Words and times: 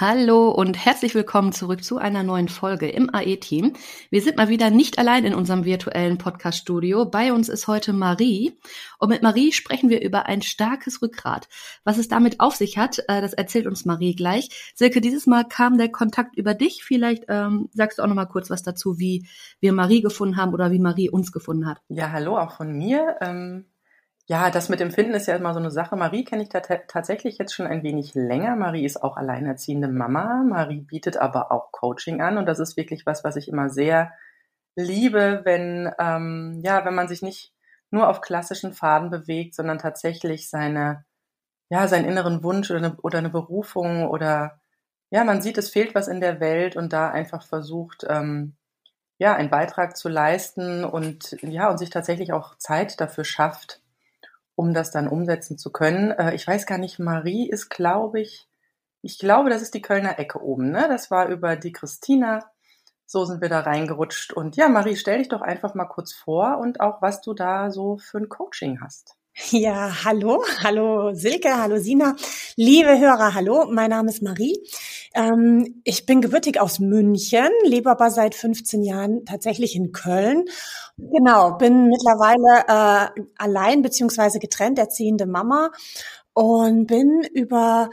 Hallo 0.00 0.50
und 0.50 0.76
herzlich 0.76 1.16
willkommen 1.16 1.50
zurück 1.50 1.82
zu 1.82 1.98
einer 1.98 2.22
neuen 2.22 2.46
Folge 2.46 2.88
im 2.88 3.12
AE-Team. 3.12 3.72
Wir 4.10 4.22
sind 4.22 4.36
mal 4.36 4.48
wieder 4.48 4.70
nicht 4.70 4.96
allein 4.96 5.24
in 5.24 5.34
unserem 5.34 5.64
virtuellen 5.64 6.18
Podcast-Studio. 6.18 7.04
Bei 7.04 7.32
uns 7.32 7.48
ist 7.48 7.66
heute 7.66 7.92
Marie 7.92 8.56
und 9.00 9.08
mit 9.08 9.24
Marie 9.24 9.50
sprechen 9.50 9.90
wir 9.90 10.00
über 10.00 10.26
ein 10.26 10.40
starkes 10.40 11.02
Rückgrat. 11.02 11.48
Was 11.82 11.98
es 11.98 12.06
damit 12.06 12.38
auf 12.38 12.54
sich 12.54 12.78
hat, 12.78 13.00
äh, 13.08 13.20
das 13.20 13.32
erzählt 13.32 13.66
uns 13.66 13.86
Marie 13.86 14.14
gleich. 14.14 14.72
Silke, 14.76 15.00
dieses 15.00 15.26
Mal 15.26 15.42
kam 15.42 15.78
der 15.78 15.90
Kontakt 15.90 16.36
über 16.36 16.54
dich. 16.54 16.84
Vielleicht 16.84 17.24
ähm, 17.26 17.68
sagst 17.72 17.98
du 17.98 18.04
auch 18.04 18.06
noch 18.06 18.14
mal 18.14 18.26
kurz 18.26 18.50
was 18.50 18.62
dazu, 18.62 19.00
wie 19.00 19.26
wir 19.58 19.72
Marie 19.72 20.00
gefunden 20.00 20.36
haben 20.36 20.54
oder 20.54 20.70
wie 20.70 20.78
Marie 20.78 21.10
uns 21.10 21.32
gefunden 21.32 21.66
hat. 21.66 21.82
Ja, 21.88 22.12
hallo 22.12 22.38
auch 22.38 22.52
von 22.52 22.70
mir. 22.70 23.16
Ähm 23.20 23.64
ja, 24.30 24.50
das 24.50 24.68
mit 24.68 24.78
dem 24.78 24.90
Finden 24.90 25.14
ist 25.14 25.26
ja 25.26 25.36
immer 25.36 25.54
so 25.54 25.58
eine 25.58 25.70
Sache. 25.70 25.96
Marie 25.96 26.22
kenne 26.22 26.42
ich 26.42 26.50
tatsächlich 26.50 27.38
jetzt 27.38 27.54
schon 27.54 27.66
ein 27.66 27.82
wenig 27.82 28.14
länger. 28.14 28.56
Marie 28.56 28.84
ist 28.84 29.02
auch 29.02 29.16
alleinerziehende 29.16 29.88
Mama. 29.88 30.44
Marie 30.46 30.82
bietet 30.82 31.16
aber 31.16 31.50
auch 31.50 31.72
Coaching 31.72 32.20
an 32.20 32.36
und 32.36 32.44
das 32.44 32.58
ist 32.58 32.76
wirklich 32.76 33.06
was, 33.06 33.24
was 33.24 33.36
ich 33.36 33.48
immer 33.48 33.70
sehr 33.70 34.12
liebe, 34.76 35.40
wenn 35.44 35.90
ähm, 35.98 36.60
ja, 36.62 36.84
wenn 36.84 36.94
man 36.94 37.08
sich 37.08 37.22
nicht 37.22 37.54
nur 37.90 38.08
auf 38.08 38.20
klassischen 38.20 38.74
Faden 38.74 39.08
bewegt, 39.10 39.54
sondern 39.54 39.78
tatsächlich 39.78 40.50
seine 40.50 41.06
ja 41.70 41.88
seinen 41.88 42.04
inneren 42.06 42.42
Wunsch 42.42 42.70
oder 42.70 42.80
eine, 42.80 42.96
oder 43.02 43.18
eine 43.18 43.30
Berufung 43.30 44.08
oder 44.08 44.60
ja, 45.10 45.24
man 45.24 45.40
sieht, 45.40 45.56
es 45.56 45.70
fehlt 45.70 45.94
was 45.94 46.06
in 46.06 46.20
der 46.20 46.38
Welt 46.40 46.76
und 46.76 46.92
da 46.92 47.10
einfach 47.10 47.44
versucht 47.46 48.06
ähm, 48.08 48.56
ja 49.18 49.34
einen 49.34 49.50
Beitrag 49.50 49.96
zu 49.96 50.10
leisten 50.10 50.84
und 50.84 51.36
ja 51.42 51.70
und 51.70 51.78
sich 51.78 51.90
tatsächlich 51.90 52.32
auch 52.34 52.58
Zeit 52.58 53.00
dafür 53.00 53.24
schafft 53.24 53.80
um 54.58 54.74
das 54.74 54.90
dann 54.90 55.06
umsetzen 55.06 55.56
zu 55.56 55.70
können. 55.70 56.10
Äh, 56.10 56.34
ich 56.34 56.44
weiß 56.46 56.66
gar 56.66 56.78
nicht, 56.78 56.98
Marie 56.98 57.48
ist, 57.48 57.68
glaube 57.70 58.20
ich, 58.20 58.48
ich 59.02 59.18
glaube, 59.20 59.50
das 59.50 59.62
ist 59.62 59.72
die 59.74 59.82
Kölner 59.82 60.18
Ecke 60.18 60.42
oben, 60.42 60.72
ne? 60.72 60.86
Das 60.88 61.12
war 61.12 61.28
über 61.28 61.54
die 61.54 61.72
Christina. 61.72 62.50
So 63.06 63.24
sind 63.24 63.40
wir 63.40 63.48
da 63.48 63.60
reingerutscht. 63.60 64.32
Und 64.32 64.56
ja, 64.56 64.68
Marie, 64.68 64.96
stell 64.96 65.18
dich 65.18 65.28
doch 65.28 65.42
einfach 65.42 65.74
mal 65.74 65.86
kurz 65.86 66.12
vor 66.12 66.58
und 66.58 66.80
auch, 66.80 67.00
was 67.00 67.20
du 67.20 67.34
da 67.34 67.70
so 67.70 67.98
für 67.98 68.18
ein 68.18 68.28
Coaching 68.28 68.80
hast. 68.80 69.17
Ja, 69.46 70.04
hallo, 70.04 70.42
hallo 70.62 71.14
Silke, 71.14 71.56
hallo 71.56 71.78
Sina, 71.78 72.16
liebe 72.56 72.98
Hörer, 72.98 73.34
hallo, 73.34 73.66
mein 73.70 73.90
Name 73.90 74.10
ist 74.10 74.20
Marie. 74.20 74.58
Ähm, 75.14 75.80
ich 75.84 76.06
bin 76.06 76.20
gebürtig 76.20 76.60
aus 76.60 76.80
München, 76.80 77.48
lebe 77.64 77.88
aber 77.88 78.10
seit 78.10 78.34
15 78.34 78.82
Jahren 78.82 79.24
tatsächlich 79.26 79.76
in 79.76 79.92
Köln. 79.92 80.44
Genau, 80.96 81.52
bin 81.56 81.86
mittlerweile 81.86 83.14
äh, 83.16 83.22
allein 83.38 83.80
beziehungsweise 83.82 84.40
getrennt 84.40 84.78
erziehende 84.78 85.26
Mama 85.26 85.70
und 86.34 86.86
bin 86.86 87.22
über 87.32 87.90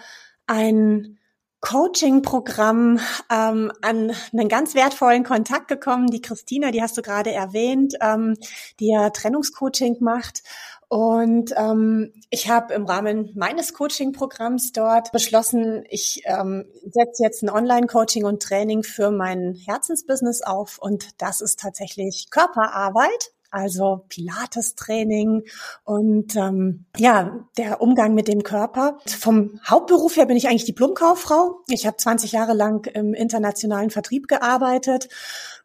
ein 0.48 1.20
Coaching-Programm 1.66 3.00
ähm, 3.32 3.72
an 3.82 4.12
einen 4.32 4.50
ganz 4.50 4.76
wertvollen 4.76 5.24
Kontakt 5.24 5.68
gekommen. 5.68 6.12
Die 6.12 6.22
Christina, 6.22 6.70
die 6.70 6.84
hast 6.84 6.96
du 6.96 7.02
gerade 7.02 7.32
erwähnt, 7.32 7.96
ähm, 8.02 8.36
die 8.80 8.90
ja 8.90 9.10
Trennungscoaching 9.10 9.98
macht. 10.00 10.44
Und 10.90 11.54
ähm, 11.58 12.14
ich 12.30 12.50
habe 12.50 12.74
im 12.74 12.86
Rahmen 12.86 13.32
meines 13.36 13.74
Coaching-Programms 13.74 14.72
dort 14.72 15.12
beschlossen, 15.12 15.84
ich 15.90 16.24
ähm, 16.26 16.66
setze 16.84 17.24
jetzt 17.24 17.44
ein 17.44 17.50
Online-Coaching 17.50 18.26
und 18.26 18.42
Training 18.42 18.84
für 18.84 19.12
mein 19.12 19.56
Herzensbusiness 19.56 20.42
auf. 20.42 20.78
Und 20.80 21.22
das 21.22 21.42
ist 21.42 21.60
tatsächlich 21.60 22.30
Körperarbeit 22.30 23.35
also 23.56 24.04
Pilates-Training 24.10 25.44
und 25.86 26.36
ähm, 26.36 26.86
ja, 26.98 27.48
der 27.58 27.82
Umgang 27.82 28.14
mit 28.14 28.28
dem 28.28 28.44
Körper. 28.44 28.98
Vom 29.08 29.62
Hauptberuf 29.66 30.18
her 30.18 30.26
bin 30.26 30.36
ich 30.36 30.50
eigentlich 30.50 30.66
Diplomkauffrau. 30.66 31.62
Ich 31.70 31.88
habe 31.88 31.96
20 31.96 32.34
Jahre 32.34 32.54
lang 32.54 32.86
im 32.94 33.14
internationalen 33.14 33.92
Vertrieb 33.92 34.28
gearbeitet 34.28 35.08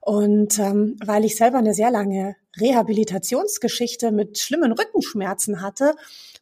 und 0.00 0.58
ähm, 0.60 0.96
weil 1.04 1.24
ich 1.24 1.36
selber 1.36 1.58
eine 1.58 1.74
sehr 1.74 1.90
lange 1.90 2.36
Rehabilitationsgeschichte 2.60 4.12
mit 4.12 4.38
schlimmen 4.38 4.72
Rückenschmerzen 4.72 5.60
hatte, 5.60 5.94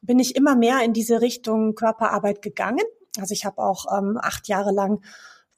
bin 0.02 0.18
ich 0.18 0.36
immer 0.36 0.54
mehr 0.54 0.82
in 0.84 0.92
diese 0.92 1.22
Richtung 1.22 1.74
Körperarbeit 1.74 2.42
gegangen. 2.42 2.84
Also 3.18 3.32
ich 3.32 3.46
habe 3.46 3.62
auch 3.62 3.86
ähm, 3.98 4.18
acht 4.20 4.48
Jahre 4.48 4.72
lang 4.72 5.00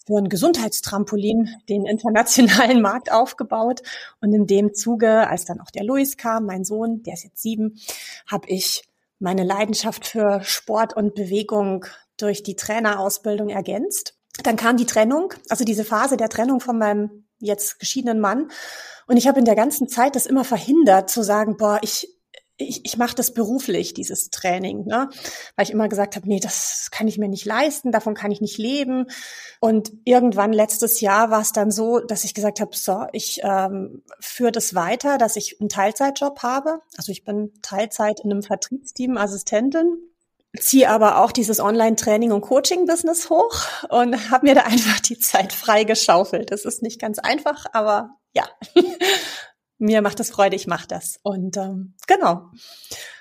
für 0.07 0.17
ein 0.17 0.29
Gesundheitstrampolin 0.29 1.49
den 1.69 1.87
internationalen 1.87 2.81
Markt 2.83 3.13
aufgebaut. 3.13 3.83
Und 4.21 4.33
in 4.33 4.47
dem 4.47 4.75
Zuge, 4.75 5.29
als 5.29 5.45
dann 5.45 5.61
auch 5.61 5.71
der 5.71 5.85
Luis 5.85 6.17
kam, 6.17 6.47
mein 6.47 6.65
Sohn, 6.65 7.03
der 7.03 7.15
ist 7.15 7.25
jetzt 7.25 7.43
sieben, 7.43 7.79
habe 8.27 8.49
ich 8.49 8.85
meine 9.19 9.45
Leidenschaft 9.45 10.07
für 10.07 10.43
Sport 10.43 10.97
und 10.97 11.15
Bewegung 11.15 11.85
durch 12.17 12.43
die 12.43 12.57
Trainerausbildung 12.57 13.51
ergänzt. 13.51 14.15
Dann 14.43 14.57
kam 14.57 14.77
die 14.77 14.87
Trennung, 14.87 15.35
also 15.49 15.65
diese 15.65 15.85
Phase 15.85 16.17
der 16.17 16.29
Trennung 16.29 16.61
von 16.61 16.79
meinem 16.79 17.25
jetzt 17.39 17.79
geschiedenen 17.79 18.21
Mann. 18.21 18.51
Und 19.07 19.17
ich 19.17 19.27
habe 19.27 19.39
in 19.39 19.45
der 19.45 19.57
ganzen 19.57 19.89
Zeit 19.89 20.17
das 20.17 20.27
immer 20.27 20.45
verhindert, 20.45 21.11
zu 21.11 21.23
sagen, 21.23 21.57
boah, 21.57 21.81
ich 21.83 22.09
ich, 22.61 22.85
ich 22.85 22.97
mache 22.97 23.15
das 23.15 23.33
beruflich, 23.33 23.95
dieses 23.95 24.31
Training, 24.31 24.85
ne? 24.87 25.09
weil 25.57 25.65
ich 25.65 25.73
immer 25.73 25.89
gesagt 25.89 26.17
habe, 26.17 26.29
nee, 26.29 26.41
das 26.41 26.89
kann 26.91 27.09
ich 27.09 27.19
mir 27.19 27.29
nicht 27.29 27.45
leisten, 27.45 27.93
davon 27.93 28.15
kann 28.15 28.31
ich 28.31 28.41
nicht 28.41 28.59
leben. 28.59 29.07
Und 29.61 29.93
irgendwann 30.05 30.53
letztes 30.53 31.01
Jahr 31.01 31.31
war 31.31 31.41
es 31.41 31.53
dann 31.53 31.71
so, 31.71 32.01
dass 32.01 32.25
ich 32.25 32.35
gesagt 32.35 32.61
habe, 32.61 32.77
so, 32.77 33.07
ich 33.13 33.41
ähm, 33.43 34.03
führe 34.21 34.53
das 34.53 34.75
weiter, 34.75 35.19
dass 35.19 35.37
ich 35.37 35.61
einen 35.61 35.69
Teilzeitjob 35.69 36.43
habe. 36.43 36.81
Also 36.97 37.13
ich 37.13 37.25
bin 37.25 37.53
Teilzeit 37.63 38.21
in 38.21 38.31
einem 38.31 38.43
Vertriebsteam 38.43 39.17
Assistentin 39.17 39.99
ziehe 40.59 40.89
aber 40.91 41.19
auch 41.19 41.33
dieses 41.33 41.61
Online-Training 41.61 42.33
und 42.33 42.41
Coaching-Business 42.41 43.31
hoch 43.31 43.55
und 43.89 44.31
habe 44.31 44.47
mir 44.47 44.55
da 44.55 44.63
einfach 44.65 45.01
die 45.01 45.19
Zeit 45.19 45.53
frei 45.53 45.85
geschaufelt. 45.85 46.51
Das 46.51 46.65
ist 46.65 46.83
nicht 46.83 47.01
ganz 47.01 47.19
einfach, 47.19 47.67
aber 47.73 48.17
ja. 48.33 48.49
mir 49.81 50.03
macht 50.03 50.21
es 50.21 50.31
Freude, 50.31 50.57
ich 50.57 50.67
mache 50.67 50.87
das. 50.87 51.19
Und 51.23 51.57
ähm, 51.57 51.95
genau, 52.07 52.51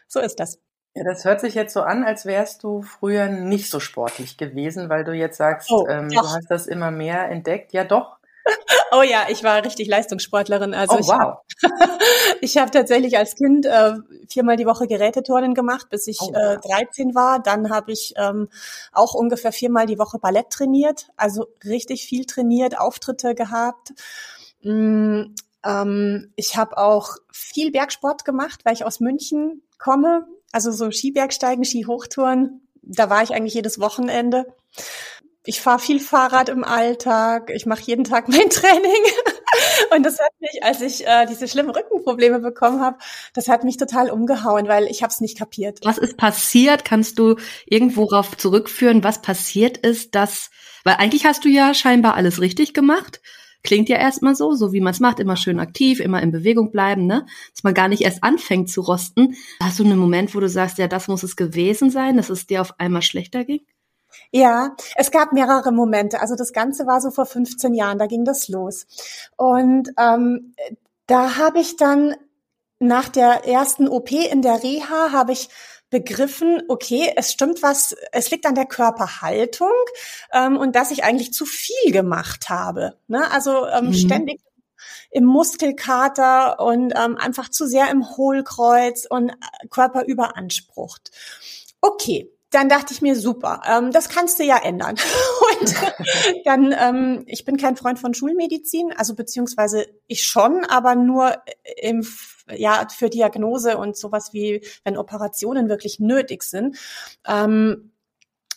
so 0.07 0.19
ist 0.19 0.39
das. 0.39 0.59
Ja, 0.95 1.03
das 1.03 1.23
hört 1.23 1.39
sich 1.39 1.55
jetzt 1.55 1.73
so 1.73 1.81
an, 1.81 2.03
als 2.03 2.25
wärst 2.25 2.63
du 2.63 2.81
früher 2.81 3.27
nicht 3.27 3.69
so 3.69 3.79
sportlich 3.79 4.37
gewesen, 4.37 4.89
weil 4.89 5.03
du 5.03 5.13
jetzt 5.13 5.37
sagst, 5.37 5.71
oh, 5.71 5.87
ähm, 5.87 6.09
du 6.09 6.19
hast 6.19 6.47
das 6.49 6.67
immer 6.67 6.91
mehr 6.91 7.29
entdeckt. 7.29 7.73
Ja, 7.73 7.83
doch. 7.83 8.17
Oh 8.91 9.03
ja, 9.03 9.27
ich 9.29 9.43
war 9.43 9.63
richtig 9.63 9.87
Leistungssportlerin. 9.87 10.73
Also 10.73 10.95
oh, 10.95 11.07
wow. 11.07 11.37
ich 12.41 12.57
habe 12.57 12.65
hab 12.65 12.71
tatsächlich 12.71 13.19
als 13.19 13.35
Kind 13.35 13.67
äh, 13.67 13.93
viermal 14.27 14.55
die 14.55 14.65
Woche 14.65 14.87
Geräteturnen 14.87 15.53
gemacht, 15.53 15.91
bis 15.91 16.07
ich 16.07 16.19
oh, 16.19 16.33
äh, 16.33 16.57
13 16.57 17.13
war. 17.13 17.39
Dann 17.39 17.69
habe 17.69 17.91
ich 17.91 18.15
ähm, 18.17 18.49
auch 18.91 19.13
ungefähr 19.13 19.51
viermal 19.51 19.85
die 19.85 19.99
Woche 19.99 20.17
Ballett 20.17 20.49
trainiert, 20.49 21.09
also 21.17 21.49
richtig 21.63 22.05
viel 22.05 22.25
trainiert, 22.25 22.79
Auftritte 22.79 23.35
gehabt. 23.35 23.93
Mm, 24.63 25.35
ähm, 25.65 26.31
ich 26.35 26.55
habe 26.57 26.77
auch 26.77 27.17
viel 27.31 27.71
Bergsport 27.71 28.25
gemacht, 28.25 28.61
weil 28.63 28.73
ich 28.73 28.85
aus 28.85 28.99
München 28.99 29.63
komme. 29.77 30.27
Also 30.51 30.71
so 30.71 30.89
Skibergsteigen, 30.91 31.63
Skihochtouren. 31.63 32.61
Da 32.81 33.09
war 33.09 33.23
ich 33.23 33.33
eigentlich 33.33 33.53
jedes 33.53 33.79
Wochenende. 33.79 34.45
Ich 35.45 35.61
fahre 35.61 35.79
viel 35.79 35.99
Fahrrad 35.99 36.49
im 36.49 36.63
Alltag. 36.63 37.49
Ich 37.53 37.65
mache 37.65 37.83
jeden 37.83 38.03
Tag 38.03 38.27
mein 38.29 38.49
Training. 38.49 39.03
Und 39.95 40.05
das 40.05 40.19
hat 40.19 40.31
mich, 40.39 40.63
als 40.63 40.81
ich 40.81 41.05
äh, 41.07 41.25
diese 41.25 41.47
schlimmen 41.47 41.71
Rückenprobleme 41.71 42.39
bekommen 42.39 42.81
habe, 42.81 42.97
das 43.33 43.47
hat 43.47 43.63
mich 43.63 43.77
total 43.77 44.09
umgehauen, 44.09 44.67
weil 44.67 44.85
ich 44.85 45.01
habe 45.01 45.11
es 45.11 45.21
nicht 45.21 45.37
kapiert. 45.37 45.79
Was 45.83 45.97
ist 45.97 46.17
passiert? 46.17 46.85
Kannst 46.85 47.19
du 47.19 47.35
irgendwo 47.65 48.05
darauf 48.05 48.37
zurückführen, 48.37 49.03
was 49.03 49.21
passiert 49.21 49.77
ist, 49.77 50.15
dass, 50.15 50.51
weil 50.83 50.95
eigentlich 50.95 51.25
hast 51.25 51.45
du 51.45 51.49
ja 51.49 51.73
scheinbar 51.73 52.15
alles 52.15 52.41
richtig 52.41 52.73
gemacht 52.73 53.21
Klingt 53.63 53.89
ja 53.89 53.97
erstmal 53.97 54.35
so, 54.35 54.53
so 54.53 54.71
wie 54.71 54.79
man 54.79 54.93
es 54.93 54.99
macht, 54.99 55.19
immer 55.19 55.35
schön 55.35 55.59
aktiv, 55.59 55.99
immer 55.99 56.21
in 56.21 56.31
Bewegung 56.31 56.71
bleiben, 56.71 57.05
ne? 57.05 57.25
Dass 57.53 57.63
man 57.63 57.73
gar 57.73 57.87
nicht 57.89 58.01
erst 58.01 58.23
anfängt 58.23 58.69
zu 58.69 58.81
rosten. 58.81 59.35
Hast 59.61 59.79
du 59.79 59.83
einen 59.83 59.99
Moment, 59.99 60.33
wo 60.33 60.39
du 60.39 60.47
sagst, 60.47 60.77
ja, 60.77 60.87
das 60.87 61.07
muss 61.07 61.23
es 61.23 61.35
gewesen 61.35 61.89
sein, 61.89 62.17
dass 62.17 62.29
es 62.29 62.47
dir 62.47 62.61
auf 62.61 62.79
einmal 62.79 63.01
schlechter 63.01 63.43
ging? 63.43 63.61
Ja, 64.31 64.75
es 64.95 65.11
gab 65.11 65.33
mehrere 65.33 65.71
Momente. 65.71 66.21
Also 66.21 66.35
das 66.35 66.53
Ganze 66.53 66.87
war 66.87 67.01
so 67.01 67.11
vor 67.11 67.25
15 67.25 67.73
Jahren, 67.73 67.99
da 67.99 68.07
ging 68.07 68.25
das 68.25 68.47
los. 68.47 68.87
Und 69.35 69.89
ähm, 69.97 70.55
da 71.07 71.37
habe 71.37 71.59
ich 71.59 71.75
dann 71.75 72.15
nach 72.79 73.09
der 73.09 73.45
ersten 73.45 73.87
OP 73.87 74.11
in 74.11 74.41
der 74.41 74.63
Reha, 74.63 75.11
habe 75.11 75.33
ich 75.33 75.49
begriffen, 75.89 76.61
okay, 76.67 77.11
es 77.15 77.31
stimmt 77.31 77.63
was, 77.63 77.95
es 78.11 78.29
liegt 78.31 78.45
an 78.45 78.55
der 78.55 78.65
Körperhaltung 78.65 79.71
ähm, 80.31 80.57
und 80.57 80.75
dass 80.75 80.91
ich 80.91 81.03
eigentlich 81.03 81.33
zu 81.33 81.45
viel 81.45 81.91
gemacht 81.91 82.49
habe. 82.49 82.97
Ne? 83.07 83.29
Also 83.31 83.67
ähm, 83.67 83.87
mhm. 83.87 83.93
ständig 83.93 84.41
im 85.11 85.25
Muskelkater 85.25 86.59
und 86.59 86.93
ähm, 86.95 87.17
einfach 87.17 87.49
zu 87.49 87.65
sehr 87.67 87.89
im 87.89 88.07
Hohlkreuz 88.17 89.05
und 89.09 89.29
äh, 89.29 89.67
Körper 89.69 90.05
überansprucht. 90.05 91.11
Okay, 91.81 92.31
dann 92.51 92.69
dachte 92.69 92.93
ich 92.93 93.01
mir, 93.01 93.15
super, 93.15 93.61
ähm, 93.67 93.91
das 93.91 94.09
kannst 94.09 94.39
du 94.39 94.43
ja 94.43 94.57
ändern. 94.57 94.95
sind, 95.61 95.75
dann 96.45 96.75
ähm, 96.77 97.23
ich 97.27 97.45
bin 97.45 97.57
kein 97.57 97.75
Freund 97.75 97.99
von 97.99 98.13
Schulmedizin, 98.13 98.93
also 98.95 99.15
beziehungsweise 99.15 99.87
ich 100.07 100.25
schon, 100.25 100.63
aber 100.65 100.95
nur 100.95 101.35
im 101.81 102.07
ja 102.55 102.87
für 102.89 103.09
Diagnose 103.09 103.77
und 103.77 103.97
sowas 103.97 104.33
wie 104.33 104.65
wenn 104.83 104.97
Operationen 104.97 105.69
wirklich 105.69 105.99
nötig 105.99 106.43
sind. 106.43 106.77
Ähm, 107.27 107.91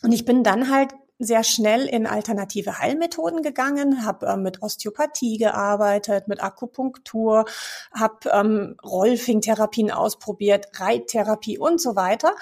und 0.02 0.12
ich 0.12 0.24
bin 0.24 0.42
dann 0.42 0.70
halt 0.70 0.92
sehr 1.24 1.44
schnell 1.44 1.86
in 1.86 2.06
alternative 2.06 2.78
Heilmethoden 2.78 3.42
gegangen, 3.42 4.04
habe 4.04 4.26
äh, 4.26 4.36
mit 4.36 4.62
Osteopathie 4.62 5.38
gearbeitet, 5.38 6.28
mit 6.28 6.42
Akupunktur, 6.42 7.44
habe 7.92 8.30
ähm, 8.30 8.76
Rolfing-Therapien 8.84 9.90
ausprobiert, 9.90 10.68
Reittherapie 10.80 11.58
und 11.58 11.80
so 11.80 11.96
weiter. 11.96 12.34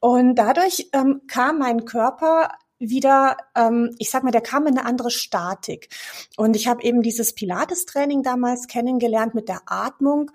Und 0.00 0.34
dadurch 0.34 0.88
ähm, 0.92 1.22
kam 1.28 1.58
mein 1.58 1.84
Körper 1.84 2.50
wieder, 2.78 3.36
ähm, 3.54 3.94
ich 3.98 4.10
sag 4.10 4.24
mal, 4.24 4.32
der 4.32 4.40
kam 4.40 4.66
in 4.66 4.76
eine 4.76 4.86
andere 4.86 5.10
Statik. 5.10 5.88
Und 6.36 6.56
ich 6.56 6.66
habe 6.66 6.82
eben 6.82 7.02
dieses 7.02 7.34
Pilates-Training 7.34 8.22
damals 8.22 8.66
kennengelernt 8.66 9.34
mit 9.34 9.48
der 9.48 9.62
Atmung, 9.66 10.30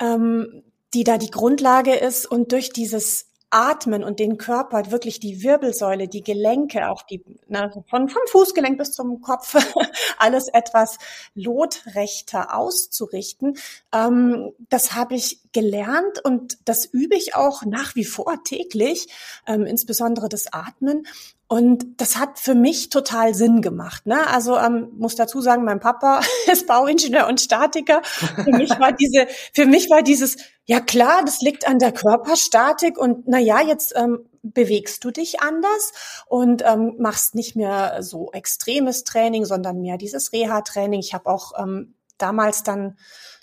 ähm, 0.00 0.62
die 0.94 1.04
da 1.04 1.18
die 1.18 1.30
Grundlage 1.30 1.94
ist. 1.94 2.26
Und 2.26 2.52
durch 2.52 2.70
dieses 2.70 3.29
Atmen 3.50 4.04
und 4.04 4.20
den 4.20 4.38
Körper, 4.38 4.90
wirklich 4.90 5.18
die 5.18 5.42
Wirbelsäule, 5.42 6.08
die 6.08 6.22
Gelenke, 6.22 6.88
auch 6.88 7.02
die 7.02 7.22
na, 7.48 7.70
von, 7.88 8.08
vom 8.08 8.26
Fußgelenk 8.26 8.78
bis 8.78 8.92
zum 8.92 9.20
Kopf, 9.20 9.56
alles 10.18 10.48
etwas 10.48 10.98
lotrechter 11.34 12.56
auszurichten. 12.56 13.58
Ähm, 13.92 14.52
das 14.68 14.94
habe 14.94 15.16
ich 15.16 15.40
gelernt 15.52 16.24
und 16.24 16.58
das 16.64 16.84
übe 16.84 17.16
ich 17.16 17.34
auch 17.34 17.64
nach 17.64 17.96
wie 17.96 18.04
vor 18.04 18.42
täglich, 18.44 19.08
ähm, 19.46 19.66
insbesondere 19.66 20.28
das 20.28 20.52
Atmen. 20.52 21.06
Und 21.52 22.00
das 22.00 22.16
hat 22.16 22.38
für 22.38 22.54
mich 22.54 22.90
total 22.90 23.34
Sinn 23.34 23.60
gemacht. 23.60 24.06
Ne? 24.06 24.24
Also 24.28 24.56
ähm, 24.56 24.92
muss 24.96 25.16
dazu 25.16 25.40
sagen, 25.40 25.64
mein 25.64 25.80
Papa 25.80 26.20
ist 26.46 26.68
Bauingenieur 26.68 27.26
und 27.26 27.40
Statiker. 27.40 28.02
Für 28.04 28.52
mich 28.52 28.70
war 28.78 28.92
diese, 28.92 29.26
für 29.52 29.66
mich 29.66 29.90
war 29.90 30.04
dieses, 30.04 30.36
ja 30.66 30.78
klar, 30.78 31.24
das 31.24 31.40
liegt 31.40 31.66
an 31.66 31.80
der 31.80 31.90
Körperstatik 31.90 32.96
und 32.96 33.26
na 33.26 33.40
ja, 33.40 33.60
jetzt 33.62 33.94
ähm, 33.96 34.28
bewegst 34.44 35.02
du 35.02 35.10
dich 35.10 35.40
anders 35.40 36.22
und 36.26 36.62
ähm, 36.64 36.94
machst 37.00 37.34
nicht 37.34 37.56
mehr 37.56 38.00
so 38.00 38.30
extremes 38.30 39.02
Training, 39.02 39.44
sondern 39.44 39.80
mehr 39.80 39.98
dieses 39.98 40.32
Reha-Training. 40.32 41.00
Ich 41.00 41.14
habe 41.14 41.28
auch 41.28 41.54
ähm, 41.60 41.96
damals 42.16 42.62
dann, 42.62 42.96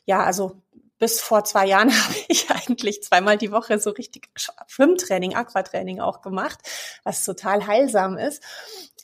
ja, 0.05 0.23
also 0.23 0.61
bis 0.97 1.19
vor 1.21 1.43
zwei 1.43 1.67
Jahren 1.67 1.91
habe 2.03 2.15
ich 2.27 2.49
eigentlich 2.49 3.03
zweimal 3.03 3.37
die 3.37 3.51
Woche 3.51 3.79
so 3.79 3.91
richtig 3.91 4.29
Schwimmtraining, 4.67 5.35
Aquatraining 5.35 5.99
auch 5.99 6.21
gemacht, 6.21 6.59
was 7.03 7.23
total 7.23 7.67
heilsam 7.67 8.17
ist. 8.17 8.41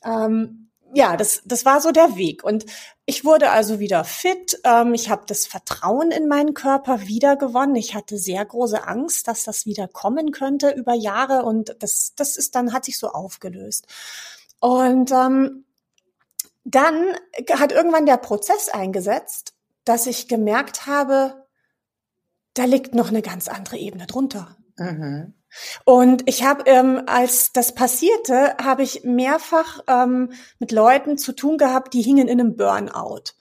Ähm, 0.04 0.70
ja, 0.96 1.18
das, 1.18 1.42
das 1.46 1.66
war 1.66 1.82
so 1.82 1.92
der 1.92 2.18
Weg. 2.18 2.44
Und 2.44 2.66
ich 3.06 3.26
wurde 3.26 3.50
also 3.50 3.80
wieder 3.80 4.04
fit. 4.04 4.60
Ähm, 4.64 4.94
ich 4.94 5.10
habe 5.10 5.24
das 5.26 5.48
Vertrauen 5.48 6.12
in 6.12 6.28
meinen 6.28 6.54
Körper 6.54 7.02
wiedergewonnen. 7.02 7.76
Ich 7.76 7.96
hatte 7.96 8.18
sehr 8.18 8.46
große 8.46 8.88
Angst, 8.88 9.28
dass 9.28 9.44
das 9.44 9.66
wieder 9.66 9.88
kommen 9.88 10.32
könnte 10.32 10.70
über 10.70 10.94
Jahre. 10.94 11.44
Und 11.44 11.76
das, 11.80 12.14
das 12.16 12.38
ist 12.38 12.56
dann, 12.56 12.74
hat 12.74 12.86
sich 12.86 13.00
so 13.00 13.10
aufgelöst. 13.10 13.88
Und 14.60 15.12
ähm, 15.12 15.66
dann 16.64 17.16
hat 17.52 17.72
irgendwann 17.72 18.06
der 18.06 18.18
Prozess 18.18 18.70
eingesetzt, 18.70 19.54
dass 19.86 20.06
ich 20.08 20.28
gemerkt 20.28 20.86
habe, 20.86 21.43
da 22.54 22.66
liegt 22.66 22.96
noch 22.96 23.10
eine 23.10 23.22
ganz 23.22 23.48
andere 23.48 23.78
Ebene 23.78 24.08
drunter. 24.08 24.58
Mhm. 24.78 25.34
Und 25.86 26.28
ich 26.28 26.44
habe, 26.44 26.64
ähm, 26.66 27.04
als 27.06 27.52
das 27.52 27.76
passierte, 27.76 28.56
habe 28.58 28.84
ich 28.84 29.04
mehrfach 29.04 29.82
ähm, 29.88 30.32
mit 30.60 30.72
Leuten 30.72 31.18
zu 31.18 31.34
tun 31.34 31.58
gehabt, 31.58 31.94
die 31.94 32.02
hingen 32.02 32.28
in 32.28 32.40
einem 32.40 32.56
Burnout. 32.58 33.34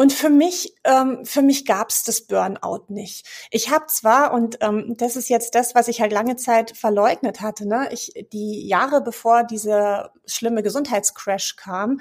Und 0.00 0.14
für 0.14 0.30
mich, 0.30 0.74
ähm, 0.84 1.26
für 1.26 1.42
mich 1.42 1.66
gab's 1.66 2.02
das 2.04 2.22
Burnout 2.22 2.86
nicht. 2.88 3.26
Ich 3.50 3.70
habe 3.70 3.84
zwar, 3.86 4.32
und 4.32 4.56
ähm, 4.62 4.94
das 4.96 5.14
ist 5.14 5.28
jetzt 5.28 5.54
das, 5.54 5.74
was 5.74 5.88
ich 5.88 6.00
halt 6.00 6.10
lange 6.10 6.36
Zeit 6.36 6.76
verleugnet 6.76 7.42
hatte, 7.42 7.68
ne? 7.68 7.88
ich, 7.92 8.12
die 8.32 8.66
Jahre 8.66 9.02
bevor 9.02 9.44
dieser 9.44 10.14
schlimme 10.24 10.62
Gesundheitscrash 10.62 11.56
kam, 11.56 12.00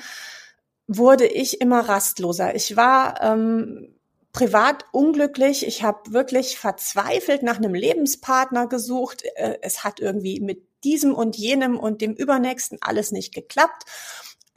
wurde 0.88 1.27
ich 1.27 1.60
immer 1.60 1.89
rastloser. 1.89 2.56
Ich 2.56 2.77
war 2.77 3.22
ähm, 3.22 3.99
privat 4.31 4.85
unglücklich. 4.91 5.65
Ich 5.65 5.83
habe 5.83 6.11
wirklich 6.13 6.57
verzweifelt 6.57 7.43
nach 7.43 7.57
einem 7.57 7.73
Lebenspartner 7.73 8.67
gesucht. 8.67 9.23
Äh, 9.35 9.57
es 9.61 9.83
hat 9.83 9.99
irgendwie 9.99 10.39
mit 10.39 10.63
diesem 10.83 11.13
und 11.13 11.35
jenem 11.35 11.77
und 11.77 12.01
dem 12.01 12.13
übernächsten 12.13 12.77
alles 12.81 13.11
nicht 13.11 13.33
geklappt. 13.33 13.83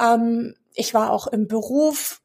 Ähm, 0.00 0.54
ich 0.74 0.94
war 0.94 1.10
auch 1.10 1.26
im 1.26 1.48
Beruf 1.48 2.20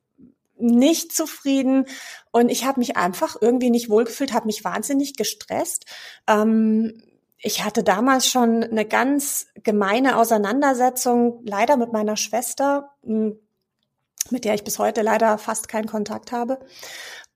nicht 0.60 1.14
zufrieden 1.14 1.86
und 2.32 2.50
ich 2.50 2.66
habe 2.66 2.80
mich 2.80 2.98
einfach 2.98 3.38
irgendwie 3.40 3.70
nicht 3.70 3.90
wohlgefühlt, 3.90 4.34
habe 4.34 4.48
mich 4.48 4.64
wahnsinnig 4.64 5.16
gestresst. 5.16 5.86
Ähm, 6.28 7.02
ich 7.40 7.64
hatte 7.64 7.84
damals 7.84 8.28
schon 8.28 8.64
eine 8.64 8.86
ganz 8.86 9.48
gemeine 9.64 10.18
Auseinandersetzung, 10.18 11.42
leider 11.46 11.78
mit 11.78 11.94
meiner 11.94 12.18
Schwester, 12.18 12.96
mit 13.04 14.44
der 14.44 14.56
ich 14.56 14.64
bis 14.64 14.80
heute 14.80 15.04
leider 15.04 15.38
fast 15.38 15.68
keinen 15.68 15.86
Kontakt 15.86 16.32
habe. 16.32 16.60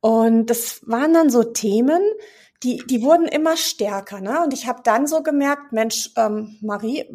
Und 0.01 0.47
das 0.47 0.81
waren 0.87 1.13
dann 1.13 1.29
so 1.29 1.43
Themen, 1.43 2.01
die, 2.63 2.83
die 2.85 3.01
wurden 3.01 3.27
immer 3.27 3.55
stärker. 3.57 4.19
Ne? 4.19 4.43
Und 4.43 4.53
ich 4.53 4.67
habe 4.67 4.81
dann 4.83 5.07
so 5.07 5.23
gemerkt, 5.23 5.71
Mensch, 5.71 6.11
ähm, 6.17 6.57
Marie, 6.61 7.05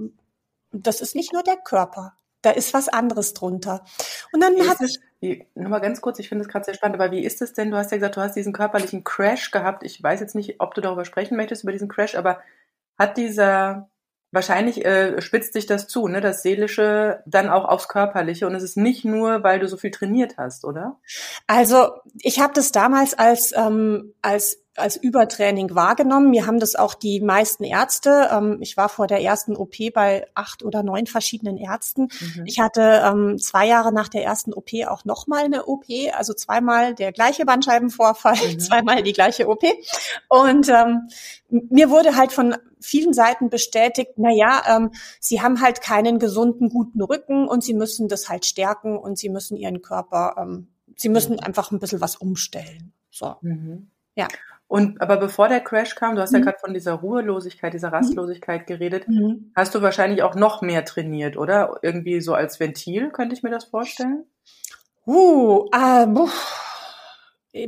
das 0.73 1.00
ist 1.00 1.15
nicht 1.15 1.33
nur 1.33 1.43
der 1.43 1.56
Körper, 1.56 2.15
da 2.43 2.50
ist 2.50 2.75
was 2.75 2.88
anderes 2.88 3.35
drunter. 3.35 3.85
Und 4.33 4.43
dann 4.43 4.56
hat 4.69 4.79
ich 5.21 5.47
nochmal 5.55 5.81
ganz 5.81 6.00
kurz, 6.00 6.19
ich 6.19 6.29
finde 6.29 6.44
es 6.44 6.49
gerade 6.49 6.65
sehr 6.65 6.75
spannend, 6.75 7.00
aber 7.00 7.11
wie 7.11 7.25
ist 7.25 7.43
es 7.43 7.53
denn? 7.53 7.71
Du 7.71 7.77
hast 7.77 7.91
ja 7.91 7.97
gesagt, 7.97 8.17
du 8.17 8.21
hast 8.21 8.35
diesen 8.35 8.53
körperlichen 8.53 9.03
Crash 9.03 9.50
gehabt. 9.50 9.82
Ich 9.82 10.03
weiß 10.03 10.21
jetzt 10.21 10.35
nicht, 10.35 10.61
ob 10.61 10.75
du 10.75 10.81
darüber 10.81 11.05
sprechen 11.05 11.37
möchtest, 11.37 11.62
über 11.62 11.73
diesen 11.73 11.89
Crash, 11.89 12.15
aber 12.15 12.41
hat 12.99 13.17
dieser 13.17 13.89
wahrscheinlich 14.32 14.84
äh, 14.84 15.20
spitzt 15.20 15.52
sich 15.52 15.67
das 15.67 15.88
zu, 15.88 16.08
ne? 16.08 16.20
Das 16.20 16.43
Seelische 16.43 17.23
dann 17.26 17.49
auch 17.49 17.64
aufs 17.64 17.88
Körperliche. 17.88 18.46
Und 18.46 18.55
es 18.55 18.62
ist 18.62 18.76
nicht 18.76 19.05
nur, 19.05 19.43
weil 19.43 19.61
du 19.61 19.69
so 19.69 19.76
viel 19.76 19.90
trainiert 19.90 20.37
hast, 20.37 20.64
oder? 20.64 20.99
Also 21.46 21.93
ich 22.20 22.40
habe 22.40 22.52
das 22.55 22.73
damals 22.73 23.14
als 23.14 23.52
ähm, 23.56 24.14
als 24.23 24.66
als 24.76 24.96
Übertraining 24.96 25.75
wahrgenommen. 25.75 26.31
Mir 26.31 26.46
haben 26.46 26.61
das 26.61 26.75
auch 26.75 26.94
die 26.94 27.20
meisten 27.20 27.64
Ärzte. 27.64 28.28
Ähm, 28.32 28.58
ich 28.61 28.76
war 28.76 28.88
vor 28.88 29.06
der 29.06 29.23
ersten 29.23 29.56
OP 29.56 29.75
bei 29.93 30.26
acht 30.34 30.62
oder 30.62 30.82
neun 30.82 31.06
verschiedenen 31.06 31.56
Ärzten. 31.56 32.08
Mhm. 32.20 32.44
Ich 32.46 32.61
hatte 32.61 33.02
ähm, 33.05 33.38
zwei 33.38 33.67
Jahre 33.67 33.93
nach 33.93 34.08
der 34.08 34.25
ersten 34.25 34.52
OP 34.52 34.70
auch 34.87 35.05
nochmal 35.05 35.44
eine 35.44 35.67
OP, 35.67 35.84
also 36.12 36.34
zweimal 36.34 36.94
der 36.94 37.12
gleiche 37.12 37.44
Bandscheibenvorfall, 37.44 38.36
mhm. 38.36 38.58
zweimal 38.60 39.03
die 39.03 39.12
gleiche 39.12 39.48
OP. 39.48 39.65
Und 40.29 40.69
ähm, 40.69 41.08
mir 41.48 41.91
wurde 41.91 42.17
halt 42.17 42.32
von 42.32 42.56
vielen 42.81 43.12
Seiten 43.12 43.51
bestätigt, 43.51 44.12
na 44.17 44.31
ja, 44.31 44.62
ähm, 44.77 44.91
sie 45.20 45.43
haben 45.43 45.60
halt 45.60 45.81
keinen 45.81 46.19
gesunden, 46.19 46.69
guten 46.69 47.03
Rücken 47.03 47.48
und 47.48 47.65
sie 47.65 47.74
müssen 47.74 48.08
das 48.08 48.29
halt 48.29 48.46
stärken 48.46 48.96
und 48.96 49.19
sie 49.19 49.29
müssen 49.29 49.56
ihren 49.56 49.82
Körper, 49.82 50.36
ähm, 50.39 50.69
sie 50.96 51.08
müssen 51.08 51.34
mhm. 51.34 51.41
einfach 51.41 51.70
ein 51.70 51.79
bisschen 51.79 52.01
was 52.01 52.17
umstellen. 52.17 52.93
So. 53.10 53.36
Mhm. 53.41 53.91
Ja. 54.15 54.29
Und 54.69 55.01
aber 55.01 55.17
bevor 55.17 55.49
der 55.49 55.61
Crash 55.61 55.94
kam, 55.94 56.17
du 56.17 56.23
hast 56.23 56.32
mhm. 56.32 56.39
ja 56.39 56.44
gerade 56.46 56.58
von 56.58 56.75
dieser 56.75 56.94
Ruhelosigkeit, 56.94 57.73
dieser 57.73 57.89
mhm. 57.89 57.94
Rastlosigkeit 57.94 58.67
geredet, 58.67 59.08
mhm. 59.08 59.53
hast 59.55 59.75
du 59.75 59.82
wahrscheinlich 59.82 60.23
auch 60.23 60.35
noch 60.35 60.61
mehr 60.61 60.85
trainiert, 60.85 61.37
oder? 61.37 61.79
Irgendwie 61.82 62.20
so 62.20 62.35
als 62.35 62.58
Ventil, 62.58 63.11
könnte 63.11 63.35
ich 63.35 63.43
mir 63.43 63.51
das 63.51 63.65
vorstellen? 63.65 64.25
Uh, 65.06 65.69
äh, 65.73 66.06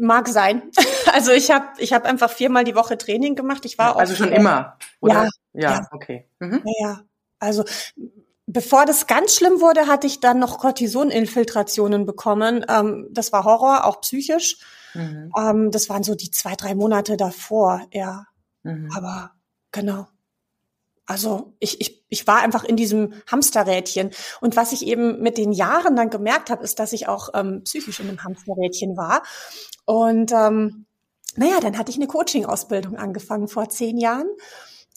mag 0.01 0.29
sein. 0.29 0.71
Also 1.11 1.33
ich 1.33 1.51
habe 1.51 1.67
ich 1.79 1.95
hab 1.95 2.05
einfach 2.05 2.31
viermal 2.31 2.65
die 2.65 2.75
Woche 2.75 2.99
Training 2.99 3.35
gemacht. 3.35 3.65
Ich 3.65 3.79
war 3.79 3.97
also 3.97 4.15
schon 4.15 4.31
immer, 4.31 4.77
oder? 5.01 5.25
Ja, 5.25 5.29
ja, 5.55 5.71
ja. 5.71 5.89
okay. 5.91 6.29
Mhm. 6.39 6.63
Ja, 6.65 6.89
ja. 6.89 7.01
Also 7.39 7.65
bevor 8.47 8.85
das 8.85 9.07
ganz 9.07 9.35
schlimm 9.35 9.63
wurde, 9.63 9.87
hatte 9.87 10.07
ich 10.07 10.21
dann 10.21 10.39
noch 10.39 10.59
Cortisoninfiltrationen 10.59 12.05
bekommen. 12.05 12.65
Ähm, 12.69 13.09
das 13.11 13.33
war 13.33 13.45
Horror, 13.45 13.87
auch 13.87 14.03
psychisch. 14.03 14.59
Mhm. 14.95 15.33
Ähm, 15.37 15.71
das 15.71 15.89
waren 15.89 16.03
so 16.03 16.15
die 16.15 16.31
zwei, 16.31 16.55
drei 16.55 16.75
Monate 16.75 17.17
davor, 17.17 17.87
ja. 17.93 18.27
Mhm. 18.63 18.91
Aber 18.95 19.33
genau. 19.73 20.07
Also 21.07 21.55
ich, 21.59 21.81
ich, 21.81 22.05
ich 22.11 22.27
war 22.27 22.41
einfach 22.41 22.65
in 22.65 22.77
diesem 22.77 23.15
Hamsterrädchen. 23.27 24.11
Und 24.43 24.57
was 24.57 24.73
ich 24.73 24.87
eben 24.87 25.23
mit 25.23 25.39
den 25.39 25.53
Jahren 25.53 25.97
dann 25.97 26.11
gemerkt 26.11 26.51
habe, 26.51 26.63
ist, 26.63 26.79
dass 26.79 26.93
ich 26.93 27.09
auch 27.09 27.31
ähm, 27.33 27.63
psychisch 27.65 28.01
in 28.01 28.09
einem 28.09 28.23
Hamsterrädchen 28.23 28.97
war. 28.97 29.23
Und 29.87 30.33
ähm, 30.33 30.85
naja, 31.35 31.61
dann 31.61 31.79
hatte 31.79 31.91
ich 31.91 31.97
eine 31.97 32.09
Coaching-Ausbildung 32.09 32.97
angefangen 32.97 33.49
vor 33.49 33.71
zehn 33.71 33.97
Jahren 33.97 34.29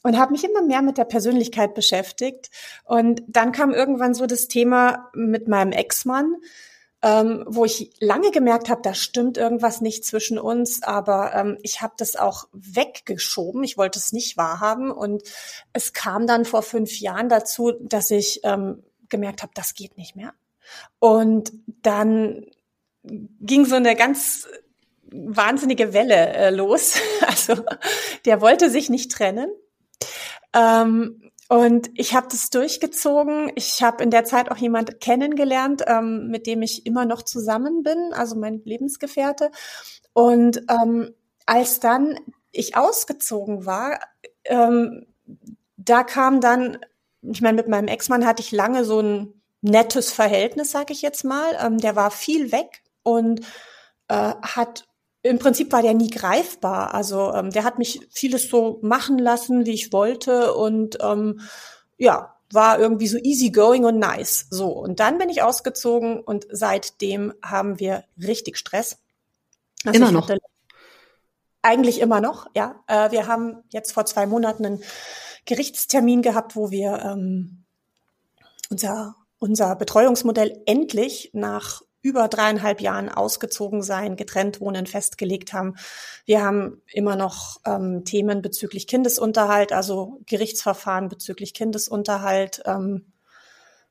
und 0.04 0.18
habe 0.18 0.32
mich 0.32 0.44
immer 0.44 0.62
mehr 0.62 0.82
mit 0.82 0.98
der 0.98 1.06
Persönlichkeit 1.06 1.76
beschäftigt. 1.76 2.50
Und 2.84 3.24
dann 3.28 3.54
kam 3.54 3.72
irgendwann 3.72 4.14
so 4.14 4.26
das 4.26 4.48
Thema 4.48 5.10
mit 5.14 5.48
meinem 5.48 5.72
Ex-Mann, 5.72 6.36
ähm, 7.04 7.44
wo 7.48 7.66
ich 7.66 7.92
lange 8.00 8.32
gemerkt 8.32 8.70
habe, 8.70 8.82
da 8.84 8.94
stimmt 8.94 9.38
irgendwas 9.38 9.82
nicht 9.82 10.06
zwischen 10.06 10.38
uns, 10.38 10.84
aber 10.84 11.34
ähm, 11.34 11.58
ich 11.64 11.82
habe 11.82 11.94
das 11.98 12.16
auch 12.16 12.48
weggeschoben. 12.54 13.64
Ich 13.64 13.78
wollte 13.78 13.98
es 13.98 14.14
nicht 14.14 14.38
wahrhaben 14.38 14.92
und 14.92 15.24
es 15.74 15.94
kam 15.94 16.28
dann 16.28 16.46
vor 16.46 16.62
fünf 16.62 17.00
Jahren 17.00 17.28
dazu, 17.28 17.72
dass 17.72 18.12
ich 18.12 18.42
ähm, 18.44 18.84
gemerkt 19.10 19.42
habe, 19.42 19.52
das 19.56 19.74
geht 19.74 19.98
nicht 19.98 20.16
mehr. 20.16 20.34
Und 21.00 21.52
dann 21.82 22.46
ging 23.04 23.66
so 23.66 23.76
eine 23.76 23.96
ganz 23.96 24.48
wahnsinnige 25.12 25.94
Welle 25.94 26.34
äh, 26.34 26.50
los. 26.50 27.00
Also 27.28 27.64
der 28.26 28.42
wollte 28.42 28.70
sich 28.70 28.90
nicht 28.90 29.12
trennen. 29.12 29.50
Ähm, 30.54 31.31
und 31.52 31.90
ich 31.96 32.16
habe 32.16 32.28
das 32.32 32.50
durchgezogen. 32.50 33.52
Ich 33.56 33.84
habe 33.84 34.02
in 34.06 34.10
der 34.10 34.24
Zeit 34.24 34.50
auch 34.50 34.56
jemand 34.56 35.02
kennengelernt, 35.02 35.84
ähm, 35.86 36.30
mit 36.30 36.48
dem 36.48 36.62
ich 36.62 36.86
immer 36.86 37.04
noch 37.04 37.24
zusammen 37.24 37.84
bin, 37.84 38.14
also 38.14 38.38
mein 38.38 38.62
Lebensgefährte. 38.64 39.52
Und 40.14 40.62
ähm, 40.70 41.14
als 41.46 41.82
dann 41.82 42.18
ich 42.54 42.78
ausgezogen 42.78 43.66
war, 43.66 44.00
ähm, 44.46 45.08
da 45.76 46.06
kam 46.06 46.40
dann, 46.40 46.78
ich 47.22 47.42
meine, 47.42 47.58
mit 47.58 47.68
meinem 47.68 47.90
Ex-Mann 47.90 48.26
hatte 48.26 48.42
ich 48.42 48.54
lange 48.54 48.86
so 48.86 49.02
ein 49.02 49.42
nettes 49.60 50.14
Verhältnis, 50.14 50.72
sage 50.72 50.94
ich 50.94 51.02
jetzt 51.02 51.26
mal. 51.26 51.52
Ähm, 51.62 51.80
der 51.80 51.98
war 51.98 52.12
viel 52.12 52.54
weg 52.54 52.82
und 53.04 53.42
äh, 54.08 54.36
hat 54.42 54.88
im 55.24 55.40
Prinzip 55.40 55.72
war 55.72 55.82
der 55.82 55.94
nie 55.94 56.10
greifbar. 56.10 56.94
Also 56.94 57.34
ähm, 57.34 57.52
der 57.52 57.64
hat 57.64 57.78
mich 57.78 58.02
vieles 58.10 58.50
so 58.50 58.80
machen 58.82 59.20
lassen, 59.20 59.66
wie 59.66 59.74
ich 59.74 59.94
wollte 59.94 60.54
und 60.54 60.98
ähm, 61.02 61.42
ja, 61.98 62.36
war 62.52 62.80
irgendwie 62.80 63.08
so 63.08 63.18
easy 63.18 63.52
going 63.52 63.86
und 63.86 64.00
nice. 64.00 64.48
So, 64.50 64.70
und 64.70 65.00
dann 65.00 65.18
bin 65.18 65.30
ich 65.30 65.42
ausgezogen 65.42 66.20
und 66.20 66.48
seitdem 66.50 67.34
haben 67.44 67.80
wir 67.80 68.04
richtig 68.18 68.58
Stress. 68.58 68.98
Also 69.86 69.98
immer 69.98 70.12
noch. 70.12 70.30
Eigentlich 71.64 72.00
immer 72.00 72.22
noch, 72.22 72.48
ja. 72.56 72.84
Äh, 72.88 73.12
wir 73.12 73.28
haben 73.28 73.64
jetzt 73.70 73.92
vor 73.92 74.06
zwei 74.06 74.26
Monaten 74.26 74.66
einen 74.66 74.84
Gerichtstermin 75.46 76.24
gehabt, 76.24 76.56
wo 76.56 76.72
wir 76.72 77.00
ähm, 77.04 77.66
unser, 78.72 79.16
unser 79.38 79.76
Betreuungsmodell 79.76 80.64
endlich 80.66 81.30
nach 81.34 81.84
über 82.02 82.28
dreieinhalb 82.28 82.82
Jahren 82.82 83.10
ausgezogen 83.10 83.84
sein, 83.84 84.16
getrennt 84.16 84.60
wohnen 84.60 84.88
festgelegt 84.88 85.54
haben. 85.54 85.76
Wir 86.26 86.44
haben 86.44 86.82
immer 86.92 87.16
noch 87.16 87.58
ähm, 87.66 88.04
Themen 88.06 88.42
bezüglich 88.42 88.88
Kindesunterhalt, 88.88 89.72
also 89.72 90.20
Gerichtsverfahren 90.26 91.10
bezüglich 91.10 91.54
Kindesunterhalt. 91.54 92.64
Ähm, 92.66 93.12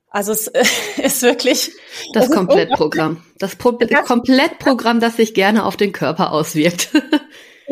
also 0.09 0.33
es 0.33 0.47
ist 0.97 1.21
wirklich 1.21 1.71
das 2.13 2.29
Komplettprogramm. 2.29 3.23
Das, 3.39 3.55
Pro 3.55 3.71
das 3.71 4.05
Komplettprogramm, 4.05 4.99
das 4.99 5.15
sich 5.15 5.33
gerne 5.33 5.65
auf 5.65 5.77
den 5.77 5.91
Körper 5.93 6.31
auswirkt. 6.31 6.89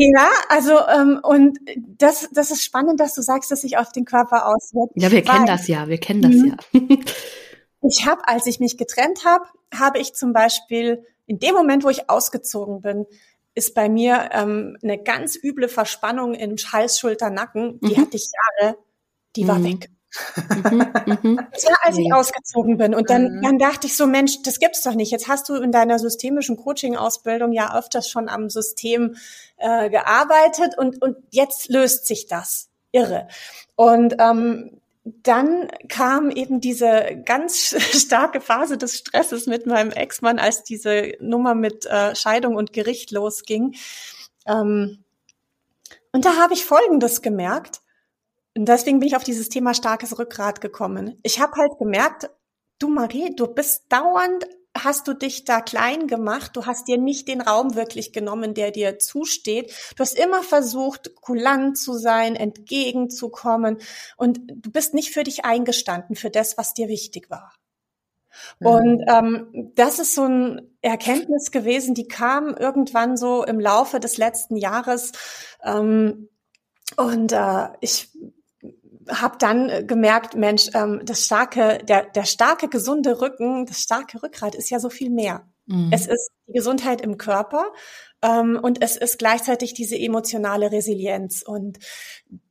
Ja, 0.02 0.30
also 0.48 0.80
ähm, 0.88 1.20
und 1.22 1.60
das, 1.98 2.30
das 2.32 2.52
ist 2.52 2.64
spannend, 2.64 3.02
dass 3.02 3.16
du 3.16 3.22
sagst, 3.22 3.52
dass 3.52 3.62
sich 3.62 3.78
auf 3.78 3.92
den 3.92 4.06
Körper 4.06 4.48
auswirkt. 4.48 4.94
Ja, 4.96 5.12
wir 5.12 5.22
kennen 5.24 5.46
das 5.46 5.68
ja, 5.68 5.90
wir 5.90 5.98
kennen 5.98 6.22
das 6.22 6.32
mhm. 6.32 6.58
ja. 6.72 6.98
Ich 7.82 8.06
habe, 8.06 8.28
als 8.28 8.46
ich 8.46 8.60
mich 8.60 8.78
getrennt 8.78 9.26
habe, 9.26 9.46
habe 9.74 10.00
ich 10.00 10.14
zum 10.14 10.34
Beispiel 10.34 11.06
in 11.26 11.40
dem 11.40 11.54
Moment, 11.54 11.84
wo 11.84 11.90
ich 11.90 12.10
ausgezogen 12.10 12.82
bin, 12.82 13.06
ist 13.56 13.74
bei 13.76 13.90
mir 13.90 14.30
ähm, 14.34 14.78
eine 14.82 14.98
ganz 15.02 15.38
üble 15.42 15.70
Verspannung 15.70 16.34
im 16.34 16.56
Hals, 16.58 17.00
Schulter, 17.00 17.30
Nacken. 17.30 17.80
Die 17.82 17.96
mhm. 17.96 18.02
hatte 18.02 18.18
ich 18.18 18.30
Jahre, 18.62 18.78
die 19.36 19.48
war 19.48 19.60
mhm. 19.60 19.64
weg. 19.64 19.90
Mhm, 20.72 20.78
mhm. 21.22 21.40
das 21.54 21.66
war, 21.66 21.78
als 21.84 21.98
ich 21.98 22.14
ausgezogen 22.14 22.78
bin. 22.78 22.96
Und 22.96 23.10
dann, 23.10 23.38
mhm. 23.38 23.42
dann 23.44 23.58
dachte 23.60 23.88
ich 23.88 23.96
so, 23.96 24.08
Mensch, 24.08 24.42
das 24.44 24.60
gibt's 24.60 24.82
doch 24.82 24.96
nicht. 24.96 25.12
Jetzt 25.12 25.28
hast 25.28 25.50
du 25.50 25.56
in 25.56 25.72
deiner 25.72 26.00
systemischen 26.00 26.58
Coaching-Ausbildung 26.58 27.52
ja 27.52 27.78
öfters 27.78 28.10
schon 28.10 28.28
am 28.28 28.50
System 28.50 29.16
äh, 29.58 29.90
gearbeitet 29.90 30.78
und, 30.78 31.02
und 31.02 31.18
jetzt 31.32 31.70
löst 31.70 32.08
sich 32.08 32.28
das. 32.28 32.70
Irre. 32.92 33.28
Und 33.76 34.16
ähm, 34.20 34.79
dann 35.24 35.70
kam 35.88 36.30
eben 36.32 36.62
diese 36.62 37.22
ganz 37.26 37.76
starke 37.94 38.42
Phase 38.42 38.78
des 38.78 38.98
Stresses 38.98 39.48
mit 39.48 39.66
meinem 39.66 39.92
Ex-Mann, 39.92 40.40
als 40.40 40.64
diese 40.64 41.14
Nummer 41.20 41.56
mit 41.56 41.86
äh, 41.86 42.16
Scheidung 42.16 42.56
und 42.56 42.74
Gericht 42.74 43.12
losging. 43.12 43.76
Ähm, 44.46 45.04
und 46.12 46.26
da 46.26 46.38
habe 46.38 46.54
ich 46.54 46.66
Folgendes 46.66 47.22
gemerkt. 47.22 47.82
Und 48.56 48.66
deswegen 48.66 49.00
bin 49.00 49.08
ich 49.08 49.16
auf 49.16 49.24
dieses 49.24 49.50
Thema 49.50 49.74
starkes 49.74 50.18
Rückgrat 50.18 50.60
gekommen. 50.60 51.20
Ich 51.24 51.40
habe 51.40 51.54
halt 51.56 51.78
gemerkt, 51.78 52.30
du 52.80 52.90
Marie, 52.90 53.36
du 53.36 53.48
bist 53.48 53.86
dauernd 53.90 54.46
hast 54.78 55.08
du 55.08 55.14
dich 55.14 55.46
da 55.46 55.62
klein 55.62 56.08
gemacht. 56.08 56.52
Du 56.56 56.66
hast 56.66 56.88
dir 56.88 56.98
nicht 56.98 57.28
den 57.28 57.42
Raum 57.42 57.76
wirklich 57.76 58.14
genommen, 58.14 58.54
der 58.54 58.72
dir 58.72 59.00
zusteht. 59.00 59.74
Du 59.96 60.02
hast 60.02 60.18
immer 60.18 60.44
versucht, 60.44 61.16
kulant 61.16 61.78
zu 61.78 61.94
sein, 61.94 62.36
entgegenzukommen. 62.36 63.78
Und 64.18 64.40
du 64.48 64.72
bist 64.72 64.94
nicht 64.94 65.12
für 65.12 65.24
dich 65.24 65.46
eingestanden, 65.46 66.16
für 66.16 66.30
das, 66.30 66.58
was 66.58 66.74
dir 66.74 66.88
wichtig 66.88 67.30
war. 67.30 67.56
Mhm. 68.60 68.68
Und 68.68 69.04
ähm, 69.08 69.72
das 69.76 70.00
ist 70.00 70.16
so 70.16 70.26
ein 70.26 70.78
Erkenntnis 70.82 71.52
gewesen, 71.52 71.94
die 71.94 72.08
kam 72.08 72.56
irgendwann 72.56 73.18
so 73.18 73.44
im 73.44 73.60
Laufe 73.60 74.00
des 74.00 74.18
letzten 74.18 74.56
Jahres. 74.56 75.12
Ähm, 75.64 76.30
und 76.96 77.32
äh, 77.32 77.70
ich 77.82 78.10
habe 79.10 79.38
dann 79.40 79.70
äh, 79.70 79.84
gemerkt, 79.84 80.36
Mensch, 80.36 80.70
ähm, 80.74 81.02
das 81.04 81.26
starke, 81.26 81.80
der, 81.84 82.06
der 82.06 82.26
starke, 82.26 82.68
gesunde 82.68 83.22
Rücken, 83.22 83.66
das 83.66 83.82
starke 83.82 84.22
Rückgrat 84.22 84.56
ist 84.56 84.70
ja 84.70 84.80
so 84.80 84.90
viel 84.90 85.10
mehr. 85.10 85.48
Mhm. 85.66 85.90
Es 85.92 86.08
ist 86.08 86.32
die 86.48 86.54
Gesundheit 86.54 87.02
im 87.02 87.18
Körper 87.18 87.66
ähm, 88.22 88.60
und 88.62 88.82
es 88.82 88.98
ist 88.98 89.20
gleichzeitig 89.20 89.74
diese 89.74 89.98
emotionale 89.98 90.72
Resilienz. 90.72 91.42
Und 91.42 91.80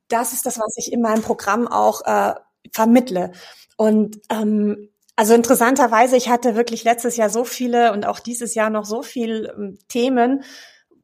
das 0.09 0.33
ist 0.33 0.47
das, 0.47 0.59
was 0.59 0.77
ich 0.77 0.93
in 0.93 1.03
meinem 1.03 1.23
Programm 1.23 1.69
auch 1.69 2.03
äh, 2.05 2.35
vermittle. 2.73 3.33
Und 3.77 4.21
ähm, 4.31 4.91
also 5.17 5.35
interessanterweise, 5.35 6.17
ich 6.17 6.29
hatte 6.29 6.55
wirklich 6.55 6.85
letztes 6.85 7.17
Jahr 7.17 7.29
so 7.29 7.45
viele 7.45 7.93
und 7.93 8.07
auch 8.07 8.21
dieses 8.21 8.55
Jahr 8.55 8.71
noch 8.71 8.85
so 8.85 9.03
viele 9.03 9.53
ähm, 9.53 9.79
Themen, 9.89 10.45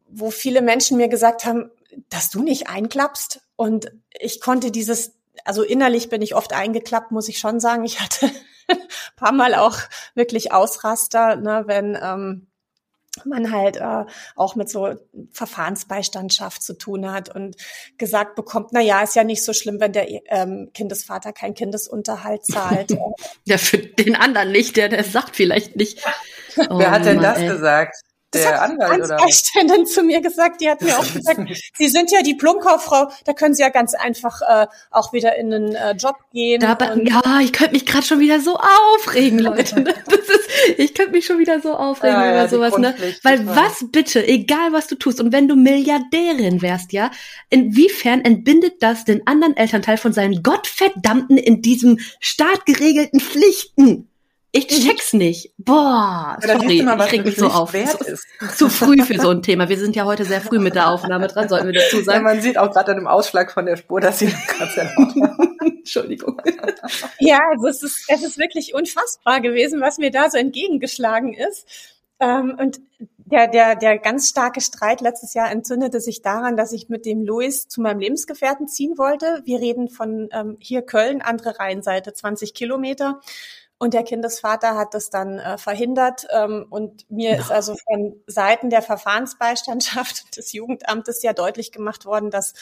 wo 0.08 0.30
viele 0.30 0.62
Menschen 0.62 0.96
mir 0.96 1.08
gesagt 1.08 1.44
haben, 1.44 1.70
dass 2.08 2.30
du 2.30 2.42
nicht 2.42 2.68
einklappst. 2.68 3.40
Und 3.56 3.92
ich 4.18 4.40
konnte 4.40 4.70
dieses 4.70 5.14
also 5.44 5.62
innerlich 5.62 6.08
bin 6.08 6.22
ich 6.22 6.34
oft 6.34 6.52
eingeklappt, 6.52 7.10
muss 7.10 7.28
ich 7.28 7.38
schon 7.38 7.60
sagen. 7.60 7.84
Ich 7.84 8.00
hatte 8.00 8.30
ein 8.68 8.78
paar 9.16 9.32
Mal 9.32 9.54
auch 9.54 9.78
wirklich 10.14 10.52
Ausraster, 10.52 11.36
ne, 11.36 11.64
wenn 11.66 11.98
ähm, 12.00 12.46
man 13.24 13.52
halt 13.52 13.76
äh, 13.76 14.04
auch 14.34 14.56
mit 14.56 14.68
so 14.68 14.94
Verfahrensbeistandschaft 15.30 16.62
zu 16.62 16.76
tun 16.76 17.10
hat 17.10 17.34
und 17.34 17.56
gesagt 17.96 18.34
bekommt, 18.34 18.70
na 18.72 18.80
ja, 18.80 19.02
ist 19.02 19.14
ja 19.14 19.24
nicht 19.24 19.44
so 19.44 19.52
schlimm, 19.52 19.80
wenn 19.80 19.92
der 19.92 20.08
ähm, 20.32 20.70
Kindesvater 20.74 21.32
kein 21.32 21.54
Kindesunterhalt 21.54 22.44
zahlt. 22.44 22.96
ja, 23.44 23.58
für 23.58 23.78
den 23.78 24.16
anderen 24.16 24.50
nicht, 24.50 24.76
der 24.76 24.88
der 24.88 25.04
sagt 25.04 25.36
vielleicht 25.36 25.76
nicht. 25.76 26.04
Oh, 26.56 26.78
Wer 26.78 26.90
hat 26.90 27.04
denn 27.04 27.16
Mann, 27.16 27.24
das 27.24 27.38
ey. 27.38 27.48
gesagt? 27.48 27.96
Das 28.34 28.42
der 28.42 28.62
Anwalt 28.62 29.04
oder 29.04 29.18
was? 29.18 29.92
zu 29.92 30.02
mir 30.02 30.20
gesagt, 30.20 30.60
die 30.60 30.68
hat 30.68 30.82
mir 30.82 30.98
auch 30.98 31.12
gesagt, 31.14 31.40
Sie 31.76 31.88
sind 31.88 32.10
ja 32.10 32.22
Diplomkauffrau, 32.22 33.10
da 33.24 33.32
können 33.32 33.54
Sie 33.54 33.62
ja 33.62 33.68
ganz 33.68 33.94
einfach 33.94 34.40
äh, 34.42 34.66
auch 34.90 35.12
wieder 35.12 35.36
in 35.36 35.52
einen 35.52 35.74
äh, 35.74 35.92
Job 35.92 36.16
gehen. 36.32 36.60
Dabei, 36.60 36.94
ja, 37.04 37.40
ich 37.40 37.52
könnte 37.52 37.72
mich 37.72 37.86
gerade 37.86 38.04
schon 38.04 38.20
wieder 38.20 38.40
so 38.40 38.56
aufregen, 38.56 39.38
Leute. 39.38 39.84
Das 40.04 40.28
ist, 40.28 40.78
ich 40.78 40.94
könnte 40.94 41.12
mich 41.12 41.26
schon 41.26 41.38
wieder 41.38 41.60
so 41.60 41.74
aufregen 41.74 42.14
ja, 42.14 42.30
über 42.30 42.36
ja, 42.36 42.48
sowas, 42.48 42.78
ne? 42.78 42.94
Weil 43.22 43.46
was 43.46 43.84
bitte, 43.90 44.26
egal 44.26 44.72
was 44.72 44.86
du 44.86 44.96
tust 44.96 45.20
und 45.20 45.32
wenn 45.32 45.48
du 45.48 45.56
Milliardärin 45.56 46.62
wärst, 46.62 46.92
ja, 46.92 47.10
inwiefern 47.50 48.20
entbindet 48.22 48.82
das 48.82 49.04
den 49.04 49.26
anderen 49.26 49.56
Elternteil 49.56 49.96
von 49.96 50.12
seinen 50.12 50.42
gottverdammten 50.42 51.36
in 51.36 51.62
diesem 51.62 51.98
Staat 52.20 52.66
geregelten 52.66 53.20
Pflichten? 53.20 54.08
Ich 54.56 54.68
check's 54.68 55.12
nicht. 55.12 55.52
Boah, 55.58 56.38
ja, 56.40 56.60
sorry, 56.60 56.80
mal, 56.82 56.96
ich 57.06 57.12
reg 57.12 57.24
mich 57.24 57.34
so 57.34 57.48
auf. 57.48 57.72
Wert 57.72 58.00
ist. 58.02 58.24
Zu 58.56 58.68
früh 58.68 59.02
für 59.02 59.18
so 59.18 59.30
ein 59.30 59.42
Thema. 59.42 59.68
Wir 59.68 59.76
sind 59.76 59.96
ja 59.96 60.04
heute 60.04 60.24
sehr 60.24 60.40
früh 60.40 60.60
mit 60.60 60.76
der 60.76 60.90
Aufnahme 60.90 61.26
dran, 61.26 61.48
sollten 61.48 61.66
wir 61.66 61.72
dazu 61.72 62.00
sagen. 62.02 62.24
Ja, 62.24 62.32
man 62.34 62.40
sieht 62.40 62.56
auch 62.56 62.70
gerade 62.70 62.92
an 62.92 62.98
dem 62.98 63.08
Ausschlag 63.08 63.50
von 63.50 63.66
der 63.66 63.76
Spur, 63.76 64.00
dass 64.00 64.20
sie 64.20 64.26
gerade 64.46 64.92
Entschuldigung. 65.60 66.40
Ja, 67.18 67.40
also 67.50 67.66
es 67.66 67.82
ist, 67.82 68.04
es 68.06 68.22
ist 68.22 68.38
wirklich 68.38 68.74
unfassbar 68.74 69.40
gewesen, 69.40 69.80
was 69.80 69.98
mir 69.98 70.12
da 70.12 70.30
so 70.30 70.38
entgegengeschlagen 70.38 71.34
ist. 71.34 71.66
Ähm, 72.20 72.56
und 72.56 72.80
der, 73.26 73.48
der, 73.48 73.74
der 73.74 73.98
ganz 73.98 74.28
starke 74.28 74.60
Streit 74.60 75.00
letztes 75.00 75.34
Jahr 75.34 75.50
entzündete 75.50 76.00
sich 76.00 76.22
daran, 76.22 76.56
dass 76.56 76.72
ich 76.72 76.88
mit 76.88 77.06
dem 77.06 77.24
Louis 77.24 77.66
zu 77.66 77.80
meinem 77.80 77.98
Lebensgefährten 77.98 78.68
ziehen 78.68 78.98
wollte. 78.98 79.42
Wir 79.46 79.58
reden 79.58 79.88
von 79.88 80.28
ähm, 80.30 80.58
hier 80.60 80.82
Köln, 80.82 81.22
andere 81.22 81.58
Rheinseite, 81.58 82.12
20 82.12 82.54
Kilometer. 82.54 83.20
Und 83.84 83.92
der 83.92 84.02
Kindesvater 84.02 84.76
hat 84.76 84.94
das 84.94 85.10
dann 85.10 85.38
äh, 85.38 85.58
verhindert. 85.58 86.26
Ähm, 86.30 86.64
und 86.70 87.10
mir 87.10 87.32
ja. 87.32 87.36
ist 87.38 87.52
also 87.52 87.76
von 87.84 88.14
Seiten 88.26 88.70
der 88.70 88.80
Verfahrensbeistandschaft 88.80 90.34
des 90.38 90.54
Jugendamtes 90.54 91.22
ja 91.22 91.34
deutlich 91.34 91.70
gemacht 91.70 92.06
worden, 92.06 92.30
dass 92.30 92.54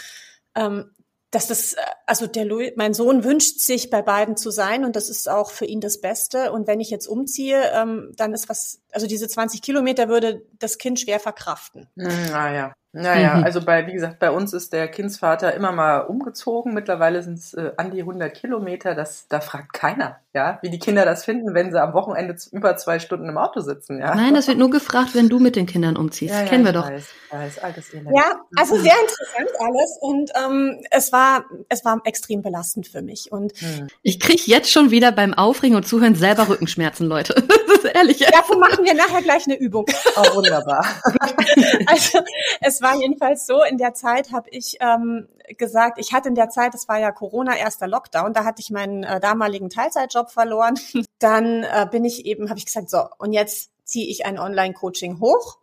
ähm, 0.57 0.91
dass 1.31 1.47
das, 1.47 1.75
äh, 1.75 1.81
also 2.07 2.27
der 2.27 2.45
Louis, 2.45 2.73
mein 2.75 2.93
Sohn 2.93 3.23
wünscht 3.23 3.61
sich 3.61 3.89
bei 3.89 4.03
beiden 4.03 4.37
zu 4.37 4.51
sein 4.51 4.85
und 4.85 4.97
das 4.97 5.09
ist 5.09 5.29
auch 5.29 5.53
für 5.53 5.65
ihn 5.65 5.81
das 5.81 6.01
Beste. 6.01 6.51
Und 6.51 6.67
wenn 6.67 6.81
ich 6.81 6.91
jetzt 6.91 7.07
umziehe, 7.07 7.71
ähm, 7.73 8.11
dann 8.17 8.35
ist 8.35 8.49
was, 8.49 8.83
also 8.91 9.07
diese 9.07 9.29
20 9.29 9.63
Kilometer 9.63 10.09
würde 10.09 10.43
das 10.59 10.77
Kind 10.77 10.99
schwer 10.99 11.21
verkraften. 11.21 11.89
Hm, 11.97 12.35
ah 12.35 12.53
ja. 12.53 12.75
Naja, 12.95 13.37
mhm. 13.37 13.45
also 13.45 13.63
bei, 13.63 13.87
wie 13.87 13.95
gesagt, 13.95 14.19
bei 14.19 14.31
uns 14.31 14.53
ist 14.53 14.75
der 14.75 14.87
Kindsvater 14.87 15.55
immer 15.55 15.73
mal 15.73 16.01
umgezogen. 16.01 16.75
Mittlerweile 16.75 17.23
sind 17.23 17.39
es 17.39 17.55
äh, 17.55 17.73
an 17.79 17.91
die 17.91 18.01
100 18.01 18.35
Kilometer. 18.35 18.95
Das, 18.95 19.27
da 19.29 19.41
fragt 19.41 19.73
keiner, 19.73 20.19
ja, 20.35 20.59
wie 20.61 20.69
die 20.69 20.79
Kinder 20.79 21.07
das 21.07 21.25
finden, 21.25 21.55
wenn 21.55 21.73
sie 21.73 21.81
am 21.81 21.95
Wochenende 21.95 22.37
über 22.53 22.77
zwei 22.77 22.99
Stunden 22.99 23.31
im 23.31 23.39
Auto 23.39 23.61
sitzen, 23.61 23.99
ja. 23.99 24.15
Nein, 24.15 24.35
das 24.35 24.47
wird 24.47 24.59
nur 24.59 24.69
gefragt, 24.69 25.15
wenn 25.15 25.31
du 25.31 25.39
mit 25.39 25.57
den 25.57 25.65
Kindern 25.65 25.97
umziehst. 25.97 26.35
Ja, 26.35 26.43
ja, 26.43 26.47
Kennen 26.47 26.67
wir 26.67 26.73
doch. 26.73 26.91
Weiß, 26.91 27.07
weiß, 27.31 27.59
altes 27.61 27.95
Elend. 27.95 28.11
Ja, 28.15 28.41
also 28.57 28.77
sehr 28.77 28.95
interessant 29.01 29.51
alles 29.59 29.99
und 30.01 30.31
ähm, 30.45 30.81
es 30.91 31.13
war, 31.13 31.47
es 31.71 31.85
war 31.87 32.01
extrem 32.05 32.43
belastend 32.43 32.87
für 32.87 33.01
mich 33.01 33.33
und 33.33 33.53
hm. 33.59 33.87
ich 34.03 34.21
kriege 34.21 34.43
jetzt 34.47 34.71
schon 34.71 34.91
wieder 34.91 35.13
beim 35.13 35.33
Aufregen 35.33 35.77
und 35.77 35.87
Zuhören 35.87 36.15
selber 36.15 36.49
Rückenschmerzen, 36.49 37.07
Leute. 37.07 37.35
das 37.93 38.03
ist 38.03 38.21
ehrlich. 38.21 38.31
Davon 38.33 38.59
machen 38.59 38.85
wir 38.85 38.95
nachher 38.95 39.23
gleich 39.23 39.47
eine 39.47 39.57
Übung. 39.57 39.87
Oh, 40.15 40.37
wunderbar. 40.37 40.85
also 41.87 42.19
es 42.61 42.83
war 42.83 42.97
jedenfalls 42.97 43.47
so, 43.47 43.63
in 43.63 43.79
der 43.79 43.95
Zeit 43.95 44.31
habe 44.31 44.51
ich 44.51 44.77
ähm, 44.81 45.27
gesagt, 45.57 45.99
ich 45.99 46.13
hatte 46.13 46.29
in 46.29 46.35
der 46.35 46.51
Zeit, 46.51 46.75
das 46.75 46.87
war 46.87 46.99
ja 46.99 47.13
Corona, 47.13 47.57
erster 47.57 47.89
Lockdown, 47.89 48.35
da 48.35 48.45
hatte 48.45 48.61
ich 48.61 48.71
meinen 48.71 49.03
äh, 49.03 49.19
damaligen 49.19 49.71
Teilzeitjob 49.71 50.31
verloren. 50.31 50.79
Dann 51.19 51.63
äh, 51.63 51.87
bin 51.91 52.05
ich 52.05 52.27
eben, 52.27 52.51
habe 52.51 52.59
ich 52.59 52.67
gesagt, 52.67 52.91
so, 52.91 53.05
und 53.19 53.33
jetzt 53.33 53.71
ziehe 53.85 54.07
ich 54.07 54.27
ein 54.27 54.39
Online-Coaching 54.39 55.19
hoch. 55.21 55.59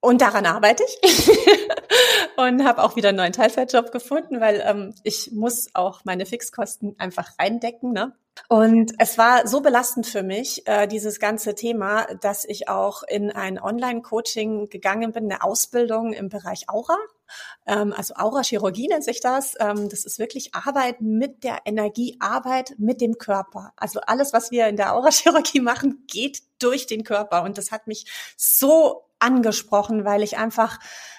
Und 0.00 0.22
daran 0.22 0.46
arbeite 0.46 0.84
ich 1.02 1.30
und 2.36 2.64
habe 2.64 2.82
auch 2.82 2.96
wieder 2.96 3.10
einen 3.10 3.18
neuen 3.18 3.32
Teilzeitjob 3.32 3.92
gefunden, 3.92 4.40
weil 4.40 4.62
ähm, 4.64 4.94
ich 5.02 5.30
muss 5.32 5.68
auch 5.74 6.04
meine 6.04 6.26
Fixkosten 6.26 6.94
einfach 6.98 7.38
reindecken. 7.38 7.92
Ne? 7.92 8.14
Und 8.48 8.92
es 8.98 9.18
war 9.18 9.46
so 9.46 9.60
belastend 9.60 10.06
für 10.06 10.22
mich, 10.22 10.66
äh, 10.66 10.86
dieses 10.86 11.20
ganze 11.20 11.54
Thema, 11.54 12.06
dass 12.20 12.44
ich 12.44 12.68
auch 12.68 13.02
in 13.02 13.30
ein 13.30 13.60
Online-Coaching 13.60 14.68
gegangen 14.68 15.12
bin, 15.12 15.24
eine 15.24 15.42
Ausbildung 15.42 16.12
im 16.12 16.28
Bereich 16.28 16.68
Aura. 16.68 16.96
Ähm, 17.66 17.92
also 17.96 18.14
Aura-Chirurgie 18.16 18.88
nennt 18.88 19.04
sich 19.04 19.20
das. 19.20 19.54
Ähm, 19.60 19.88
das 19.88 20.04
ist 20.04 20.18
wirklich 20.18 20.54
Arbeit 20.54 21.00
mit 21.00 21.44
der 21.44 21.58
Energie, 21.64 22.16
Arbeit 22.20 22.74
mit 22.78 23.00
dem 23.00 23.18
Körper. 23.18 23.72
Also 23.76 24.00
alles, 24.00 24.32
was 24.32 24.50
wir 24.50 24.66
in 24.68 24.76
der 24.76 24.94
Aura-Chirurgie 24.94 25.60
machen, 25.60 26.04
geht 26.06 26.42
durch 26.58 26.86
den 26.86 27.04
Körper. 27.04 27.42
Und 27.42 27.58
das 27.58 27.70
hat 27.70 27.86
mich 27.86 28.06
so 28.36 29.04
angesprochen, 29.20 30.04
weil 30.04 30.22
ich 30.22 30.38
einfach 30.38 30.78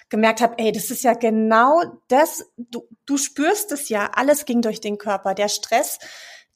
gemerkt 0.10 0.41
habe, 0.41 0.55
ey, 0.58 0.72
das 0.72 0.91
ist 0.91 1.03
ja 1.03 1.13
genau 1.13 1.81
das, 2.10 2.46
du, 2.58 2.88
du 3.05 3.17
spürst 3.17 3.72
es 3.72 3.89
ja, 3.89 4.12
alles 4.13 4.46
ging 4.46 4.62
durch 4.62 4.81
den 4.81 4.98
Körper. 4.98 5.34
Der 5.34 5.48
Stress, 5.48 6.00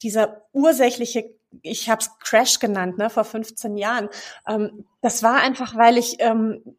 dieser 0.02 0.42
ursächliche, 0.52 1.30
ich 1.62 1.88
habe 1.88 2.02
es 2.02 2.10
Crash 2.18 2.58
genannt, 2.58 2.98
ne, 2.98 3.08
vor 3.08 3.24
15 3.24 3.76
Jahren, 3.78 4.10
ähm, 4.46 4.84
das 5.00 5.22
war 5.22 5.36
einfach, 5.36 5.74
weil 5.74 5.96
ich 5.96 6.16
ähm, 6.18 6.76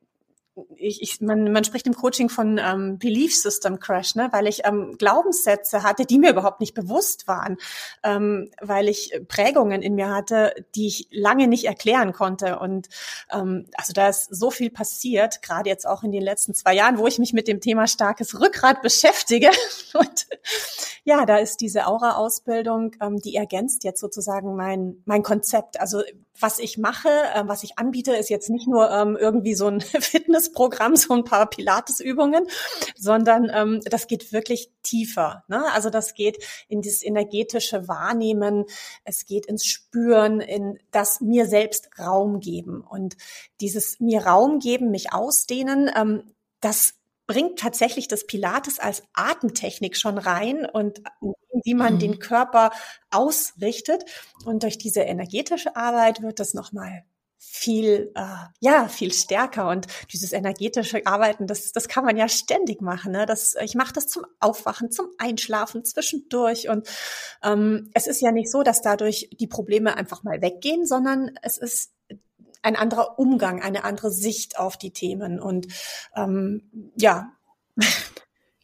ich, 0.76 1.02
ich, 1.02 1.22
man, 1.22 1.52
man 1.52 1.64
spricht 1.64 1.88
im 1.88 1.94
Coaching 1.94 2.30
von 2.30 2.58
ähm, 2.58 2.98
Belief 2.98 3.36
System 3.36 3.80
Crash, 3.80 4.16
ne? 4.16 4.30
weil 4.32 4.48
ich 4.48 4.66
ähm, 4.66 4.96
Glaubenssätze 4.98 5.84
hatte, 5.84 6.06
die 6.06 6.20
mir 6.20 6.32
überhaupt 6.32 6.60
nicht 6.60 6.74
bewusst 6.74 7.28
waren, 7.28 7.58
ähm, 8.04 8.50
weil 8.62 8.88
ich 8.88 9.20
Prägungen 9.28 9.82
in 9.82 9.96
mir 9.96 10.10
hatte, 10.10 10.54
die 10.76 10.88
ich 10.88 11.08
lange 11.12 11.48
nicht 11.48 11.66
erklären 11.66 12.14
konnte. 12.14 12.60
Und 12.60 12.88
ähm, 13.32 13.68
also 13.76 13.94
da 13.94 14.10
ist 14.10 14.34
so 14.34 14.52
viel 14.52 14.70
passiert, 14.70 15.42
gerade 15.42 15.70
jetzt 15.70 15.88
auch 15.88 16.04
in 16.04 16.12
den 16.12 16.24
letzten 16.24 16.54
zwei 16.54 16.74
Jahren, 16.74 16.98
wo 16.98 17.08
ich 17.08 17.20
mich 17.20 17.34
mit 17.34 17.48
dem 17.48 17.62
Thema 17.62 17.88
starkes 17.88 18.40
Rückgrat 18.40 18.82
beschäftige. 18.82 19.50
Und 19.94 20.28
ja, 21.04 21.26
da 21.26 21.38
ist 21.38 21.62
diese 21.62 21.88
Aura-Ausbildung, 21.88 22.96
ähm, 23.02 23.18
die 23.18 23.36
ergänzt 23.36 23.84
jetzt 23.84 24.02
sozusagen 24.02 24.56
mein, 24.56 25.02
mein 25.06 25.24
Konzept. 25.24 25.80
Also 25.80 26.02
was 26.40 26.60
ich 26.60 26.78
mache, 26.78 27.10
äh, 27.10 27.44
was 27.46 27.64
ich 27.64 27.78
anbiete, 27.78 28.16
ist 28.16 28.30
jetzt 28.30 28.50
nicht 28.50 28.68
nur 28.68 28.90
ähm, 28.92 29.18
irgendwie 29.20 29.56
so 29.56 29.68
ein 29.68 29.82
Fitnessprogramm, 29.82 30.96
so 30.96 31.14
ein 31.14 31.24
paar 31.24 31.50
Pilatesübungen, 31.50 32.48
sondern 32.96 33.50
ähm, 33.54 33.82
das 33.86 34.08
geht 34.08 34.32
wirklich 34.32 34.72
tiefer. 34.84 35.44
Ne? 35.48 35.64
Also 35.74 35.90
das 35.90 36.14
geht 36.14 36.44
in 36.68 36.82
das 36.82 37.04
energetische 37.04 37.88
Wahrnehmen, 37.88 38.66
es 39.04 39.26
geht 39.26 39.46
ins 39.46 39.66
Spüren, 39.66 40.40
in 40.40 40.80
das 40.92 41.22
mir 41.22 41.48
selbst 41.48 41.90
Raum 42.00 42.40
geben. 42.40 42.82
Und 42.82 43.18
dieses 43.62 44.00
mir 44.00 44.26
Raum 44.26 44.60
geben, 44.60 44.92
mich 44.92 45.14
ausdehnen, 45.14 45.92
ähm, 45.96 46.24
das 46.62 46.97
bringt 47.28 47.60
tatsächlich 47.60 48.08
das 48.08 48.26
Pilates 48.26 48.80
als 48.80 49.04
Atemtechnik 49.14 49.98
schon 49.98 50.18
rein 50.18 50.66
und 50.66 51.02
wie 51.64 51.76
man 51.76 51.96
mhm. 51.96 52.00
den 52.00 52.20
Körper 52.20 52.72
ausrichtet. 53.12 54.06
Und 54.46 54.64
durch 54.64 54.78
diese 54.78 55.02
energetische 55.02 55.76
Arbeit 55.76 56.22
wird 56.22 56.40
das 56.40 56.54
nochmal 56.54 57.04
viel, 57.40 58.12
äh, 58.16 58.46
ja, 58.60 58.88
viel 58.88 59.14
stärker. 59.14 59.70
Und 59.70 59.88
dieses 60.12 60.32
energetische 60.32 61.06
Arbeiten, 61.06 61.48
das, 61.48 61.72
das 61.72 61.88
kann 61.88 62.06
man 62.06 62.18
ja 62.18 62.30
ständig 62.30 62.82
machen. 62.82 63.12
Ne? 63.12 63.26
Das, 63.26 63.56
ich 63.62 63.76
mache 63.76 63.94
das 63.94 64.08
zum 64.08 64.26
Aufwachen, 64.40 64.92
zum 64.92 65.08
Einschlafen, 65.18 65.84
zwischendurch. 65.84 66.70
Und 66.70 66.88
ähm, 67.44 67.90
es 67.94 68.08
ist 68.08 68.22
ja 68.22 68.32
nicht 68.32 68.50
so, 68.50 68.64
dass 68.64 68.82
dadurch 68.82 69.30
die 69.40 69.48
Probleme 69.48 69.96
einfach 69.96 70.24
mal 70.24 70.42
weggehen, 70.42 70.86
sondern 70.86 71.32
es 71.42 71.58
ist 71.58 71.92
ein 72.68 72.76
anderer 72.76 73.18
Umgang, 73.18 73.62
eine 73.62 73.84
andere 73.84 74.12
Sicht 74.12 74.60
auf 74.60 74.78
die 74.78 74.92
Themen. 74.92 75.40
Und 75.40 75.68
ähm, 76.16 76.92
ja. 76.96 77.32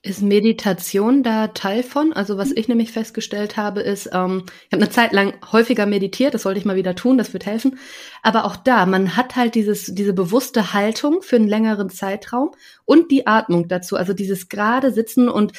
Ist 0.06 0.22
Meditation 0.22 1.24
da 1.24 1.48
Teil 1.48 1.82
von? 1.82 2.12
Also 2.12 2.38
was 2.38 2.52
ich 2.52 2.68
nämlich 2.68 2.92
festgestellt 2.92 3.56
habe, 3.56 3.80
ist, 3.80 4.08
ähm, 4.08 4.44
ich 4.68 4.74
habe 4.74 4.84
eine 4.84 4.90
Zeit 4.90 5.14
lang 5.14 5.34
häufiger 5.54 5.86
meditiert, 5.86 6.34
das 6.34 6.42
sollte 6.42 6.60
ich 6.60 6.66
mal 6.66 6.76
wieder 6.76 6.94
tun, 6.94 7.18
das 7.18 7.32
wird 7.32 7.46
helfen. 7.46 7.80
Aber 8.22 8.44
auch 8.44 8.58
da, 8.58 8.86
man 8.86 9.16
hat 9.16 9.38
halt 9.38 9.56
dieses, 9.56 9.96
diese 9.96 10.12
bewusste 10.12 10.74
Haltung 10.74 11.22
für 11.22 11.38
einen 11.38 11.48
längeren 11.48 11.90
Zeitraum 11.90 12.52
und 12.84 13.12
die 13.12 13.28
Atmung 13.28 13.70
dazu, 13.70 13.96
also 13.96 14.12
dieses 14.12 14.50
gerade 14.50 14.92
Sitzen 14.92 15.30
und 15.30 15.54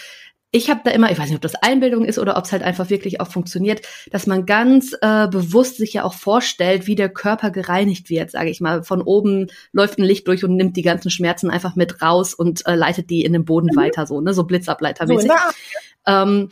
ich 0.54 0.70
habe 0.70 0.82
da 0.84 0.92
immer, 0.92 1.10
ich 1.10 1.18
weiß 1.18 1.26
nicht, 1.26 1.34
ob 1.34 1.42
das 1.42 1.56
Einbildung 1.56 2.04
ist 2.04 2.16
oder 2.16 2.36
ob 2.36 2.44
es 2.44 2.52
halt 2.52 2.62
einfach 2.62 2.88
wirklich 2.88 3.20
auch 3.20 3.26
funktioniert, 3.26 3.84
dass 4.12 4.28
man 4.28 4.46
ganz 4.46 4.92
äh, 5.00 5.26
bewusst 5.26 5.78
sich 5.78 5.94
ja 5.94 6.04
auch 6.04 6.14
vorstellt, 6.14 6.86
wie 6.86 6.94
der 6.94 7.08
Körper 7.08 7.50
gereinigt 7.50 8.08
wird, 8.08 8.30
sage 8.30 8.50
ich 8.50 8.60
mal. 8.60 8.84
Von 8.84 9.02
oben 9.02 9.48
läuft 9.72 9.98
ein 9.98 10.04
Licht 10.04 10.28
durch 10.28 10.44
und 10.44 10.54
nimmt 10.54 10.76
die 10.76 10.82
ganzen 10.82 11.10
Schmerzen 11.10 11.50
einfach 11.50 11.74
mit 11.74 12.00
raus 12.02 12.34
und 12.34 12.64
äh, 12.68 12.76
leitet 12.76 13.10
die 13.10 13.24
in 13.24 13.32
den 13.32 13.44
Boden 13.44 13.70
mhm. 13.72 13.76
weiter, 13.76 14.06
so, 14.06 14.20
ne, 14.20 14.32
so 14.32 14.44
Blitzableitermäßig. 14.44 15.28
So 15.28 15.34
in 15.34 15.36
der 15.36 15.44
Art, 15.44 16.28
ähm, 16.28 16.48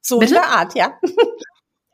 so 0.00 0.20
in 0.20 0.30
der 0.30 0.48
Art, 0.48 0.74
ja. 0.74 0.98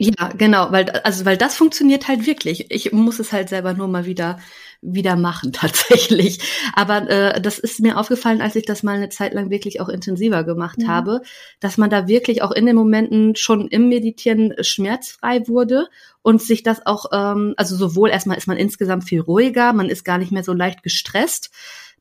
Ja, 0.05 0.31
genau, 0.37 0.73
weil 0.73 0.91
also 0.91 1.25
weil 1.25 1.37
das 1.37 1.55
funktioniert 1.57 2.09
halt 2.09 2.27
wirklich. 2.27 2.71
Ich 2.71 2.93
muss 2.93 3.21
es 3.21 3.33
halt 3.33 3.49
selber 3.49 3.73
nur 3.75 3.89
mal 3.89 4.05
wieder 4.05 4.39
wieder 4.83 5.15
machen 5.15 5.53
tatsächlich. 5.53 6.41
Aber 6.75 7.09
äh, 7.09 7.41
das 7.41 7.59
ist 7.59 7.81
mir 7.81 7.97
aufgefallen, 7.99 8.41
als 8.41 8.57
ich 8.57 8.67
das 8.67 8.83
mal 8.83 8.97
eine 8.97 9.09
Zeit 9.09 9.33
lang 9.33 9.49
wirklich 9.49 9.81
auch 9.81 9.89
intensiver 9.89 10.45
gemacht 10.45 10.79
mhm. 10.79 10.89
habe, 10.89 11.23
dass 11.61 11.79
man 11.79 11.89
da 11.89 12.09
wirklich 12.09 12.43
auch 12.43 12.51
in 12.51 12.67
den 12.67 12.77
Momenten 12.77 13.37
schon 13.37 13.69
im 13.69 13.89
Meditieren 13.89 14.55
schmerzfrei 14.61 15.47
wurde 15.47 15.87
und 16.23 16.43
sich 16.43 16.63
das 16.63 16.85
auch, 16.85 17.07
ähm, 17.13 17.55
also 17.57 17.77
sowohl 17.77 18.11
erstmal 18.11 18.37
ist 18.37 18.49
man 18.49 18.57
insgesamt 18.57 19.05
viel 19.05 19.21
ruhiger, 19.21 19.73
man 19.73 19.89
ist 19.89 20.05
gar 20.05 20.19
nicht 20.19 20.33
mehr 20.33 20.45
so 20.45 20.53
leicht 20.53 20.83
gestresst 20.83 21.51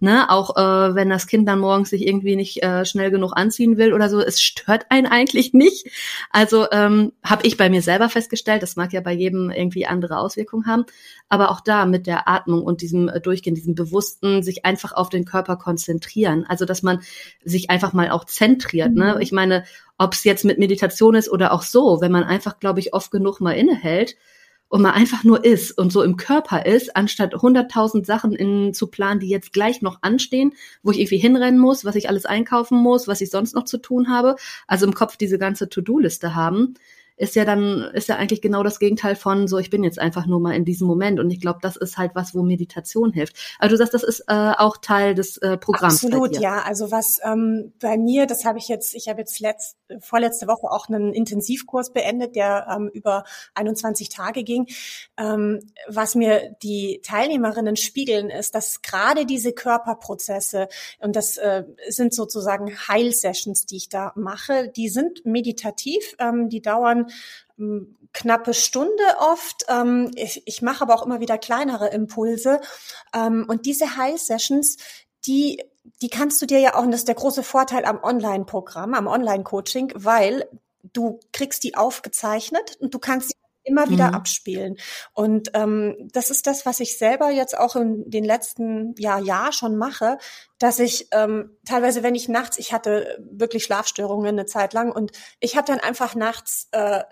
Ne, 0.03 0.31
auch 0.31 0.57
äh, 0.57 0.95
wenn 0.95 1.11
das 1.11 1.27
Kind 1.27 1.47
dann 1.47 1.59
morgens 1.59 1.91
sich 1.91 2.07
irgendwie 2.07 2.35
nicht 2.35 2.63
äh, 2.63 2.85
schnell 2.85 3.11
genug 3.11 3.33
anziehen 3.35 3.77
will 3.77 3.93
oder 3.93 4.09
so, 4.09 4.19
es 4.19 4.41
stört 4.41 4.87
einen 4.89 5.05
eigentlich 5.05 5.53
nicht. 5.53 5.85
Also 6.31 6.65
ähm, 6.71 7.11
habe 7.23 7.45
ich 7.45 7.55
bei 7.55 7.69
mir 7.69 7.83
selber 7.83 8.09
festgestellt, 8.09 8.63
das 8.63 8.75
mag 8.75 8.93
ja 8.93 9.01
bei 9.01 9.11
jedem 9.13 9.51
irgendwie 9.51 9.85
andere 9.85 10.17
Auswirkungen 10.17 10.65
haben, 10.65 10.85
aber 11.29 11.51
auch 11.51 11.61
da 11.61 11.85
mit 11.85 12.07
der 12.07 12.27
Atmung 12.27 12.63
und 12.63 12.81
diesem 12.81 13.09
äh, 13.09 13.21
Durchgehen, 13.21 13.53
diesem 13.53 13.75
bewussten, 13.75 14.41
sich 14.41 14.65
einfach 14.65 14.91
auf 14.93 15.09
den 15.09 15.23
Körper 15.23 15.55
konzentrieren. 15.55 16.45
Also 16.49 16.65
dass 16.65 16.81
man 16.81 17.01
sich 17.43 17.69
einfach 17.69 17.93
mal 17.93 18.09
auch 18.09 18.25
zentriert. 18.25 18.95
Ne? 18.95 19.05
Mhm. 19.05 19.11
Ne? 19.11 19.21
Ich 19.21 19.31
meine, 19.31 19.65
ob 19.99 20.13
es 20.13 20.23
jetzt 20.23 20.45
mit 20.45 20.57
Meditation 20.57 21.13
ist 21.13 21.29
oder 21.29 21.51
auch 21.51 21.61
so, 21.61 22.01
wenn 22.01 22.11
man 22.11 22.23
einfach, 22.23 22.59
glaube 22.59 22.79
ich, 22.79 22.95
oft 22.95 23.11
genug 23.11 23.39
mal 23.39 23.51
innehält 23.51 24.15
und 24.71 24.81
man 24.81 24.93
einfach 24.93 25.25
nur 25.25 25.43
ist 25.43 25.77
und 25.77 25.91
so 25.91 26.01
im 26.01 26.15
Körper 26.15 26.65
ist, 26.65 26.95
anstatt 26.95 27.35
100.000 27.35 28.05
Sachen 28.05 28.33
in, 28.33 28.73
zu 28.73 28.87
planen, 28.87 29.19
die 29.19 29.27
jetzt 29.27 29.51
gleich 29.51 29.81
noch 29.81 30.01
anstehen, 30.01 30.53
wo 30.81 30.91
ich 30.91 30.99
irgendwie 30.99 31.17
hinrennen 31.17 31.59
muss, 31.59 31.83
was 31.83 31.97
ich 31.97 32.07
alles 32.07 32.25
einkaufen 32.25 32.77
muss, 32.77 33.05
was 33.05 33.19
ich 33.19 33.29
sonst 33.29 33.53
noch 33.53 33.65
zu 33.65 33.79
tun 33.79 34.07
habe. 34.07 34.37
Also 34.67 34.85
im 34.85 34.93
Kopf 34.93 35.17
diese 35.17 35.37
ganze 35.37 35.67
To-Do-Liste 35.67 36.35
haben 36.35 36.75
ist 37.21 37.35
ja 37.35 37.45
dann, 37.45 37.83
ist 37.93 38.09
ja 38.09 38.15
eigentlich 38.15 38.41
genau 38.41 38.63
das 38.63 38.79
Gegenteil 38.79 39.15
von 39.15 39.47
so, 39.47 39.59
ich 39.59 39.69
bin 39.69 39.83
jetzt 39.83 39.99
einfach 39.99 40.25
nur 40.25 40.39
mal 40.39 40.55
in 40.55 40.65
diesem 40.65 40.87
Moment. 40.87 41.19
Und 41.19 41.29
ich 41.29 41.39
glaube, 41.39 41.59
das 41.61 41.75
ist 41.75 41.99
halt 41.99 42.15
was, 42.15 42.33
wo 42.33 42.41
Meditation 42.41 43.13
hilft. 43.13 43.35
Also 43.59 43.73
du 43.73 43.77
sagst, 43.77 43.93
das 43.93 44.01
ist 44.01 44.21
äh, 44.21 44.53
auch 44.57 44.77
Teil 44.77 45.13
des 45.13 45.37
äh, 45.37 45.55
Programms. 45.55 46.03
Absolut, 46.03 46.39
ja. 46.39 46.63
Also 46.63 46.89
was 46.89 47.19
ähm, 47.23 47.73
bei 47.79 47.95
mir, 47.95 48.25
das 48.25 48.43
habe 48.43 48.57
ich 48.57 48.67
jetzt, 48.67 48.95
ich 48.95 49.07
habe 49.07 49.19
jetzt 49.19 49.39
letzt, 49.39 49.77
vorletzte 49.99 50.47
Woche 50.47 50.71
auch 50.71 50.89
einen 50.89 51.13
Intensivkurs 51.13 51.93
beendet, 51.93 52.35
der 52.35 52.65
ähm, 52.75 52.89
über 52.91 53.23
21 53.53 54.09
Tage 54.09 54.43
ging. 54.43 54.65
Ähm, 55.19 55.59
was 55.87 56.15
mir 56.15 56.55
die 56.63 57.01
Teilnehmerinnen 57.03 57.75
spiegeln, 57.75 58.31
ist, 58.31 58.55
dass 58.55 58.81
gerade 58.81 59.27
diese 59.27 59.53
Körperprozesse, 59.53 60.69
und 60.97 61.15
das 61.15 61.37
äh, 61.37 61.65
sind 61.87 62.15
sozusagen 62.15 62.75
Heilsessions, 62.87 63.67
die 63.67 63.77
ich 63.77 63.89
da 63.89 64.11
mache, 64.15 64.69
die 64.69 64.89
sind 64.89 65.23
meditativ, 65.23 66.15
ähm, 66.17 66.49
die 66.49 66.63
dauern 66.63 67.09
knappe 68.13 68.53
Stunde 68.53 69.03
oft. 69.19 69.65
Ähm, 69.67 70.11
ich, 70.15 70.41
ich 70.45 70.61
mache 70.61 70.81
aber 70.81 70.95
auch 70.95 71.05
immer 71.05 71.19
wieder 71.19 71.37
kleinere 71.37 71.89
Impulse. 71.89 72.59
Ähm, 73.13 73.45
und 73.47 73.65
diese 73.65 73.97
High 73.97 74.19
Sessions, 74.19 74.77
die 75.25 75.61
die 76.01 76.09
kannst 76.09 76.41
du 76.41 76.45
dir 76.45 76.59
ja 76.59 76.75
auch, 76.75 76.83
und 76.83 76.91
das 76.91 77.01
ist 77.01 77.07
der 77.07 77.15
große 77.15 77.43
Vorteil 77.43 77.85
am 77.85 78.03
Online-Programm, 78.03 78.93
am 78.93 79.07
Online-Coaching, 79.07 79.93
weil 79.95 80.47
du 80.93 81.19
kriegst 81.31 81.63
die 81.63 81.75
aufgezeichnet 81.75 82.77
und 82.79 82.93
du 82.93 82.99
kannst 82.99 83.29
sie 83.29 83.35
immer 83.63 83.89
wieder 83.89 84.09
mhm. 84.09 84.15
abspielen. 84.15 84.77
Und 85.13 85.51
ähm, 85.53 85.95
das 86.11 86.29
ist 86.29 86.47
das, 86.47 86.65
was 86.65 86.79
ich 86.79 86.97
selber 86.97 87.29
jetzt 87.29 87.57
auch 87.57 87.75
in 87.75 88.09
den 88.09 88.23
letzten 88.23 88.95
ja, 88.97 89.19
Jahr 89.19 89.51
schon 89.51 89.77
mache, 89.77 90.17
dass 90.59 90.79
ich 90.79 91.07
ähm, 91.11 91.57
teilweise, 91.65 92.03
wenn 92.03 92.15
ich 92.15 92.29
nachts, 92.29 92.57
ich 92.57 92.73
hatte 92.73 93.17
wirklich 93.31 93.63
Schlafstörungen 93.63 94.27
eine 94.27 94.45
Zeit 94.45 94.73
lang 94.73 94.91
und 94.91 95.11
ich 95.39 95.55
habe 95.55 95.67
dann 95.67 95.79
einfach 95.79 96.15
nachts 96.15 96.67
äh, 96.71 97.03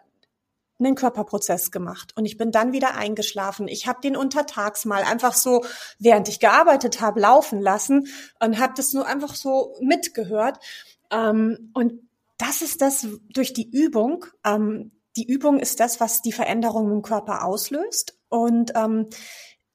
einen 0.79 0.95
Körperprozess 0.95 1.71
gemacht 1.71 2.13
und 2.15 2.25
ich 2.25 2.38
bin 2.38 2.51
dann 2.51 2.71
wieder 2.71 2.95
eingeschlafen. 2.95 3.67
Ich 3.67 3.85
habe 3.85 3.99
den 4.01 4.15
untertags 4.15 4.85
mal 4.85 5.03
einfach 5.03 5.33
so, 5.33 5.65
während 5.99 6.29
ich 6.29 6.39
gearbeitet 6.39 7.01
habe, 7.01 7.19
laufen 7.19 7.62
lassen 7.62 8.07
und 8.39 8.59
habe 8.59 8.73
das 8.77 8.93
nur 8.93 9.05
einfach 9.05 9.35
so 9.35 9.75
mitgehört. 9.81 10.57
Ähm, 11.12 11.71
und 11.73 11.93
das 12.38 12.62
ist 12.62 12.81
das 12.81 13.05
durch 13.33 13.53
die 13.53 13.69
Übung. 13.69 14.25
Ähm, 14.45 14.91
die 15.15 15.27
Übung 15.27 15.59
ist 15.59 15.79
das, 15.79 15.99
was 15.99 16.21
die 16.21 16.31
Veränderung 16.31 16.91
im 16.91 17.01
Körper 17.01 17.43
auslöst. 17.43 18.17
Und 18.29 18.73
ähm, 18.75 19.07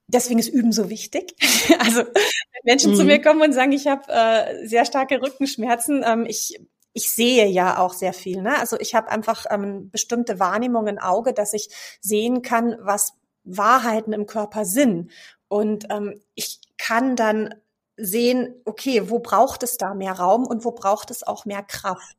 deswegen 0.07 0.39
ist 0.39 0.49
Üben 0.49 0.73
so 0.73 0.91
wichtig. 0.91 1.35
also 1.79 2.01
wenn 2.01 2.63
Menschen 2.65 2.93
mhm. 2.93 2.97
zu 2.97 3.05
mir 3.05 3.21
kommen 3.21 3.43
und 3.43 3.53
sagen, 3.53 3.73
ich 3.73 3.87
habe 3.87 4.05
äh, 4.09 4.67
sehr 4.67 4.85
starke 4.85 5.21
Rückenschmerzen, 5.21 6.05
ähm, 6.07 6.27
ich 6.27 6.59
ich 6.97 7.13
sehe 7.13 7.47
ja 7.47 7.79
auch 7.79 7.93
sehr 7.93 8.13
viel. 8.13 8.41
Ne? 8.41 8.57
Also 8.57 8.79
ich 8.79 8.95
habe 8.95 9.11
einfach 9.11 9.47
ähm, 9.51 9.91
bestimmte 9.91 10.39
Wahrnehmungen 10.39 10.97
im 10.97 11.03
Auge, 11.03 11.35
dass 11.35 11.53
ich 11.53 11.69
sehen 12.01 12.41
kann, 12.41 12.77
was 12.81 13.15
Wahrheiten 13.43 14.13
im 14.13 14.27
Körper 14.27 14.65
sind. 14.65 15.11
Und 15.49 15.87
ähm, 15.91 16.21
ich 16.35 16.61
kann 16.79 17.17
dann 17.17 17.55
sehen, 17.97 18.55
okay, 18.65 19.11
wo 19.11 19.19
braucht 19.19 19.65
es 19.65 19.77
da 19.77 19.95
mehr 19.95 20.13
Raum 20.13 20.47
und 20.47 20.65
wo 20.65 20.71
braucht 20.71 21.11
es 21.11 21.25
auch 21.25 21.45
mehr 21.45 21.65
Kraft. 21.65 22.17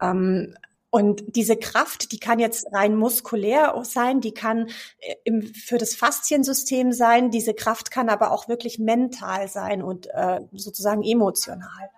Ähm, 0.00 0.56
und 0.94 1.36
diese 1.36 1.56
Kraft, 1.56 2.12
die 2.12 2.20
kann 2.20 2.38
jetzt 2.38 2.70
rein 2.70 2.94
muskulär 2.96 3.74
sein, 3.82 4.20
die 4.20 4.34
kann 4.34 4.68
äh, 4.98 5.14
im, 5.24 5.42
für 5.42 5.78
das 5.78 5.94
Fasziensystem 5.94 6.92
sein, 6.92 7.30
diese 7.30 7.54
Kraft 7.54 7.90
kann 7.90 8.10
aber 8.10 8.30
auch 8.30 8.46
wirklich 8.46 8.78
mental 8.78 9.48
sein 9.48 9.82
und 9.82 10.08
äh, 10.12 10.40
sozusagen 10.52 11.02
emotional. 11.02 11.88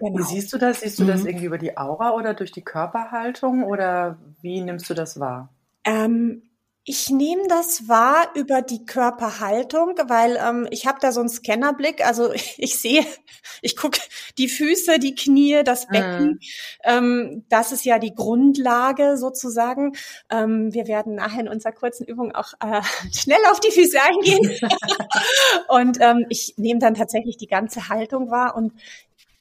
Genau. 0.00 0.18
Wie 0.18 0.22
siehst 0.24 0.52
du 0.52 0.58
das? 0.58 0.80
Siehst 0.80 0.98
du 0.98 1.04
mhm. 1.04 1.08
das 1.08 1.24
irgendwie 1.24 1.44
über 1.46 1.58
die 1.58 1.78
Aura 1.78 2.14
oder 2.14 2.34
durch 2.34 2.50
die 2.50 2.62
Körperhaltung 2.62 3.62
oder 3.62 4.18
wie 4.40 4.60
nimmst 4.60 4.90
du 4.90 4.94
das 4.94 5.20
wahr? 5.20 5.48
Ähm, 5.84 6.42
ich 6.84 7.10
nehme 7.10 7.46
das 7.46 7.88
wahr 7.88 8.30
über 8.34 8.60
die 8.60 8.84
Körperhaltung, 8.84 9.94
weil 10.08 10.36
ähm, 10.42 10.66
ich 10.72 10.86
habe 10.86 10.98
da 11.00 11.12
so 11.12 11.20
einen 11.20 11.28
Scannerblick. 11.28 12.04
Also 12.04 12.32
ich 12.56 12.80
sehe, 12.80 13.06
ich 13.60 13.76
gucke 13.76 14.00
die 14.36 14.48
Füße, 14.48 14.98
die 14.98 15.14
Knie, 15.14 15.62
das 15.64 15.86
Becken. 15.86 16.26
Mhm. 16.26 16.38
Ähm, 16.82 17.44
das 17.48 17.70
ist 17.70 17.84
ja 17.84 18.00
die 18.00 18.14
Grundlage 18.14 19.16
sozusagen. 19.16 19.92
Ähm, 20.28 20.74
wir 20.74 20.88
werden 20.88 21.14
nachher 21.14 21.42
in 21.42 21.48
unserer 21.48 21.72
kurzen 21.72 22.04
Übung 22.04 22.34
auch 22.34 22.52
äh, 22.60 22.82
schnell 23.14 23.44
auf 23.50 23.60
die 23.60 23.70
Füße 23.70 23.98
eingehen. 24.02 24.58
und 25.68 25.98
ähm, 26.00 26.26
ich 26.30 26.54
nehme 26.56 26.80
dann 26.80 26.94
tatsächlich 26.94 27.36
die 27.36 27.46
ganze 27.46 27.88
Haltung 27.90 28.30
wahr 28.30 28.56
und 28.56 28.72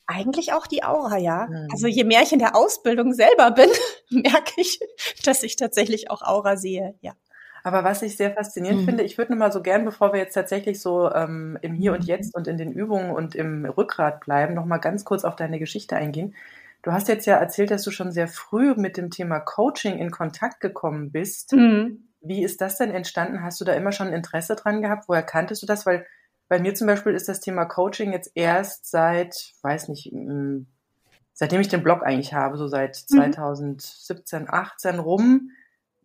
eigentlich 0.06 0.54
auch 0.54 0.68
die 0.68 0.84
Aura, 0.84 1.18
ja. 1.18 1.48
Mhm. 1.48 1.70
Also 1.72 1.88
je 1.88 2.04
mehr 2.04 2.22
ich 2.22 2.34
in 2.34 2.40
der 2.40 2.56
Ausbildung 2.56 3.14
selber 3.14 3.50
bin, 3.50 3.70
merke 4.10 4.54
ich, 4.58 4.80
dass 5.24 5.42
ich 5.42 5.56
tatsächlich 5.56 6.12
auch 6.12 6.22
Aura 6.22 6.56
sehe, 6.58 6.94
ja. 7.02 7.14
Aber 7.63 7.84
was 7.84 8.02
ich 8.02 8.17
sehr 8.17 8.32
faszinierend 8.32 8.82
mhm. 8.82 8.86
finde, 8.86 9.04
ich 9.04 9.17
würde 9.17 9.32
nur 9.32 9.39
mal 9.39 9.52
so 9.52 9.62
gern, 9.62 9.86
bevor 9.86 10.13
wir 10.13 10.19
jetzt 10.19 10.34
tatsächlich 10.34 10.82
so 10.82 11.12
ähm, 11.13 11.58
im 11.62 11.74
Hier 11.74 11.93
und 11.93 12.04
Jetzt 12.04 12.36
und 12.36 12.47
in 12.47 12.58
den 12.58 12.71
Übungen 12.71 13.12
und 13.12 13.36
im 13.36 13.65
Rückgrat 13.65 14.19
bleiben, 14.21 14.54
noch 14.54 14.65
mal 14.65 14.78
ganz 14.78 15.06
kurz 15.06 15.24
auf 15.24 15.36
deine 15.36 15.60
Geschichte 15.60 15.95
eingehen. 15.95 16.36
Du 16.82 16.91
hast 16.91 17.08
jetzt 17.08 17.28
ja 17.28 17.38
erzählt, 17.38 17.69
dass 17.69 17.84
du 17.84 17.91
schon 17.91 18.12
sehr 18.12 18.28
früh 18.28 18.74
mit 18.76 18.97
dem 18.97 19.12
Thema 19.12 19.39
Coaching 19.39 20.00
in 20.00 20.10
Kontakt 20.10 20.60
gekommen 20.60 21.12
bist. 21.12 21.54
Mhm. 21.54 22.08
Wie 22.21 22.43
ist 22.43 22.62
das 22.62 22.78
denn 22.78 22.91
entstanden? 22.91 23.43
Hast 23.43 23.62
du 23.62 23.65
da 23.65 23.74
immer 23.74 23.91
schon 23.91 24.13
Interesse 24.13 24.56
dran 24.56 24.82
gehabt? 24.82 25.08
Woher 25.08 25.24
kanntest 25.24 25.62
du 25.62 25.67
das? 25.67 25.86
Weil 25.86 26.06
bei 26.47 26.60
mir 26.60 26.74
zum 26.74 26.88
Beispiel 26.88 27.13
ist 27.13 27.30
das 27.30 27.39
Thema 27.39 27.65
Coaching 27.65 28.12
jetzt 28.12 28.32
erst 28.36 28.89
seit, 28.89 29.54
weiß 29.62 29.89
nicht, 29.89 30.12
seitdem 31.34 31.62
ich 31.62 31.69
den 31.69 31.84
Blog 31.84 32.04
eigentlich 32.04 32.34
habe, 32.34 32.58
so 32.58 32.67
seit 32.67 32.95
2017, 32.95 34.43
mhm. 34.43 34.47
18 34.50 35.00
rum, 35.00 35.52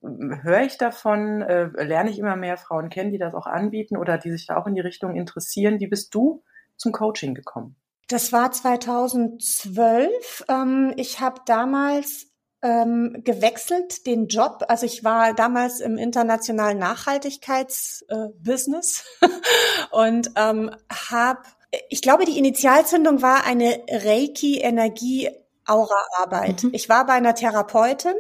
höre 0.03 0.63
ich 0.63 0.79
davon, 0.79 1.43
äh, 1.43 1.67
lerne 1.85 2.11
ich 2.11 2.19
immer 2.19 2.37
mehr 2.37 2.57
Frauen 2.57 2.91
kennen, 2.91 3.11
die 3.11 3.19
das 3.19 3.35
auch 3.35 3.47
anbieten 3.47 3.97
oder 3.97 4.19
die 4.19 4.31
sich 4.31 4.47
da 4.47 4.57
auch 4.57 4.67
in 4.67 4.75
die 4.75 4.81
Richtung 4.81 5.17
interessieren. 5.17 5.81
Wie 5.81 5.87
bist 5.87 6.15
du 6.15 6.43
zum 6.77 6.93
Coaching 6.93 7.35
gekommen? 7.35 7.77
Das 8.09 8.33
war 8.33 8.53
2012. 8.53 10.45
Ähm, 10.49 10.95
ich 10.97 11.21
habe 11.21 11.43
damals 11.45 12.29
ähm, 12.63 13.21
gewechselt 13.25 14.07
den 14.07 14.29
Job. 14.29 14.65
Also 14.69 14.87
ich 14.87 15.05
war 15.05 15.35
damals 15.35 15.81
im 15.81 15.99
internationalen 15.99 16.79
Nachhaltigkeitsbusiness 16.79 19.05
äh, 19.21 19.29
und 19.91 20.31
ähm, 20.37 20.71
habe, 21.11 21.41
ich 21.89 22.01
glaube, 22.03 22.25
die 22.25 22.39
Initialzündung 22.39 23.23
war 23.23 23.45
eine 23.45 23.81
Reiki-Energie-Aura-Arbeit. 23.91 26.63
Mhm. 26.65 26.71
Ich 26.73 26.89
war 26.89 27.07
bei 27.07 27.13
einer 27.15 27.35
Therapeutin 27.35 28.15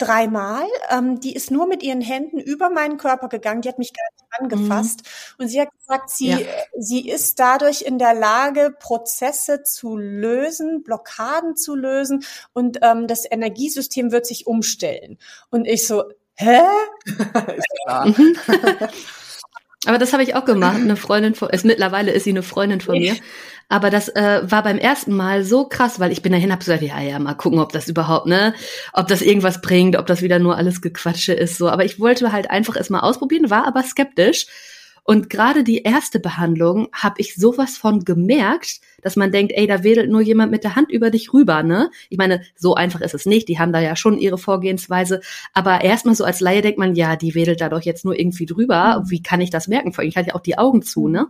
dreimal. 0.00 0.64
Ähm, 0.90 1.20
die 1.20 1.34
ist 1.34 1.50
nur 1.50 1.66
mit 1.66 1.82
ihren 1.82 2.00
Händen 2.00 2.38
über 2.38 2.70
meinen 2.70 2.96
Körper 2.96 3.28
gegangen. 3.28 3.62
Die 3.62 3.68
hat 3.68 3.78
mich 3.78 3.92
gar 3.92 4.04
nicht 4.12 4.52
angefasst. 4.52 5.02
Mhm. 5.02 5.42
Und 5.42 5.48
sie 5.48 5.60
hat 5.60 5.68
gesagt, 5.78 6.10
sie, 6.10 6.28
ja. 6.28 6.38
sie 6.78 7.08
ist 7.08 7.38
dadurch 7.38 7.82
in 7.82 7.98
der 7.98 8.14
Lage, 8.14 8.74
Prozesse 8.78 9.62
zu 9.62 9.96
lösen, 9.96 10.82
Blockaden 10.82 11.56
zu 11.56 11.74
lösen 11.74 12.24
und 12.52 12.78
ähm, 12.82 13.06
das 13.06 13.30
Energiesystem 13.30 14.12
wird 14.12 14.26
sich 14.26 14.46
umstellen. 14.46 15.18
Und 15.50 15.66
ich 15.66 15.86
so, 15.86 16.04
hä? 16.34 16.60
ist 17.06 17.66
klar. 17.84 18.06
Mhm. 18.06 18.36
Aber 19.86 19.96
das 19.98 20.12
habe 20.12 20.22
ich 20.22 20.34
auch 20.34 20.44
gemacht. 20.44 20.76
Eine 20.76 20.96
Freundin 20.96 21.34
von, 21.34 21.48
ist 21.50 21.64
mittlerweile 21.64 22.12
ist 22.12 22.24
sie 22.24 22.30
eine 22.30 22.42
Freundin 22.42 22.82
von 22.82 22.98
mir. 22.98 23.16
Aber 23.70 23.88
das 23.88 24.08
äh, 24.08 24.40
war 24.42 24.64
beim 24.64 24.78
ersten 24.78 25.14
Mal 25.14 25.44
so 25.44 25.64
krass, 25.64 26.00
weil 26.00 26.10
ich 26.10 26.22
bin 26.22 26.32
dahin, 26.32 26.50
hab 26.50 26.58
gesagt, 26.58 26.82
ja, 26.82 27.00
ja, 27.00 27.18
mal 27.20 27.34
gucken, 27.34 27.60
ob 27.60 27.72
das 27.72 27.88
überhaupt, 27.88 28.26
ne, 28.26 28.52
ob 28.92 29.06
das 29.06 29.22
irgendwas 29.22 29.60
bringt, 29.60 29.96
ob 29.96 30.06
das 30.06 30.22
wieder 30.22 30.40
nur 30.40 30.56
alles 30.56 30.82
Gequatsche 30.82 31.32
ist, 31.32 31.56
so. 31.56 31.70
Aber 31.70 31.84
ich 31.84 32.00
wollte 32.00 32.32
halt 32.32 32.50
einfach 32.50 32.74
es 32.74 32.90
mal 32.90 33.00
ausprobieren, 33.00 33.48
war 33.48 33.66
aber 33.68 33.84
skeptisch. 33.84 34.48
Und 35.04 35.30
gerade 35.30 35.62
die 35.62 35.82
erste 35.82 36.18
Behandlung 36.18 36.88
habe 36.92 37.16
ich 37.18 37.36
sowas 37.36 37.76
von 37.76 38.04
gemerkt, 38.04 38.80
dass 39.02 39.14
man 39.14 39.30
denkt, 39.30 39.52
ey, 39.54 39.68
da 39.68 39.84
wedelt 39.84 40.10
nur 40.10 40.20
jemand 40.20 40.50
mit 40.50 40.64
der 40.64 40.74
Hand 40.74 40.90
über 40.90 41.10
dich 41.10 41.32
rüber, 41.32 41.62
ne? 41.62 41.90
Ich 42.10 42.18
meine, 42.18 42.42
so 42.56 42.74
einfach 42.74 43.00
ist 43.00 43.14
es 43.14 43.24
nicht. 43.24 43.48
Die 43.48 43.60
haben 43.60 43.72
da 43.72 43.80
ja 43.80 43.94
schon 43.94 44.18
ihre 44.18 44.36
Vorgehensweise. 44.36 45.20
Aber 45.54 45.82
erstmal 45.82 46.16
so 46.16 46.24
als 46.24 46.40
Laie 46.40 46.60
denkt 46.60 46.78
man, 46.78 46.96
ja, 46.96 47.14
die 47.16 47.36
wedelt 47.36 47.60
da 47.60 47.68
doch 47.68 47.82
jetzt 47.82 48.04
nur 48.04 48.18
irgendwie 48.18 48.46
drüber. 48.46 49.04
Wie 49.06 49.22
kann 49.22 49.40
ich 49.40 49.50
das 49.50 49.68
merken? 49.68 49.92
Vor 49.92 50.02
allem, 50.02 50.08
ich 50.08 50.16
hatte 50.16 50.28
ja 50.28 50.34
auch 50.34 50.42
die 50.42 50.58
Augen 50.58 50.82
zu, 50.82 51.08
ne? 51.08 51.28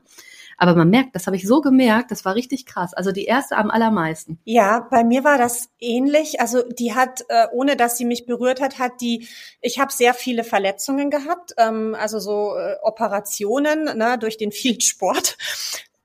Aber 0.60 0.74
man 0.74 0.90
merkt, 0.90 1.14
das 1.14 1.26
habe 1.26 1.36
ich 1.36 1.46
so 1.46 1.62
gemerkt, 1.62 2.10
das 2.10 2.26
war 2.26 2.34
richtig 2.34 2.66
krass. 2.66 2.92
Also 2.92 3.12
die 3.12 3.24
erste 3.24 3.56
am 3.56 3.70
allermeisten. 3.70 4.38
Ja, 4.44 4.86
bei 4.90 5.04
mir 5.04 5.24
war 5.24 5.38
das 5.38 5.70
ähnlich. 5.78 6.38
Also 6.38 6.62
die 6.62 6.94
hat, 6.94 7.24
äh, 7.30 7.46
ohne 7.50 7.76
dass 7.76 7.96
sie 7.96 8.04
mich 8.04 8.26
berührt 8.26 8.60
hat, 8.60 8.78
hat 8.78 9.00
die, 9.00 9.26
ich 9.62 9.78
habe 9.78 9.90
sehr 9.90 10.12
viele 10.12 10.44
Verletzungen 10.44 11.08
gehabt, 11.08 11.54
ähm, 11.56 11.96
also 11.98 12.18
so 12.18 12.56
äh, 12.58 12.76
Operationen 12.82 13.84
ne, 13.96 14.18
durch 14.18 14.36
den 14.36 14.52
vielen 14.52 14.80
Sport. 14.82 15.38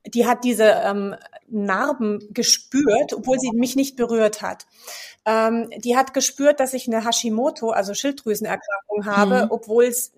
Die 0.07 0.25
hat 0.25 0.45
diese 0.45 0.63
ähm, 0.85 1.15
Narben 1.49 2.25
gespürt, 2.31 3.11
obwohl 3.11 3.37
sie 3.39 3.51
mich 3.51 3.75
nicht 3.75 3.97
berührt 3.97 4.41
hat. 4.41 4.67
Ähm, 5.25 5.69
die 5.79 5.97
hat 5.97 6.13
gespürt, 6.13 6.61
dass 6.61 6.73
ich 6.73 6.87
eine 6.87 7.03
Hashimoto, 7.03 7.71
also 7.71 7.93
Schilddrüsenerkrankung 7.93 9.05
habe, 9.05 9.43
mhm. 9.43 9.51
obwohl 9.51 9.83
es 9.83 10.13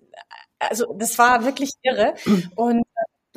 also 0.60 0.92
das 0.94 1.18
war 1.18 1.44
wirklich 1.44 1.72
irre. 1.82 2.14
Und 2.56 2.84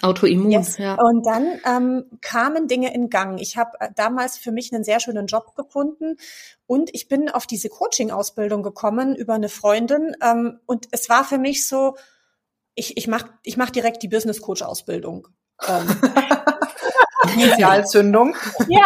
Autoimmun, 0.02 0.52
yes. 0.52 0.78
ja. 0.78 0.96
Und 0.96 1.26
dann 1.26 1.60
ähm, 1.66 2.06
kamen 2.22 2.68
Dinge 2.68 2.94
in 2.94 3.10
Gang. 3.10 3.40
Ich 3.40 3.58
habe 3.58 3.72
äh, 3.80 3.90
damals 3.96 4.38
für 4.38 4.52
mich 4.52 4.74
einen 4.74 4.84
sehr 4.84 5.00
schönen 5.00 5.28
Job 5.28 5.56
gefunden 5.56 6.18
und 6.68 6.90
ich 6.94 7.08
bin 7.08 7.30
auf 7.30 7.46
diese 7.46 7.70
Coaching-Ausbildung 7.70 8.64
gekommen 8.64 9.16
über 9.16 9.34
eine 9.34 9.50
Freundin. 9.50 10.16
Ähm, 10.24 10.60
und 10.66 10.88
es 10.92 11.10
war 11.10 11.24
für 11.24 11.38
mich 11.38 11.68
so, 11.68 11.96
ich, 12.76 12.98
ich 12.98 13.08
mache 13.08 13.30
ich 13.44 13.58
mach 13.58 13.70
direkt 13.70 14.04
die 14.04 14.08
Business 14.08 14.42
Coach-Ausbildung. 14.42 15.28
Ähm, 15.68 15.88
Initialzündung. 17.36 18.36
ja, 18.68 18.86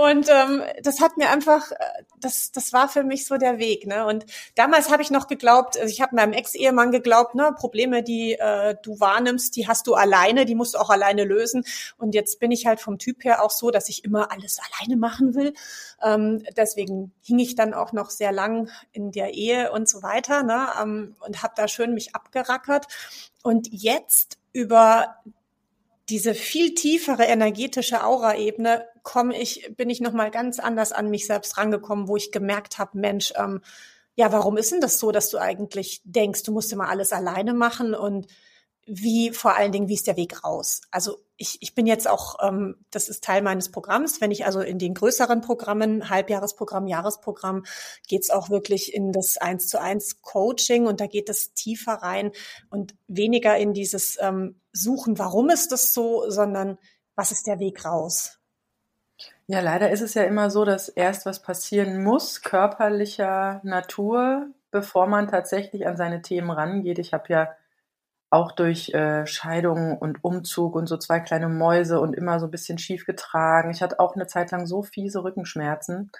und 0.00 0.28
ähm, 0.28 0.62
das 0.82 1.00
hat 1.00 1.16
mir 1.16 1.30
einfach, 1.30 1.70
äh, 1.72 1.76
das, 2.18 2.52
das 2.52 2.72
war 2.72 2.88
für 2.88 3.02
mich 3.02 3.26
so 3.26 3.36
der 3.36 3.58
Weg. 3.58 3.86
Ne? 3.86 4.06
Und 4.06 4.26
damals 4.54 4.90
habe 4.90 5.02
ich 5.02 5.10
noch 5.10 5.26
geglaubt, 5.26 5.78
also 5.78 5.90
ich 5.90 6.00
habe 6.00 6.16
meinem 6.16 6.32
Ex-Ehemann 6.32 6.90
geglaubt, 6.90 7.34
ne, 7.34 7.52
Probleme, 7.56 8.02
die 8.02 8.32
äh, 8.32 8.76
du 8.82 9.00
wahrnimmst, 9.00 9.56
die 9.56 9.68
hast 9.68 9.86
du 9.86 9.94
alleine, 9.94 10.44
die 10.44 10.54
musst 10.54 10.74
du 10.74 10.78
auch 10.78 10.90
alleine 10.90 11.24
lösen. 11.24 11.64
Und 11.98 12.14
jetzt 12.14 12.40
bin 12.40 12.50
ich 12.50 12.66
halt 12.66 12.80
vom 12.80 12.98
Typ 12.98 13.24
her 13.24 13.42
auch 13.42 13.50
so, 13.50 13.70
dass 13.70 13.88
ich 13.88 14.04
immer 14.04 14.32
alles 14.32 14.58
alleine 14.58 14.96
machen 14.96 15.34
will. 15.34 15.54
Ähm, 16.02 16.42
deswegen 16.56 17.12
hing 17.22 17.38
ich 17.38 17.54
dann 17.54 17.74
auch 17.74 17.92
noch 17.92 18.10
sehr 18.10 18.32
lang 18.32 18.70
in 18.92 19.12
der 19.12 19.34
Ehe 19.34 19.72
und 19.72 19.88
so 19.88 20.02
weiter 20.02 20.42
ne? 20.42 20.68
ähm, 20.80 21.16
und 21.20 21.42
habe 21.42 21.54
da 21.56 21.68
schön 21.68 21.94
mich 21.94 22.14
abgerackert. 22.14 22.86
Und 23.42 23.68
jetzt 23.70 24.38
über 24.52 25.16
diese 26.10 26.34
viel 26.34 26.74
tiefere 26.74 27.24
energetische 27.24 28.04
Aura-Ebene 28.04 28.84
komme 29.02 29.40
ich, 29.40 29.72
bin 29.76 29.88
ich 29.88 30.00
nochmal 30.00 30.30
ganz 30.30 30.58
anders 30.58 30.92
an 30.92 31.08
mich 31.08 31.26
selbst 31.26 31.56
rangekommen, 31.56 32.08
wo 32.08 32.16
ich 32.16 32.32
gemerkt 32.32 32.78
habe, 32.78 32.98
Mensch, 32.98 33.32
ähm, 33.36 33.60
ja, 34.16 34.32
warum 34.32 34.56
ist 34.56 34.72
denn 34.72 34.80
das 34.80 34.98
so, 34.98 35.12
dass 35.12 35.30
du 35.30 35.38
eigentlich 35.38 36.02
denkst, 36.04 36.42
du 36.42 36.52
musst 36.52 36.72
immer 36.72 36.88
alles 36.88 37.12
alleine 37.12 37.54
machen? 37.54 37.94
Und 37.94 38.26
wie 38.92 39.30
vor 39.30 39.56
allen 39.56 39.70
Dingen, 39.70 39.88
wie 39.88 39.94
ist 39.94 40.08
der 40.08 40.16
Weg 40.16 40.42
raus? 40.42 40.80
Also 40.90 41.20
ich, 41.36 41.58
ich 41.62 41.76
bin 41.76 41.86
jetzt 41.86 42.08
auch, 42.08 42.36
ähm, 42.42 42.74
das 42.90 43.08
ist 43.08 43.22
Teil 43.22 43.40
meines 43.40 43.70
Programms, 43.70 44.20
wenn 44.20 44.32
ich 44.32 44.44
also 44.46 44.60
in 44.60 44.80
den 44.80 44.94
größeren 44.94 45.40
Programmen, 45.42 46.10
Halbjahresprogramm, 46.10 46.88
Jahresprogramm, 46.88 47.64
geht's 48.08 48.30
auch 48.30 48.50
wirklich 48.50 48.92
in 48.92 49.12
das 49.12 49.36
eins 49.36 49.68
zu 49.68 49.80
eins 49.80 50.22
Coaching 50.22 50.86
und 50.86 51.00
da 51.00 51.06
geht 51.06 51.28
es 51.28 51.54
tiefer 51.54 51.94
rein 51.94 52.32
und 52.68 52.94
weniger 53.06 53.56
in 53.56 53.74
dieses 53.74 54.18
ähm, 54.20 54.60
Suchen, 54.72 55.18
warum 55.18 55.50
ist 55.50 55.70
das 55.70 55.94
so, 55.94 56.28
sondern 56.28 56.76
was 57.14 57.30
ist 57.30 57.46
der 57.46 57.60
Weg 57.60 57.84
raus? 57.84 58.38
Ja, 59.46 59.60
leider 59.60 59.90
ist 59.90 60.00
es 60.00 60.14
ja 60.14 60.24
immer 60.24 60.50
so, 60.50 60.64
dass 60.64 60.88
erst 60.88 61.26
was 61.26 61.42
passieren 61.42 62.02
muss, 62.02 62.42
körperlicher 62.42 63.60
Natur, 63.62 64.48
bevor 64.72 65.06
man 65.06 65.28
tatsächlich 65.28 65.86
an 65.86 65.96
seine 65.96 66.22
Themen 66.22 66.50
rangeht. 66.50 66.98
Ich 66.98 67.12
habe 67.12 67.24
ja 67.28 67.56
auch 68.30 68.52
durch 68.52 68.94
äh, 68.94 69.26
Scheidung 69.26 69.98
und 69.98 70.22
Umzug 70.22 70.76
und 70.76 70.86
so 70.86 70.96
zwei 70.96 71.18
kleine 71.18 71.48
Mäuse 71.48 72.00
und 72.00 72.14
immer 72.14 72.38
so 72.38 72.46
ein 72.46 72.52
bisschen 72.52 72.78
schief 72.78 73.04
getragen. 73.04 73.70
Ich 73.70 73.82
hatte 73.82 73.98
auch 73.98 74.14
eine 74.14 74.28
Zeit 74.28 74.52
lang 74.52 74.66
so 74.66 74.82
fiese 74.82 75.24
Rückenschmerzen 75.24 76.12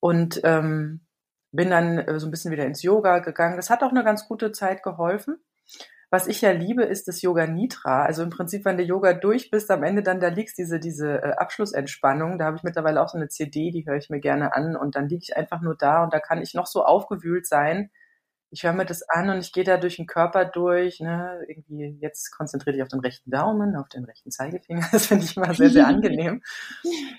und 0.00 0.40
ähm, 0.42 1.06
bin 1.52 1.70
dann 1.70 1.98
äh, 1.98 2.18
so 2.18 2.26
ein 2.26 2.32
bisschen 2.32 2.50
wieder 2.50 2.66
ins 2.66 2.82
Yoga 2.82 3.20
gegangen. 3.20 3.56
Das 3.56 3.70
hat 3.70 3.84
auch 3.84 3.90
eine 3.90 4.02
ganz 4.02 4.26
gute 4.26 4.50
Zeit 4.50 4.82
geholfen. 4.82 5.36
Was 6.10 6.26
ich 6.26 6.40
ja 6.40 6.50
liebe, 6.50 6.84
ist 6.84 7.08
das 7.08 7.22
Yoga 7.22 7.46
Nitra. 7.46 8.04
Also 8.04 8.22
im 8.22 8.30
Prinzip, 8.30 8.64
wenn 8.64 8.76
du 8.76 8.82
Yoga 8.82 9.12
durch 9.12 9.50
bist, 9.50 9.70
am 9.70 9.82
Ende 9.84 10.02
dann 10.02 10.20
da 10.20 10.28
liegst 10.28 10.58
diese 10.58 10.80
diese 10.80 11.22
äh, 11.22 11.32
Abschlussentspannung. 11.36 12.38
Da 12.38 12.46
habe 12.46 12.56
ich 12.56 12.64
mittlerweile 12.64 13.00
auch 13.00 13.08
so 13.08 13.18
eine 13.18 13.28
CD, 13.28 13.70
die 13.70 13.86
höre 13.86 13.96
ich 13.96 14.10
mir 14.10 14.20
gerne 14.20 14.54
an 14.54 14.76
und 14.76 14.96
dann 14.96 15.08
liege 15.08 15.22
ich 15.22 15.36
einfach 15.36 15.60
nur 15.60 15.76
da 15.76 16.02
und 16.02 16.12
da 16.12 16.18
kann 16.18 16.42
ich 16.42 16.54
noch 16.54 16.66
so 16.66 16.84
aufgewühlt 16.84 17.46
sein 17.46 17.90
ich 18.50 18.62
höre 18.62 18.72
mir 18.72 18.86
das 18.86 19.02
an 19.08 19.28
und 19.28 19.38
ich 19.38 19.52
gehe 19.52 19.64
da 19.64 19.76
durch 19.76 19.96
den 19.96 20.06
Körper 20.06 20.44
durch. 20.44 21.00
Ne? 21.00 21.44
Irgendwie 21.48 21.98
jetzt 22.00 22.30
konzentriere 22.30 22.74
dich 22.74 22.82
auf 22.82 22.88
den 22.88 23.00
rechten 23.00 23.30
Daumen, 23.30 23.76
auf 23.76 23.88
den 23.88 24.04
rechten 24.04 24.30
Zeigefinger. 24.30 24.86
Das 24.92 25.06
finde 25.06 25.24
ich 25.24 25.36
immer 25.36 25.52
sehr, 25.52 25.70
sehr 25.70 25.86
angenehm. 25.86 26.42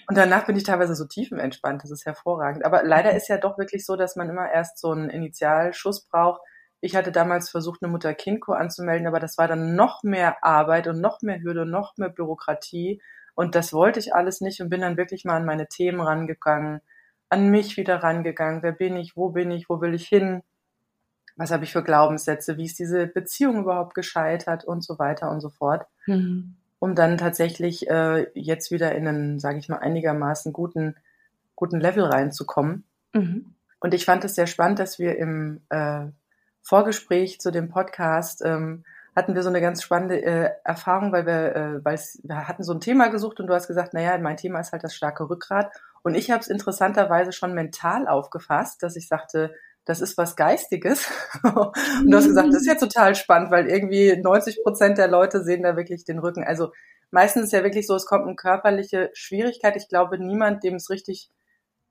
Und 0.08 0.18
danach 0.18 0.46
bin 0.46 0.56
ich 0.56 0.64
teilweise 0.64 0.96
so 0.96 1.06
tiefenentspannt. 1.06 1.84
Das 1.84 1.92
ist 1.92 2.06
hervorragend. 2.06 2.66
Aber 2.66 2.84
leider 2.84 3.14
ist 3.16 3.28
ja 3.28 3.38
doch 3.38 3.58
wirklich 3.58 3.86
so, 3.86 3.96
dass 3.96 4.16
man 4.16 4.30
immer 4.30 4.50
erst 4.50 4.80
so 4.80 4.92
einen 4.92 5.10
Initialschuss 5.10 6.08
braucht. 6.08 6.42
Ich 6.80 6.96
hatte 6.96 7.12
damals 7.12 7.50
versucht, 7.50 7.84
eine 7.84 7.92
Mutter-Kind-Co 7.92 8.54
anzumelden, 8.54 9.08
aber 9.08 9.20
das 9.20 9.38
war 9.38 9.48
dann 9.48 9.76
noch 9.76 10.04
mehr 10.04 10.44
Arbeit 10.44 10.88
und 10.88 11.02
noch 11.02 11.22
mehr 11.22 11.42
Hürde 11.42 11.64
und 11.64 11.72
noch 11.72 11.98
mehr 11.98 12.10
Bürokratie. 12.10 13.02
Und 13.36 13.56
das 13.56 13.74
wollte 13.74 14.00
ich 14.00 14.16
alles 14.16 14.42
nicht 14.42 14.62
und 14.62 14.70
bin 14.70 14.82
dann 14.82 14.98
wirklich 14.98 15.26
mal 15.26 15.38
an 15.38 15.46
meine 15.46 15.68
Themen 15.68 16.00
rangegangen, 16.00 16.82
an 17.30 17.50
mich 17.50 17.78
wieder 17.78 18.02
rangegangen. 18.02 18.64
Wer 18.64 18.72
bin 18.72 18.96
ich? 18.96 19.16
Wo 19.16 19.30
bin 19.30 19.52
ich? 19.52 19.70
Wo 19.70 19.82
will 19.82 19.94
ich 19.94 20.08
hin? 20.08 20.44
Was 21.38 21.52
habe 21.52 21.64
ich 21.64 21.72
für 21.72 21.84
Glaubenssätze, 21.84 22.58
wie 22.58 22.66
ist 22.66 22.80
diese 22.80 23.08
Beziehung 23.08 23.60
überhaupt 23.60 23.94
gescheitert 23.94 24.66
und 24.66 24.84
so 24.84 25.00
weiter 25.00 25.32
und 25.32 25.40
so 25.40 25.50
fort. 25.50 25.86
Mhm. 26.08 26.56
Um 26.80 26.94
dann 26.94 27.18
tatsächlich 27.18 27.90
äh, 27.90 28.28
jetzt 28.34 28.72
wieder 28.72 28.94
in 28.94 29.08
einen, 29.08 29.40
sage 29.40 29.58
ich 29.60 29.70
mal, 29.70 29.78
einigermaßen 29.78 30.54
guten, 30.54 30.96
guten 31.56 31.80
Level 31.80 32.04
reinzukommen. 32.04 32.84
Mhm. 33.14 33.54
Und 33.80 33.94
ich 33.94 34.06
fand 34.06 34.26
es 34.26 34.36
sehr 34.36 34.48
spannend, 34.48 34.80
dass 34.80 35.00
wir 35.00 35.18
im 35.18 35.62
äh, 35.70 36.06
Vorgespräch 36.62 37.40
zu 37.40 37.52
dem 37.52 37.70
Podcast 37.70 38.42
ähm, 38.44 38.84
hatten 39.16 39.34
wir 39.34 39.42
so 39.42 39.50
eine 39.50 39.62
ganz 39.62 39.82
spannende 39.82 40.22
äh, 40.22 40.52
Erfahrung, 40.64 41.12
weil 41.12 41.26
wir, 41.26 41.56
äh, 41.56 41.86
weil 41.86 42.00
wir 42.24 42.48
hatten 42.48 42.64
so 42.64 42.74
ein 42.74 42.82
Thema 42.82 43.08
gesucht 43.08 43.40
und 43.40 43.48
du 43.48 43.54
hast 43.54 43.68
gesagt, 43.68 43.94
naja, 43.94 44.18
mein 44.20 44.38
Thema 44.38 44.60
ist 44.60 44.72
halt 44.72 44.84
das 44.84 44.96
starke 44.96 45.30
Rückgrat. 45.30 45.72
Und 46.04 46.16
ich 46.16 46.30
habe 46.30 46.42
es 46.42 46.48
interessanterweise 46.48 47.32
schon 47.32 47.54
mental 47.54 48.08
aufgefasst, 48.08 48.84
dass 48.84 48.96
ich 48.96 49.08
sagte, 49.08 49.56
das 49.88 50.02
ist 50.02 50.18
was 50.18 50.36
Geistiges. 50.36 51.10
und 51.44 52.12
du 52.12 52.18
hast 52.18 52.28
gesagt, 52.28 52.50
das 52.50 52.62
ist 52.62 52.68
ja 52.68 52.76
total 52.76 53.16
spannend, 53.16 53.52
weil 53.52 53.68
irgendwie 53.68 54.16
90 54.18 54.62
Prozent 54.64 54.98
der 54.98 55.08
Leute 55.08 55.44
sehen 55.44 55.64
da 55.64 55.78
wirklich 55.78 56.04
den 56.04 56.20
Rücken. 56.20 56.44
Also 56.44 56.72
meistens 57.10 57.46
ist 57.46 57.54
ja 57.54 57.64
wirklich 57.64 57.88
so, 57.88 57.96
es 57.96 58.06
kommt 58.06 58.26
eine 58.26 58.36
körperliche 58.36 59.10
Schwierigkeit. 59.14 59.78
Ich 59.78 59.88
glaube, 59.88 60.20
niemand, 60.20 60.64
dem 60.64 60.76
es 60.76 60.90
richtig 60.90 61.30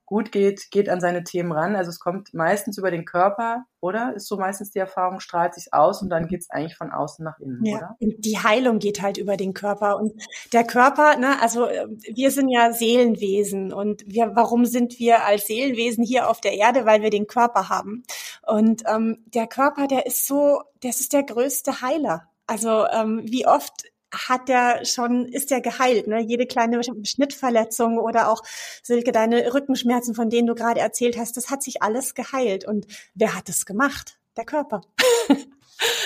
gut 0.07 0.31
geht, 0.31 0.71
geht 0.71 0.87
an 0.87 1.01
seine 1.01 1.25
Themen 1.25 1.51
ran. 1.51 1.75
Also 1.75 1.89
es 1.89 1.99
kommt 1.99 2.33
meistens 2.33 2.77
über 2.77 2.91
den 2.91 3.03
Körper, 3.03 3.65
oder? 3.81 4.13
Ist 4.15 4.27
so 4.27 4.37
meistens 4.37 4.71
die 4.71 4.79
Erfahrung, 4.79 5.19
strahlt 5.19 5.53
sich 5.53 5.73
aus 5.73 6.01
und 6.01 6.09
dann 6.09 6.27
geht 6.27 6.39
es 6.39 6.49
eigentlich 6.49 6.77
von 6.77 6.91
außen 6.91 7.25
nach 7.25 7.37
innen, 7.39 7.63
ja. 7.65 7.75
oder? 7.75 7.95
Die 7.99 8.39
Heilung 8.39 8.79
geht 8.79 9.01
halt 9.01 9.17
über 9.17 9.35
den 9.35 9.53
Körper. 9.53 9.97
Und 9.97 10.13
der 10.53 10.63
Körper, 10.63 11.17
ne, 11.17 11.41
also 11.41 11.65
äh, 11.65 11.87
wir 12.15 12.31
sind 12.31 12.47
ja 12.47 12.71
Seelenwesen 12.71 13.73
und 13.73 14.01
wir, 14.07 14.31
warum 14.33 14.65
sind 14.65 14.97
wir 14.97 15.25
als 15.25 15.45
Seelenwesen 15.45 16.05
hier 16.05 16.29
auf 16.29 16.39
der 16.39 16.53
Erde? 16.53 16.85
Weil 16.85 17.01
wir 17.01 17.09
den 17.09 17.27
Körper 17.27 17.67
haben. 17.67 18.03
Und 18.45 18.83
ähm, 18.87 19.25
der 19.25 19.47
Körper, 19.47 19.87
der 19.87 20.05
ist 20.05 20.25
so, 20.25 20.61
das 20.81 21.01
ist 21.01 21.11
der 21.11 21.23
größte 21.23 21.81
Heiler. 21.81 22.29
Also 22.47 22.85
ähm, 22.87 23.23
wie 23.25 23.45
oft 23.45 23.83
hat 24.13 24.47
der 24.47 24.85
schon, 24.85 25.25
ist 25.25 25.51
der 25.51 25.61
geheilt, 25.61 26.07
ne? 26.07 26.19
Jede 26.21 26.45
kleine 26.45 26.81
Schnittverletzung 27.03 27.97
oder 27.97 28.31
auch, 28.31 28.43
Silke, 28.83 29.11
deine 29.11 29.53
Rückenschmerzen, 29.53 30.15
von 30.15 30.29
denen 30.29 30.47
du 30.47 30.55
gerade 30.55 30.79
erzählt 30.79 31.17
hast, 31.17 31.37
das 31.37 31.49
hat 31.49 31.63
sich 31.63 31.81
alles 31.81 32.15
geheilt. 32.15 32.65
Und 32.65 32.87
wer 33.15 33.35
hat 33.35 33.49
es 33.49 33.65
gemacht? 33.65 34.19
Der 34.37 34.45
Körper. 34.45 34.81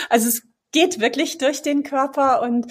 also 0.10 0.28
es 0.28 0.44
geht 0.72 1.00
wirklich 1.00 1.38
durch 1.38 1.62
den 1.62 1.84
Körper 1.84 2.42
und 2.42 2.68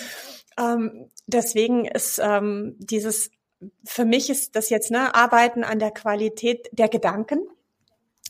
ähm, 0.58 1.10
deswegen 1.26 1.84
ist 1.84 2.18
ähm, 2.22 2.76
dieses, 2.78 3.30
für 3.84 4.04
mich 4.04 4.30
ist 4.30 4.56
das 4.56 4.70
jetzt, 4.70 4.90
ne, 4.90 5.14
Arbeiten 5.14 5.64
an 5.64 5.78
der 5.78 5.90
Qualität 5.90 6.68
der 6.72 6.88
Gedanken. 6.88 7.46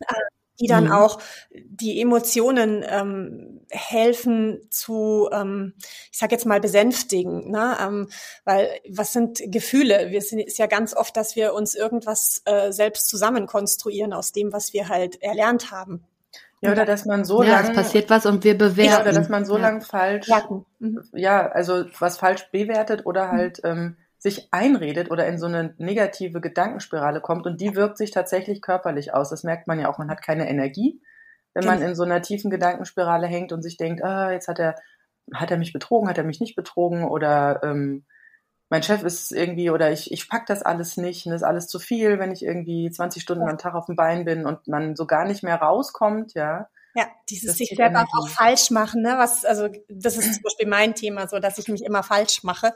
Äh, 0.00 0.14
die 0.61 0.66
dann 0.66 0.87
mhm. 0.87 0.92
auch 0.92 1.20
die 1.53 2.01
Emotionen 2.01 2.85
ähm, 2.87 3.61
helfen 3.70 4.61
zu, 4.70 5.29
ähm, 5.33 5.75
ich 6.12 6.18
sage 6.18 6.35
jetzt 6.35 6.46
mal, 6.46 6.61
besänftigen. 6.61 7.51
Ne? 7.51 7.77
Ähm, 7.81 8.09
weil 8.44 8.68
was 8.88 9.12
sind 9.12 9.40
Gefühle? 9.46 10.11
Wir 10.11 10.20
sind 10.20 10.40
ist 10.40 10.59
ja 10.59 10.66
ganz 10.66 10.94
oft, 10.94 11.16
dass 11.16 11.37
wir 11.37 11.55
uns 11.55 11.75
irgendwas 11.75 12.42
äh, 12.44 12.73
selbst 12.73 13.09
zusammen 13.09 13.46
konstruieren 13.46 14.12
aus 14.12 14.33
dem, 14.33 14.53
was 14.53 14.73
wir 14.73 14.88
halt 14.88 15.23
erlernt 15.23 15.70
haben. 15.70 16.05
Ja, 16.62 16.73
oder 16.73 16.85
dass 16.85 17.07
man 17.07 17.25
so 17.25 17.42
ja, 17.42 17.53
lange. 17.53 17.70
es 17.70 17.75
passiert 17.75 18.11
was 18.11 18.27
und 18.27 18.44
wir 18.44 18.57
bewerten. 18.57 18.90
Ja, 18.90 19.01
oder 19.01 19.12
dass 19.12 19.31
man 19.31 19.46
so 19.46 19.57
ja. 19.57 19.62
lang 19.62 19.81
falsch, 19.81 20.29
mhm. 20.79 21.03
ja, 21.14 21.49
also 21.49 21.87
was 21.99 22.18
falsch 22.18 22.51
bewertet 22.53 23.07
oder 23.07 23.29
mhm. 23.29 23.33
halt 23.33 23.61
ähm, 23.64 23.96
sich 24.20 24.48
einredet 24.52 25.11
oder 25.11 25.26
in 25.26 25.38
so 25.38 25.46
eine 25.46 25.74
negative 25.78 26.42
Gedankenspirale 26.42 27.22
kommt 27.22 27.46
und 27.46 27.61
die 27.61 27.74
wirkt 27.74 27.96
sich 27.96 28.11
tatsächlich 28.11 28.61
körperlich 28.61 29.14
aus. 29.14 29.30
Das 29.30 29.44
merkt 29.44 29.66
man 29.66 29.80
ja 29.80 29.88
auch. 29.88 29.96
Man 29.96 30.11
hat 30.11 30.22
keine 30.22 30.48
Energie, 30.48 31.00
wenn 31.54 31.64
man 31.64 31.80
in 31.80 31.94
so 31.94 32.02
einer 32.02 32.20
tiefen 32.20 32.50
Gedankenspirale 32.50 33.26
hängt 33.26 33.50
und 33.50 33.62
sich 33.62 33.78
denkt, 33.78 34.04
ah, 34.04 34.30
jetzt 34.30 34.46
hat 34.46 34.59
er, 34.59 34.76
hat 35.35 35.50
er 35.50 35.56
mich 35.56 35.72
betrogen, 35.72 36.09
hat 36.09 36.18
er 36.18 36.24
mich 36.24 36.38
nicht 36.38 36.54
betrogen 36.54 37.04
oder 37.04 37.61
ähm, 37.64 38.04
mein 38.68 38.83
Chef 38.83 39.02
ist 39.02 39.33
irgendwie 39.33 39.70
oder 39.70 39.90
ich, 39.90 40.12
ich 40.12 40.28
pack 40.28 40.44
das 40.46 40.62
alles 40.62 40.98
nicht 40.98 41.24
und 41.24 41.33
das 41.33 41.40
ist 41.40 41.46
alles 41.46 41.66
zu 41.66 41.78
viel, 41.78 42.18
wenn 42.18 42.30
ich 42.30 42.44
irgendwie 42.44 42.90
20 42.90 43.22
Stunden 43.22 43.48
am 43.48 43.59
Tag 43.59 43.74
auf 43.74 43.87
dem 43.87 43.96
Bein 43.96 44.26
bin 44.26 44.44
und 44.44 44.68
man 44.68 44.96
so 44.96 45.06
gar 45.06 45.24
nicht 45.24 45.42
mehr 45.42 45.56
rauskommt, 45.56 46.35
ja. 46.35 46.68
Ja, 46.94 47.09
dieses 47.29 47.57
sich 47.57 47.72
selber 47.76 48.07
auch 48.18 48.29
falsch 48.29 48.70
machen, 48.70 49.03
ne? 49.03 49.14
Was, 49.16 49.44
also 49.44 49.68
das 49.88 50.16
ist 50.16 50.35
zum 50.35 50.42
Beispiel 50.42 50.66
mein 50.66 50.94
Thema, 50.94 51.29
so 51.29 51.38
dass 51.38 51.59
ich 51.59 51.68
mich 51.68 51.85
immer 51.85 52.03
falsch 52.03 52.42
mache. 52.42 52.74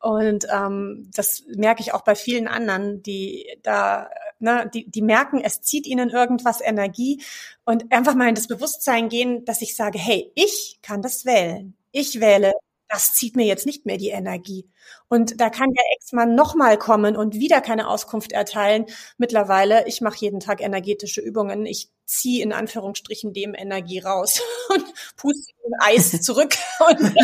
Und 0.00 0.46
ähm, 0.52 1.10
das 1.14 1.44
merke 1.48 1.80
ich 1.80 1.94
auch 1.94 2.02
bei 2.02 2.14
vielen 2.16 2.48
anderen, 2.48 3.02
die 3.02 3.46
da, 3.62 4.10
ne, 4.40 4.70
die, 4.74 4.90
die 4.90 5.02
merken, 5.02 5.40
es 5.40 5.62
zieht 5.62 5.86
ihnen 5.86 6.10
irgendwas 6.10 6.60
Energie 6.60 7.22
und 7.64 7.92
einfach 7.92 8.14
mal 8.14 8.28
in 8.28 8.34
das 8.34 8.48
Bewusstsein 8.48 9.08
gehen, 9.08 9.44
dass 9.44 9.62
ich 9.62 9.76
sage, 9.76 9.98
hey, 9.98 10.32
ich 10.34 10.78
kann 10.82 11.02
das 11.02 11.24
wählen. 11.24 11.76
Ich 11.92 12.20
wähle 12.20 12.52
das 12.88 13.14
zieht 13.14 13.36
mir 13.36 13.46
jetzt 13.46 13.66
nicht 13.66 13.86
mehr 13.86 13.96
die 13.96 14.10
Energie. 14.10 14.68
Und 15.08 15.40
da 15.40 15.50
kann 15.50 15.72
der 15.72 15.84
Ex-Mann 15.96 16.34
nochmal 16.34 16.78
kommen 16.78 17.16
und 17.16 17.34
wieder 17.34 17.60
keine 17.60 17.88
Auskunft 17.88 18.32
erteilen. 18.32 18.86
Mittlerweile, 19.16 19.86
ich 19.86 20.00
mache 20.00 20.18
jeden 20.18 20.40
Tag 20.40 20.60
energetische 20.60 21.20
Übungen. 21.20 21.66
Ich 21.66 21.90
ziehe 22.04 22.42
in 22.42 22.52
Anführungsstrichen 22.52 23.32
dem 23.32 23.54
Energie 23.54 23.98
raus 23.98 24.40
und 24.68 24.84
puste 25.16 25.52
Eis 25.80 26.20
zurück. 26.22 26.54
Und 26.80 27.14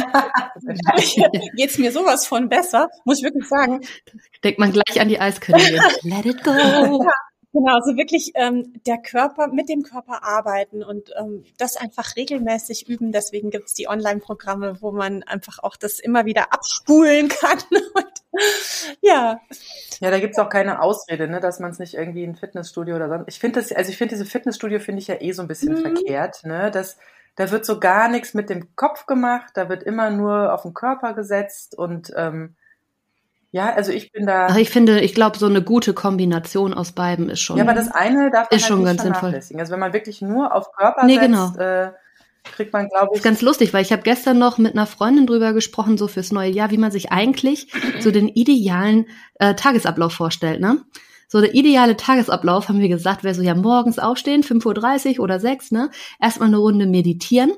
geht's 1.56 1.78
mir 1.78 1.92
sowas 1.92 2.26
von 2.26 2.48
besser, 2.48 2.88
muss 3.04 3.18
ich 3.18 3.24
wirklich 3.24 3.46
sagen. 3.46 3.80
Denkt 4.42 4.58
man 4.58 4.72
gleich 4.72 5.00
an 5.00 5.08
die 5.08 5.20
Eiskönigin. 5.20 5.80
Let 6.02 6.26
it 6.26 6.42
go. 6.42 7.06
Genau, 7.52 7.74
also 7.74 7.96
wirklich 7.96 8.32
ähm, 8.36 8.74
der 8.86 8.98
Körper, 8.98 9.48
mit 9.48 9.68
dem 9.68 9.82
Körper 9.82 10.22
arbeiten 10.22 10.84
und 10.84 11.10
ähm, 11.18 11.44
das 11.58 11.76
einfach 11.76 12.14
regelmäßig 12.14 12.88
üben. 12.88 13.10
Deswegen 13.10 13.50
gibt's 13.50 13.74
die 13.74 13.88
Online-Programme, 13.88 14.80
wo 14.80 14.92
man 14.92 15.24
einfach 15.24 15.58
auch 15.60 15.76
das 15.76 15.98
immer 15.98 16.26
wieder 16.26 16.52
abspulen 16.52 17.28
kann. 17.28 17.58
Und, 17.70 18.12
ja. 19.00 19.40
Ja, 19.98 20.10
da 20.10 20.20
gibt's 20.20 20.38
auch 20.38 20.48
keine 20.48 20.80
Ausrede, 20.80 21.26
ne, 21.26 21.40
dass 21.40 21.58
man 21.58 21.72
es 21.72 21.80
nicht 21.80 21.94
irgendwie 21.94 22.22
in 22.22 22.36
Fitnessstudio 22.36 22.94
oder 22.94 23.08
sonst. 23.08 23.24
Ich 23.26 23.40
finde 23.40 23.60
das, 23.60 23.72
also 23.72 23.90
ich 23.90 23.98
finde 23.98 24.14
diese 24.14 24.26
Fitnessstudio 24.26 24.78
finde 24.78 25.00
ich 25.00 25.08
ja 25.08 25.20
eh 25.20 25.32
so 25.32 25.42
ein 25.42 25.48
bisschen 25.48 25.74
mhm. 25.74 25.82
verkehrt, 25.82 26.44
ne? 26.44 26.70
Das 26.70 26.96
da 27.36 27.50
wird 27.50 27.64
so 27.64 27.80
gar 27.80 28.08
nichts 28.08 28.34
mit 28.34 28.50
dem 28.50 28.76
Kopf 28.76 29.06
gemacht, 29.06 29.52
da 29.54 29.68
wird 29.68 29.82
immer 29.82 30.10
nur 30.10 30.52
auf 30.52 30.62
den 30.62 30.74
Körper 30.74 31.14
gesetzt 31.14 31.76
und 31.76 32.12
ähm, 32.16 32.56
ja, 33.52 33.72
also 33.74 33.90
ich 33.90 34.12
bin 34.12 34.26
da. 34.26 34.46
Ach, 34.50 34.56
ich 34.56 34.70
finde, 34.70 35.00
ich 35.00 35.14
glaube, 35.14 35.38
so 35.38 35.46
eine 35.46 35.62
gute 35.62 35.92
Kombination 35.92 36.72
aus 36.72 36.92
beiden 36.92 37.28
ist 37.28 37.40
schon. 37.40 37.56
Ja, 37.56 37.64
aber 37.64 37.74
das 37.74 37.90
eine 37.90 38.30
darf 38.30 38.48
man 38.50 38.56
ist 38.56 38.64
halt 38.64 38.68
schon 38.68 38.84
ganz 38.84 39.02
sinnvoll. 39.02 39.34
Also 39.34 39.72
wenn 39.72 39.80
man 39.80 39.92
wirklich 39.92 40.22
nur 40.22 40.54
auf 40.54 40.72
Körper 40.72 41.04
Nee, 41.04 41.14
setzt, 41.14 41.26
genau. 41.26 41.56
äh, 41.56 41.90
kriegt 42.44 42.72
man, 42.72 42.88
glaube 42.88 43.06
Das 43.06 43.12
ich, 43.14 43.18
ist 43.18 43.24
ganz 43.24 43.42
lustig, 43.42 43.72
weil 43.74 43.82
ich 43.82 43.92
habe 43.92 44.02
gestern 44.02 44.38
noch 44.38 44.58
mit 44.58 44.74
einer 44.74 44.86
Freundin 44.86 45.26
drüber 45.26 45.52
gesprochen, 45.52 45.98
so 45.98 46.06
fürs 46.06 46.30
neue 46.32 46.50
Jahr, 46.50 46.70
wie 46.70 46.78
man 46.78 46.92
sich 46.92 47.10
eigentlich 47.10 47.72
so 48.00 48.10
den 48.10 48.28
idealen 48.28 49.06
äh, 49.40 49.54
Tagesablauf 49.54 50.12
vorstellt, 50.12 50.60
ne? 50.60 50.82
So 51.26 51.40
der 51.40 51.54
ideale 51.54 51.96
Tagesablauf, 51.96 52.68
haben 52.68 52.80
wir 52.80 52.88
gesagt, 52.88 53.22
wäre 53.22 53.34
so 53.36 53.42
ja 53.42 53.54
morgens 53.54 54.00
aufstehen, 54.00 54.42
5.30 54.42 55.18
Uhr 55.18 55.24
oder 55.24 55.38
6, 55.38 55.70
ne? 55.72 55.90
Erstmal 56.20 56.48
eine 56.48 56.56
Runde 56.58 56.86
meditieren, 56.86 57.52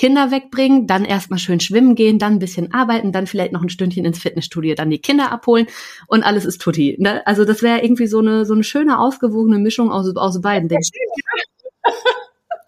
Kinder 0.00 0.30
wegbringen, 0.30 0.86
dann 0.86 1.04
erstmal 1.04 1.38
schön 1.38 1.60
schwimmen 1.60 1.94
gehen, 1.94 2.18
dann 2.18 2.32
ein 2.32 2.38
bisschen 2.38 2.72
arbeiten, 2.72 3.12
dann 3.12 3.26
vielleicht 3.26 3.52
noch 3.52 3.60
ein 3.60 3.68
Stündchen 3.68 4.06
ins 4.06 4.18
Fitnessstudio, 4.18 4.74
dann 4.74 4.88
die 4.88 4.98
Kinder 4.98 5.30
abholen 5.30 5.66
und 6.06 6.22
alles 6.22 6.46
ist 6.46 6.62
tutti. 6.62 6.96
Ne? 6.98 7.20
Also 7.26 7.44
das 7.44 7.60
wäre 7.62 7.82
irgendwie 7.82 8.06
so 8.06 8.20
eine 8.20 8.46
so 8.46 8.54
eine 8.54 8.64
schöne 8.64 8.98
ausgewogene 8.98 9.58
Mischung 9.58 9.92
aus 9.92 10.16
aus 10.16 10.40
beiden 10.40 10.70
Dingen. 10.70 10.80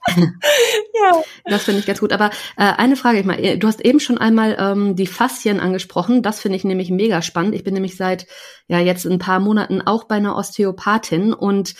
Ja. 0.08 1.22
Das 1.44 1.64
finde 1.64 1.80
ich 1.80 1.86
ganz 1.86 2.00
gut. 2.00 2.12
Aber 2.12 2.30
äh, 2.56 2.64
eine 2.64 2.96
Frage, 2.96 3.18
ich 3.18 3.24
mal, 3.24 3.58
du 3.58 3.66
hast 3.66 3.80
eben 3.80 3.98
schon 3.98 4.18
einmal 4.18 4.56
ähm, 4.58 4.94
die 4.94 5.06
Faszien 5.06 5.58
angesprochen. 5.58 6.22
Das 6.22 6.40
finde 6.40 6.56
ich 6.56 6.64
nämlich 6.64 6.90
mega 6.90 7.22
spannend. 7.22 7.54
Ich 7.54 7.64
bin 7.64 7.74
nämlich 7.74 7.96
seit 7.96 8.26
ja 8.68 8.78
jetzt 8.78 9.06
ein 9.06 9.18
paar 9.18 9.40
Monaten 9.40 9.80
auch 9.80 10.04
bei 10.04 10.16
einer 10.16 10.36
Osteopathin 10.36 11.32
und 11.32 11.74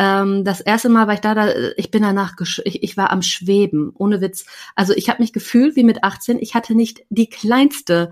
ähm, 0.00 0.44
das 0.44 0.60
erste 0.62 0.88
Mal 0.88 1.06
war 1.06 1.14
ich 1.14 1.20
da, 1.20 1.34
da 1.34 1.52
ich 1.76 1.90
bin 1.90 2.02
danach, 2.02 2.32
ich, 2.64 2.82
ich 2.82 2.96
war 2.96 3.10
am 3.10 3.20
Schweben, 3.22 3.92
ohne 3.94 4.20
Witz. 4.22 4.46
Also 4.74 4.94
ich 4.94 5.10
habe 5.10 5.20
mich 5.22 5.32
gefühlt 5.34 5.76
wie 5.76 5.84
mit 5.84 6.02
18. 6.02 6.38
Ich 6.40 6.54
hatte 6.54 6.74
nicht 6.74 7.02
die 7.10 7.28
kleinste 7.28 8.10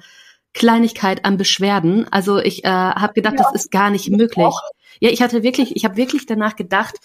Kleinigkeit 0.55 1.24
an 1.24 1.37
Beschwerden. 1.37 2.07
Also 2.11 2.38
ich 2.38 2.64
äh, 2.64 2.68
habe 2.68 3.14
gedacht, 3.14 3.37
Ja. 3.38 3.44
das 3.44 3.55
ist 3.55 3.70
gar 3.70 3.90
nicht 3.90 4.11
möglich. 4.11 4.55
Ja, 5.01 5.11
ich 5.11 5.22
hatte 5.22 5.42
wirklich, 5.42 5.77
ich 5.77 5.85
habe 5.85 5.96
wirklich 5.96 6.27
danach 6.27 6.57
gedacht, 6.57 6.96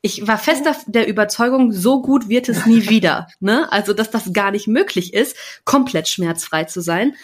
ich 0.00 0.26
war 0.28 0.38
fest 0.38 0.64
der- 0.64 0.76
der 0.86 1.08
Überzeugung, 1.08 1.72
so 1.72 2.02
gut 2.02 2.28
wird 2.28 2.48
es 2.48 2.66
nie 2.66 2.88
wieder. 2.88 3.28
Ne? 3.40 3.70
Also, 3.72 3.92
dass 3.94 4.10
das 4.10 4.32
gar 4.32 4.50
nicht 4.52 4.68
möglich 4.68 5.12
ist, 5.12 5.36
komplett 5.64 6.06
schmerzfrei 6.08 6.64
zu 6.64 6.80
sein. 6.80 7.14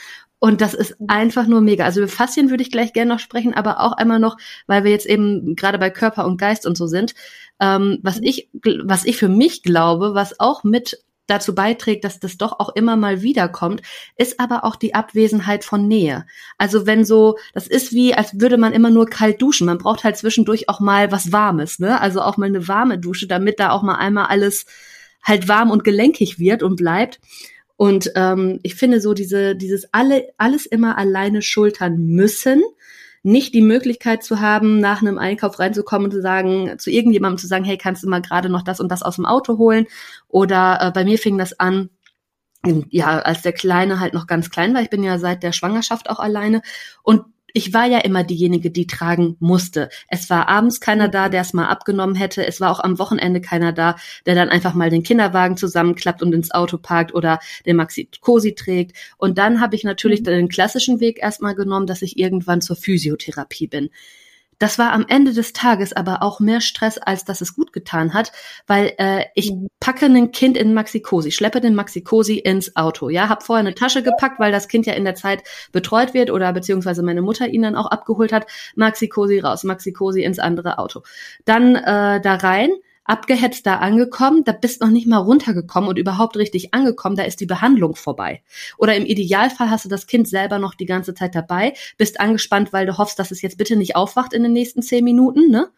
Und 0.44 0.60
das 0.60 0.74
ist 0.74 0.96
einfach 1.08 1.46
nur 1.46 1.62
mega. 1.62 1.86
Also 1.86 2.00
über 2.00 2.08
Faszien 2.10 2.50
würde 2.50 2.62
ich 2.62 2.70
gleich 2.70 2.92
gerne 2.92 3.14
noch 3.14 3.18
sprechen, 3.18 3.54
aber 3.54 3.80
auch 3.80 3.92
einmal 3.92 4.18
noch, 4.18 4.36
weil 4.66 4.84
wir 4.84 4.90
jetzt 4.90 5.06
eben 5.06 5.56
gerade 5.56 5.78
bei 5.78 5.88
Körper 5.88 6.26
und 6.26 6.36
Geist 6.36 6.66
und 6.66 6.76
so 6.76 6.86
sind, 6.86 7.14
ähm, 7.60 7.98
was 8.02 8.18
ich, 8.20 8.50
was 8.84 9.06
ich 9.06 9.16
für 9.16 9.30
mich 9.30 9.62
glaube, 9.62 10.12
was 10.12 10.38
auch 10.40 10.62
mit 10.62 11.02
dazu 11.26 11.54
beiträgt, 11.54 12.04
dass 12.04 12.20
das 12.20 12.36
doch 12.36 12.60
auch 12.60 12.68
immer 12.76 12.94
mal 12.96 13.22
wiederkommt, 13.22 13.80
ist 14.18 14.38
aber 14.38 14.64
auch 14.64 14.76
die 14.76 14.94
Abwesenheit 14.94 15.64
von 15.64 15.88
Nähe. 15.88 16.26
Also 16.58 16.84
wenn 16.84 17.06
so, 17.06 17.38
das 17.54 17.66
ist 17.66 17.94
wie, 17.94 18.12
als 18.12 18.38
würde 18.38 18.58
man 18.58 18.74
immer 18.74 18.90
nur 18.90 19.06
kalt 19.06 19.40
duschen. 19.40 19.64
Man 19.64 19.78
braucht 19.78 20.04
halt 20.04 20.18
zwischendurch 20.18 20.68
auch 20.68 20.78
mal 20.78 21.10
was 21.10 21.32
Warmes, 21.32 21.78
ne? 21.78 22.02
Also 22.02 22.20
auch 22.20 22.36
mal 22.36 22.44
eine 22.44 22.68
warme 22.68 22.98
Dusche, 22.98 23.26
damit 23.26 23.60
da 23.60 23.70
auch 23.70 23.82
mal 23.82 23.94
einmal 23.94 24.26
alles 24.26 24.66
halt 25.22 25.48
warm 25.48 25.70
und 25.70 25.84
gelenkig 25.84 26.38
wird 26.38 26.62
und 26.62 26.76
bleibt. 26.76 27.18
Und 27.76 28.12
ähm, 28.14 28.60
ich 28.62 28.74
finde 28.74 29.00
so 29.00 29.14
diese, 29.14 29.56
dieses 29.56 29.92
alle, 29.92 30.28
alles 30.38 30.66
immer 30.66 30.96
alleine 30.96 31.42
schultern 31.42 31.96
müssen, 31.98 32.62
nicht 33.22 33.54
die 33.54 33.62
Möglichkeit 33.62 34.22
zu 34.22 34.40
haben, 34.40 34.80
nach 34.80 35.00
einem 35.00 35.18
Einkauf 35.18 35.58
reinzukommen 35.58 36.06
und 36.06 36.12
zu 36.12 36.20
sagen, 36.20 36.78
zu 36.78 36.90
irgendjemandem 36.90 37.38
zu 37.38 37.46
sagen, 37.46 37.64
hey, 37.64 37.78
kannst 37.78 38.02
du 38.02 38.08
mal 38.08 38.20
gerade 38.20 38.50
noch 38.50 38.62
das 38.62 38.80
und 38.80 38.92
das 38.92 39.02
aus 39.02 39.16
dem 39.16 39.26
Auto 39.26 39.58
holen? 39.58 39.86
Oder 40.28 40.78
äh, 40.80 40.90
bei 40.92 41.04
mir 41.04 41.18
fing 41.18 41.38
das 41.38 41.58
an, 41.58 41.88
ja, 42.90 43.18
als 43.18 43.42
der 43.42 43.52
Kleine 43.52 44.00
halt 44.00 44.14
noch 44.14 44.26
ganz 44.26 44.50
klein 44.50 44.74
war. 44.74 44.82
Ich 44.82 44.90
bin 44.90 45.02
ja 45.02 45.18
seit 45.18 45.42
der 45.42 45.52
Schwangerschaft 45.52 46.08
auch 46.10 46.18
alleine. 46.18 46.62
Und 47.02 47.22
ich 47.56 47.72
war 47.72 47.86
ja 47.86 47.98
immer 48.00 48.24
diejenige, 48.24 48.72
die 48.72 48.88
tragen 48.88 49.36
musste. 49.38 49.88
Es 50.08 50.28
war 50.28 50.48
abends 50.48 50.80
keiner 50.80 51.08
da, 51.08 51.28
der 51.28 51.40
es 51.40 51.52
mal 51.54 51.68
abgenommen 51.68 52.16
hätte. 52.16 52.44
Es 52.44 52.60
war 52.60 52.72
auch 52.72 52.80
am 52.80 52.98
Wochenende 52.98 53.40
keiner 53.40 53.72
da, 53.72 53.94
der 54.26 54.34
dann 54.34 54.48
einfach 54.48 54.74
mal 54.74 54.90
den 54.90 55.04
Kinderwagen 55.04 55.56
zusammenklappt 55.56 56.20
und 56.20 56.34
ins 56.34 56.50
Auto 56.50 56.78
parkt 56.78 57.14
oder 57.14 57.38
den 57.64 57.76
Maxi 57.76 58.08
Cosi 58.20 58.56
trägt. 58.56 58.96
Und 59.18 59.38
dann 59.38 59.60
habe 59.60 59.76
ich 59.76 59.84
natürlich 59.84 60.20
Mhm. 60.20 60.24
den 60.24 60.48
klassischen 60.48 60.98
Weg 60.98 61.22
erstmal 61.22 61.54
genommen, 61.54 61.86
dass 61.86 62.02
ich 62.02 62.18
irgendwann 62.18 62.60
zur 62.60 62.74
Physiotherapie 62.74 63.68
bin. 63.68 63.90
Das 64.58 64.78
war 64.78 64.92
am 64.92 65.04
Ende 65.08 65.32
des 65.32 65.52
Tages 65.52 65.92
aber 65.92 66.22
auch 66.22 66.40
mehr 66.40 66.60
Stress, 66.60 66.98
als 66.98 67.24
dass 67.24 67.40
es 67.40 67.54
gut 67.54 67.72
getan 67.72 68.14
hat, 68.14 68.32
weil 68.66 68.92
äh, 68.98 69.24
ich 69.34 69.52
Mhm. 69.52 69.68
packe 69.80 70.06
ein 70.06 70.32
Kind 70.32 70.56
in 70.56 70.74
Maxi-Cosi, 70.74 71.32
schleppe 71.32 71.60
den 71.60 71.74
Maxi-Cosi 71.74 72.38
ins 72.38 72.76
Auto. 72.76 73.08
Ja, 73.08 73.28
habe 73.28 73.44
vorher 73.44 73.60
eine 73.60 73.74
Tasche 73.74 74.02
gepackt, 74.02 74.38
weil 74.40 74.52
das 74.52 74.68
Kind 74.68 74.86
ja 74.86 74.94
in 74.94 75.04
der 75.04 75.14
Zeit 75.14 75.42
betreut 75.72 76.14
wird 76.14 76.30
oder 76.30 76.52
beziehungsweise 76.52 77.02
meine 77.02 77.22
Mutter 77.22 77.48
ihn 77.48 77.62
dann 77.62 77.76
auch 77.76 77.86
abgeholt 77.86 78.32
hat. 78.32 78.46
Maxi-Cosi 78.76 79.40
raus, 79.40 79.64
Maxi-Cosi 79.64 80.22
ins 80.22 80.38
andere 80.38 80.78
Auto. 80.78 81.02
Dann 81.44 81.74
äh, 81.76 82.20
da 82.20 82.34
rein, 82.36 82.70
abgehetzt 83.04 83.66
da 83.66 83.76
angekommen, 83.76 84.44
da 84.44 84.52
bist 84.52 84.80
noch 84.80 84.88
nicht 84.88 85.06
mal 85.06 85.18
runtergekommen 85.18 85.90
und 85.90 85.98
überhaupt 85.98 86.36
richtig 86.36 86.74
angekommen, 86.74 87.16
da 87.16 87.22
ist 87.24 87.40
die 87.40 87.46
Behandlung 87.46 87.96
vorbei. 87.96 88.42
Oder 88.78 88.96
im 88.96 89.06
Idealfall 89.06 89.70
hast 89.70 89.84
du 89.84 89.88
das 89.88 90.06
Kind 90.06 90.28
selber 90.28 90.58
noch 90.58 90.74
die 90.74 90.86
ganze 90.86 91.14
Zeit 91.14 91.34
dabei, 91.34 91.74
bist 91.98 92.20
angespannt, 92.20 92.72
weil 92.72 92.86
du 92.86 92.98
hoffst, 92.98 93.18
dass 93.18 93.30
es 93.30 93.42
jetzt 93.42 93.58
bitte 93.58 93.76
nicht 93.76 93.96
aufwacht 93.96 94.32
in 94.32 94.42
den 94.42 94.52
nächsten 94.52 94.82
zehn 94.82 95.04
Minuten, 95.04 95.50
ne? 95.50 95.68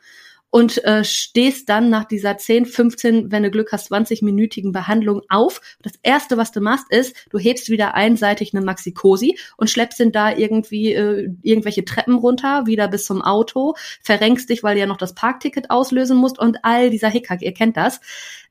Und 0.50 0.82
äh, 0.84 1.04
stehst 1.04 1.68
dann 1.68 1.90
nach 1.90 2.04
dieser 2.04 2.38
10, 2.38 2.66
15, 2.66 3.32
wenn 3.32 3.42
du 3.42 3.50
Glück 3.50 3.72
hast, 3.72 3.90
20-minütigen 3.92 4.72
Behandlung 4.72 5.22
auf. 5.28 5.60
Das 5.82 5.92
erste, 6.02 6.36
was 6.36 6.52
du 6.52 6.60
machst, 6.60 6.86
ist, 6.90 7.14
du 7.30 7.38
hebst 7.38 7.68
wieder 7.68 7.94
einseitig 7.94 8.54
eine 8.54 8.64
Maxi-Cosi 8.64 9.38
und 9.56 9.68
schleppst 9.68 10.00
ihn 10.00 10.12
da 10.12 10.34
irgendwie 10.34 10.94
äh, 10.94 11.28
irgendwelche 11.42 11.84
Treppen 11.84 12.14
runter, 12.14 12.66
wieder 12.66 12.88
bis 12.88 13.04
zum 13.04 13.22
Auto, 13.22 13.74
verrenkst 14.02 14.48
dich, 14.48 14.62
weil 14.62 14.76
du 14.76 14.80
ja 14.80 14.86
noch 14.86 14.96
das 14.96 15.14
Parkticket 15.14 15.70
auslösen 15.70 16.16
musst 16.16 16.38
und 16.38 16.58
all 16.62 16.90
dieser 16.90 17.08
Hickhack, 17.08 17.42
ihr 17.42 17.52
kennt 17.52 17.76
das. 17.76 18.00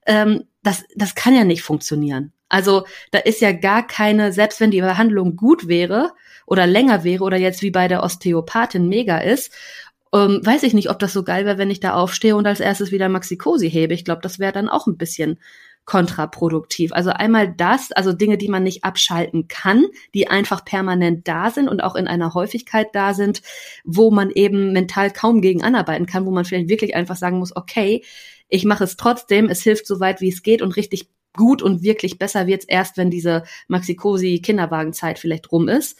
Ähm, 0.05 0.43
das, 0.61 0.83
das 0.95 1.15
kann 1.15 1.33
ja 1.33 1.43
nicht 1.43 1.63
funktionieren. 1.63 2.33
Also 2.49 2.85
da 3.11 3.19
ist 3.19 3.41
ja 3.41 3.51
gar 3.51 3.85
keine, 3.85 4.31
selbst 4.31 4.59
wenn 4.59 4.71
die 4.71 4.81
Behandlung 4.81 5.35
gut 5.35 5.67
wäre 5.67 6.13
oder 6.45 6.67
länger 6.67 7.03
wäre 7.03 7.23
oder 7.23 7.37
jetzt 7.37 7.61
wie 7.61 7.71
bei 7.71 7.87
der 7.87 8.03
Osteopathin 8.03 8.87
mega 8.87 9.17
ist, 9.17 9.51
ähm, 10.15 10.39
weiß 10.43 10.63
ich 10.63 10.73
nicht, 10.73 10.89
ob 10.89 10.99
das 10.99 11.11
so 11.11 11.23
geil 11.23 11.45
wäre, 11.45 11.57
wenn 11.57 11.69
ich 11.69 11.81
da 11.81 11.93
aufstehe 11.93 12.37
und 12.37 12.47
als 12.47 12.61
erstes 12.61 12.91
wieder 12.91 13.09
Maxi-Cosi 13.09 13.69
hebe. 13.69 13.93
Ich 13.93 14.05
glaube, 14.05 14.21
das 14.21 14.39
wäre 14.39 14.53
dann 14.53 14.69
auch 14.69 14.87
ein 14.87 14.97
bisschen 14.97 15.39
kontraproduktiv. 15.83 16.93
Also 16.93 17.11
einmal 17.11 17.53
das, 17.53 17.91
also 17.91 18.13
Dinge, 18.13 18.37
die 18.37 18.47
man 18.47 18.63
nicht 18.63 18.83
abschalten 18.85 19.49
kann, 19.49 19.85
die 20.13 20.29
einfach 20.29 20.63
permanent 20.63 21.27
da 21.27 21.51
sind 21.51 21.67
und 21.67 21.83
auch 21.83 21.95
in 21.95 22.07
einer 22.07 22.33
Häufigkeit 22.33 22.87
da 22.93 23.13
sind, 23.13 23.41
wo 23.83 24.09
man 24.09 24.31
eben 24.31 24.71
mental 24.71 25.11
kaum 25.11 25.41
gegen 25.41 25.63
anarbeiten 25.63 26.05
kann, 26.05 26.25
wo 26.25 26.31
man 26.31 26.45
vielleicht 26.45 26.69
wirklich 26.69 26.95
einfach 26.95 27.17
sagen 27.17 27.37
muss, 27.37 27.55
okay, 27.55 28.03
ich 28.47 28.65
mache 28.65 28.85
es 28.85 28.95
trotzdem, 28.95 29.49
es 29.49 29.63
hilft 29.63 29.85
so 29.85 29.99
weit, 29.99 30.21
wie 30.21 30.29
es 30.29 30.43
geht 30.43 30.61
und 30.61 30.75
richtig 30.75 31.09
gut 31.35 31.61
und 31.61 31.83
wirklich 31.83 32.17
besser 32.17 32.47
wird's 32.47 32.65
erst, 32.65 32.97
wenn 32.97 33.11
diese 33.11 33.43
Maxi-Cosi 33.67 34.39
Kinderwagenzeit 34.41 35.19
vielleicht 35.19 35.51
rum 35.51 35.67
ist. 35.67 35.99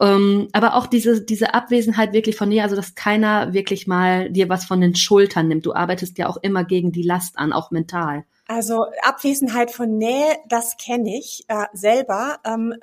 Ähm, 0.00 0.48
aber 0.52 0.74
auch 0.74 0.86
diese, 0.86 1.22
diese 1.24 1.54
Abwesenheit 1.54 2.12
wirklich 2.12 2.36
von 2.36 2.50
dir, 2.50 2.62
also 2.62 2.76
dass 2.76 2.94
keiner 2.94 3.52
wirklich 3.52 3.86
mal 3.86 4.30
dir 4.30 4.48
was 4.48 4.64
von 4.64 4.80
den 4.80 4.94
Schultern 4.94 5.48
nimmt. 5.48 5.66
Du 5.66 5.74
arbeitest 5.74 6.18
ja 6.18 6.28
auch 6.28 6.36
immer 6.36 6.64
gegen 6.64 6.92
die 6.92 7.02
Last 7.02 7.38
an, 7.38 7.52
auch 7.52 7.70
mental. 7.70 8.24
Also 8.46 8.86
Abwesenheit 9.02 9.70
von 9.70 9.98
Nähe, 9.98 10.38
das 10.48 10.76
kenne 10.76 11.18
ich 11.18 11.44
äh, 11.48 11.66
selber. 11.72 12.38
Ähm, 12.44 12.74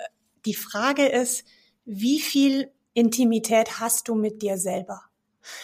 die 0.45 0.53
Frage 0.53 1.05
ist, 1.05 1.45
wie 1.85 2.19
viel 2.19 2.69
Intimität 2.93 3.79
hast 3.79 4.07
du 4.07 4.15
mit 4.15 4.41
dir 4.41 4.57
selber? 4.57 5.01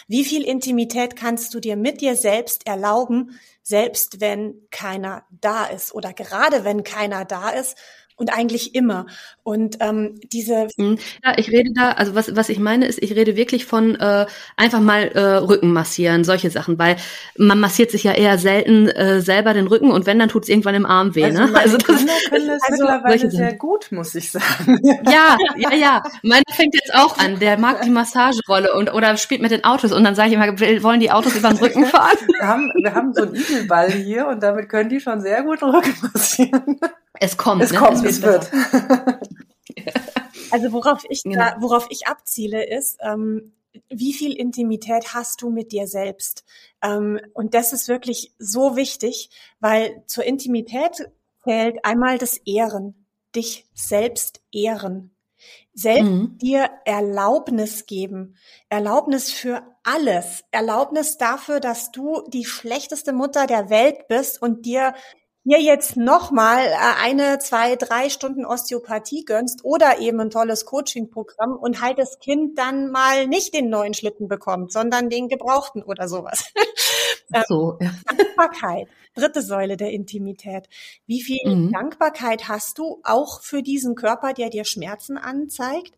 Wie 0.06 0.24
viel 0.24 0.44
Intimität 0.44 1.16
kannst 1.16 1.54
du 1.54 1.60
dir 1.60 1.76
mit 1.76 2.00
dir 2.00 2.16
selbst 2.16 2.66
erlauben, 2.66 3.38
selbst 3.62 4.20
wenn 4.20 4.54
keiner 4.70 5.24
da 5.30 5.64
ist 5.64 5.94
oder 5.94 6.12
gerade 6.12 6.64
wenn 6.64 6.84
keiner 6.84 7.24
da 7.24 7.50
ist 7.50 7.76
und 8.22 8.32
eigentlich 8.32 8.74
immer. 8.74 9.06
Und 9.42 9.78
ähm, 9.80 10.20
diese 10.32 10.68
Mhm. 10.76 10.98
Ja, 11.24 11.34
ich 11.36 11.50
rede 11.50 11.70
da, 11.74 11.92
also 11.92 12.14
was, 12.14 12.34
was 12.36 12.48
ich 12.48 12.58
meine 12.58 12.86
ist, 12.86 13.02
ich 13.02 13.14
rede 13.14 13.36
wirklich 13.36 13.66
von 13.66 13.96
äh, 13.96 14.26
einfach 14.56 14.80
mal 14.80 15.08
äh, 15.08 15.20
Rücken 15.36 15.72
massieren, 15.72 16.24
solche 16.24 16.50
Sachen, 16.50 16.78
weil 16.78 16.96
man 17.36 17.60
massiert 17.60 17.90
sich 17.90 18.04
ja 18.04 18.12
eher 18.12 18.38
selten 18.38 18.88
äh, 18.88 19.20
selber 19.20 19.54
den 19.54 19.66
Rücken 19.66 19.90
und 19.90 20.06
wenn, 20.06 20.18
dann 20.18 20.28
tut's 20.28 20.48
irgendwann 20.48 20.74
im 20.74 20.86
Arm 20.86 21.14
weh. 21.14 21.24
Also 21.24 21.44
ne? 21.44 21.52
Also 21.54 21.76
das, 21.78 21.96
Kinder 21.96 22.12
können 22.28 22.48
das 22.48 22.62
also 22.62 22.84
mittlerweile 22.84 23.30
sehr 23.30 23.54
gut, 23.54 23.90
muss 23.90 24.14
ich 24.14 24.30
sagen. 24.30 24.78
ja, 24.84 25.36
ja, 25.56 25.74
ja. 25.74 26.02
Meiner 26.22 26.42
fängt 26.52 26.74
jetzt 26.74 26.94
auch 26.94 27.18
an. 27.18 27.38
Der 27.38 27.58
mag 27.58 27.82
die 27.82 27.90
Massagerolle 27.90 28.74
und 28.74 28.92
oder 28.92 29.16
spielt 29.16 29.42
mit 29.42 29.50
den 29.50 29.64
Autos 29.64 29.92
und 29.92 30.04
dann 30.04 30.14
sage 30.14 30.30
ich 30.30 30.34
immer, 30.34 30.48
wollen 30.82 31.00
die 31.00 31.10
Autos 31.10 31.36
über 31.36 31.48
den 31.50 31.58
Rücken 31.58 31.86
fahren? 31.86 32.16
Wir 32.38 32.46
haben, 32.46 32.72
wir 32.82 32.94
haben 32.94 33.12
so 33.12 33.22
einen 33.22 33.34
Igelball 33.34 33.90
hier 33.90 34.26
und 34.28 34.42
damit 34.42 34.68
können 34.68 34.88
die 34.88 35.00
schon 35.00 35.20
sehr 35.20 35.42
gut 35.42 35.62
Rücken 35.62 35.94
massieren. 36.12 36.78
Es 37.22 37.36
kommt, 37.36 37.62
Es 37.62 37.70
ne? 37.70 37.78
kommt, 37.78 38.04
es 38.04 38.20
wird. 38.20 38.50
besser. 38.50 39.20
Also 40.50 40.70
worauf 40.72 41.04
ich 41.08 41.22
Genau. 41.22 41.38
da, 41.38 41.56
worauf 41.60 41.86
ich 41.88 42.06
abziele, 42.06 42.62
ist, 42.66 42.98
ähm, 43.00 43.54
wie 43.88 44.12
viel 44.12 44.34
Intimität 44.34 45.14
hast 45.14 45.40
du 45.40 45.48
mit 45.48 45.72
dir 45.72 45.86
selbst? 45.86 46.44
Ähm, 46.82 47.18
und 47.32 47.54
das 47.54 47.72
ist 47.72 47.88
wirklich 47.88 48.34
so 48.38 48.76
wichtig, 48.76 49.30
weil 49.60 50.02
zur 50.06 50.24
Intimität 50.24 51.08
zählt 51.42 51.82
einmal 51.84 52.18
das 52.18 52.36
Ehren, 52.44 53.06
dich 53.34 53.66
selbst 53.72 54.42
ehren. 54.52 55.16
Selbst 55.72 56.10
mhm. 56.10 56.36
dir 56.36 56.68
Erlaubnis 56.84 57.86
geben. 57.86 58.36
Erlaubnis 58.68 59.30
für 59.30 59.62
alles. 59.84 60.44
Erlaubnis 60.50 61.16
dafür, 61.16 61.60
dass 61.60 61.92
du 61.92 62.22
die 62.28 62.44
schlechteste 62.44 63.14
Mutter 63.14 63.46
der 63.46 63.70
Welt 63.70 64.06
bist 64.06 64.42
und 64.42 64.66
dir 64.66 64.92
hier 65.44 65.60
jetzt 65.60 65.96
nochmal 65.96 66.66
äh, 66.66 66.76
eine, 67.02 67.38
zwei, 67.38 67.76
drei 67.76 68.08
Stunden 68.08 68.44
Osteopathie 68.44 69.24
gönnst 69.24 69.64
oder 69.64 69.98
eben 69.98 70.20
ein 70.20 70.30
tolles 70.30 70.64
Coaching-Programm 70.64 71.56
und 71.56 71.80
halt 71.80 71.98
das 71.98 72.18
Kind 72.20 72.58
dann 72.58 72.90
mal 72.90 73.26
nicht 73.26 73.54
den 73.54 73.68
neuen 73.68 73.94
Schlitten 73.94 74.28
bekommt, 74.28 74.72
sondern 74.72 75.10
den 75.10 75.28
gebrauchten 75.28 75.82
oder 75.82 76.08
sowas. 76.08 76.52
Ähm, 77.34 77.44
so, 77.48 77.78
ja. 77.80 77.90
Dankbarkeit, 78.04 78.88
dritte 79.14 79.40
Säule 79.40 79.78
der 79.78 79.90
Intimität. 79.90 80.68
Wie 81.06 81.22
viel 81.22 81.38
mhm. 81.46 81.72
Dankbarkeit 81.72 82.48
hast 82.48 82.76
du 82.76 83.00
auch 83.04 83.40
für 83.40 83.62
diesen 83.62 83.94
Körper, 83.94 84.34
der 84.34 84.50
dir 84.50 84.66
Schmerzen 84.66 85.16
anzeigt? 85.16 85.94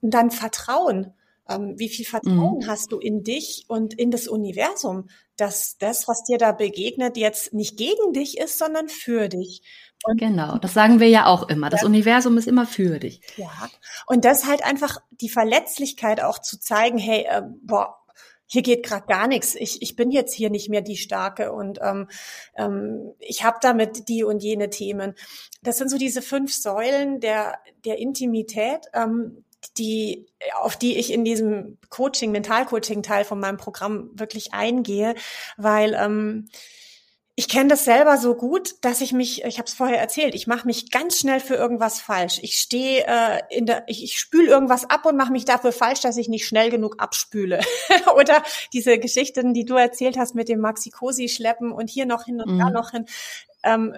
Und 0.00 0.12
dann 0.12 0.32
Vertrauen. 0.32 1.14
Ähm, 1.48 1.74
wie 1.76 1.88
viel 1.88 2.04
Vertrauen 2.04 2.58
mhm. 2.58 2.66
hast 2.66 2.92
du 2.92 2.98
in 2.98 3.22
dich 3.22 3.64
und 3.68 3.94
in 3.94 4.10
das 4.10 4.28
Universum, 4.28 5.08
dass 5.36 5.78
das, 5.78 6.08
was 6.08 6.24
dir 6.24 6.38
da 6.38 6.52
begegnet, 6.52 7.16
jetzt 7.16 7.52
nicht 7.52 7.76
gegen 7.76 8.12
dich 8.12 8.38
ist, 8.38 8.58
sondern 8.58 8.88
für 8.88 9.28
dich? 9.28 9.62
Und 10.04 10.20
genau, 10.20 10.58
das 10.58 10.74
sagen 10.74 11.00
wir 11.00 11.08
ja 11.08 11.26
auch 11.26 11.48
immer. 11.48 11.70
Das 11.70 11.82
ja. 11.82 11.86
Universum 11.86 12.36
ist 12.38 12.46
immer 12.46 12.66
für 12.66 12.98
dich. 12.98 13.20
Ja, 13.36 13.68
und 14.06 14.24
das 14.24 14.46
halt 14.46 14.64
einfach 14.64 14.98
die 15.10 15.28
Verletzlichkeit 15.28 16.22
auch 16.22 16.38
zu 16.38 16.60
zeigen, 16.60 16.98
hey, 16.98 17.26
äh, 17.28 17.42
boah, 17.62 17.96
hier 18.46 18.62
geht 18.62 18.84
gerade 18.84 19.06
gar 19.06 19.26
nichts. 19.26 19.56
Ich, 19.56 19.82
ich 19.82 19.96
bin 19.96 20.10
jetzt 20.10 20.32
hier 20.32 20.50
nicht 20.50 20.68
mehr 20.68 20.80
die 20.80 20.96
Starke 20.96 21.52
und 21.52 21.80
ähm, 21.82 22.08
ähm, 22.56 23.12
ich 23.18 23.44
habe 23.44 23.58
damit 23.60 24.08
die 24.08 24.22
und 24.22 24.42
jene 24.42 24.70
Themen. 24.70 25.14
Das 25.62 25.78
sind 25.78 25.90
so 25.90 25.98
diese 25.98 26.22
fünf 26.22 26.54
Säulen 26.54 27.18
der, 27.18 27.58
der 27.84 27.98
Intimität, 27.98 28.86
ähm, 28.94 29.44
die, 29.74 30.26
auf 30.60 30.76
die 30.76 30.96
ich 30.96 31.12
in 31.12 31.24
diesem 31.24 31.78
Coaching, 31.88 32.32
Mentalcoaching-Teil 32.32 33.24
von 33.24 33.40
meinem 33.40 33.56
Programm 33.56 34.10
wirklich 34.14 34.52
eingehe, 34.52 35.14
weil 35.56 35.94
ähm, 35.94 36.48
ich 37.38 37.50
kenne 37.50 37.68
das 37.68 37.84
selber 37.84 38.16
so 38.16 38.34
gut, 38.34 38.76
dass 38.80 39.02
ich 39.02 39.12
mich, 39.12 39.44
ich 39.44 39.58
habe 39.58 39.66
es 39.66 39.74
vorher 39.74 40.00
erzählt, 40.00 40.34
ich 40.34 40.46
mache 40.46 40.66
mich 40.66 40.90
ganz 40.90 41.18
schnell 41.18 41.38
für 41.38 41.54
irgendwas 41.54 42.00
falsch. 42.00 42.38
Ich 42.40 42.58
stehe 42.58 43.04
äh, 43.06 43.40
in 43.50 43.66
der, 43.66 43.84
ich, 43.88 44.02
ich 44.02 44.18
spüle 44.18 44.48
irgendwas 44.48 44.88
ab 44.88 45.04
und 45.04 45.18
mache 45.18 45.32
mich 45.32 45.44
dafür 45.44 45.72
falsch, 45.72 46.00
dass 46.00 46.16
ich 46.16 46.28
nicht 46.28 46.46
schnell 46.46 46.70
genug 46.70 46.94
abspüle. 46.98 47.60
Oder 48.16 48.42
diese 48.72 48.98
Geschichten, 48.98 49.52
die 49.52 49.66
du 49.66 49.74
erzählt 49.74 50.16
hast 50.16 50.34
mit 50.34 50.48
dem 50.48 50.60
Maxi-Cosi 50.60 51.28
schleppen 51.28 51.72
und 51.72 51.90
hier 51.90 52.06
noch 52.06 52.24
hin 52.24 52.40
und 52.40 52.54
mhm. 52.54 52.58
da 52.58 52.70
noch 52.70 52.92
hin. 52.92 53.04
Ähm, 53.62 53.94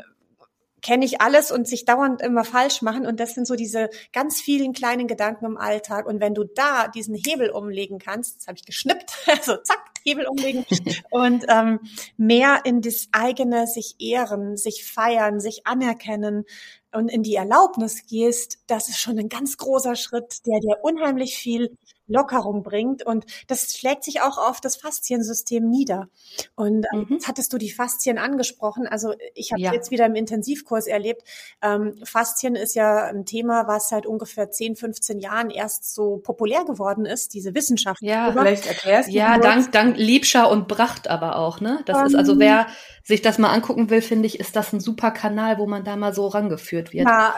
kenne 0.82 1.04
ich 1.04 1.20
alles 1.20 1.50
und 1.50 1.66
sich 1.66 1.84
dauernd 1.84 2.22
immer 2.22 2.44
falsch 2.44 2.82
machen. 2.82 3.06
Und 3.06 3.20
das 3.20 3.34
sind 3.34 3.46
so 3.46 3.54
diese 3.54 3.90
ganz 4.12 4.40
vielen 4.40 4.72
kleinen 4.72 5.06
Gedanken 5.06 5.46
im 5.46 5.56
Alltag. 5.56 6.06
Und 6.06 6.20
wenn 6.20 6.34
du 6.34 6.44
da 6.44 6.88
diesen 6.88 7.14
Hebel 7.14 7.50
umlegen 7.50 7.98
kannst, 7.98 8.38
das 8.38 8.46
habe 8.46 8.58
ich 8.58 8.64
geschnippt, 8.64 9.12
also 9.26 9.56
zack, 9.56 9.80
Hebel 10.04 10.26
umlegen 10.26 10.64
und 11.10 11.44
ähm, 11.48 11.80
mehr 12.16 12.60
in 12.64 12.80
das 12.80 13.08
eigene 13.12 13.66
sich 13.66 13.96
ehren, 13.98 14.56
sich 14.56 14.84
feiern, 14.84 15.40
sich 15.40 15.66
anerkennen 15.66 16.44
und 16.92 17.08
in 17.08 17.22
die 17.22 17.34
Erlaubnis 17.34 18.06
gehst, 18.06 18.58
das 18.66 18.88
ist 18.88 18.98
schon 18.98 19.18
ein 19.18 19.28
ganz 19.28 19.56
großer 19.56 19.96
Schritt, 19.96 20.46
der 20.46 20.60
dir 20.60 20.78
unheimlich 20.82 21.36
viel 21.36 21.76
Lockerung 22.08 22.62
bringt. 22.62 23.04
Und 23.04 23.26
das 23.46 23.76
schlägt 23.76 24.04
sich 24.04 24.20
auch 24.22 24.38
auf 24.38 24.60
das 24.60 24.76
Fasziensystem 24.76 25.68
nieder. 25.68 26.08
Und 26.54 26.86
ähm, 26.92 27.00
mhm. 27.00 27.06
jetzt 27.14 27.28
hattest 27.28 27.52
du 27.52 27.58
die 27.58 27.70
Faszien 27.70 28.18
angesprochen. 28.18 28.86
Also 28.86 29.14
ich 29.34 29.52
habe 29.52 29.60
ja. 29.60 29.72
jetzt 29.72 29.90
wieder 29.90 30.06
im 30.06 30.14
Intensivkurs 30.14 30.86
erlebt. 30.86 31.22
Ähm, 31.62 31.94
Faszien 32.04 32.56
ist 32.56 32.74
ja 32.74 33.04
ein 33.04 33.24
Thema, 33.24 33.66
was 33.68 33.88
seit 33.88 34.06
ungefähr 34.06 34.50
10, 34.50 34.76
15 34.76 35.20
Jahren 35.20 35.50
erst 35.50 35.94
so 35.94 36.18
populär 36.18 36.64
geworden 36.64 37.06
ist, 37.06 37.34
diese 37.34 37.54
Wissenschaft. 37.54 38.02
Ja, 38.02 38.32
vielleicht 38.32 38.66
erklärst 38.66 39.08
du 39.08 39.12
Ja, 39.12 39.38
dank, 39.38 39.72
dank 39.72 39.96
Liebscher 39.96 40.50
und 40.50 40.68
Bracht 40.68 41.08
aber 41.08 41.36
auch, 41.36 41.60
ne? 41.60 41.80
Das 41.86 41.98
um, 41.98 42.06
ist 42.06 42.14
also 42.14 42.32
ähm, 42.32 42.40
wer 42.40 42.66
sich 43.08 43.22
das 43.22 43.38
mal 43.38 43.50
angucken 43.50 43.88
will, 43.88 44.02
finde 44.02 44.26
ich, 44.26 44.38
ist 44.38 44.54
das 44.54 44.72
ein 44.74 44.80
super 44.80 45.10
Kanal, 45.10 45.58
wo 45.58 45.66
man 45.66 45.82
da 45.82 45.96
mal 45.96 46.12
so 46.12 46.26
rangeführt 46.26 46.92
wird. 46.92 47.08
Ja, 47.08 47.36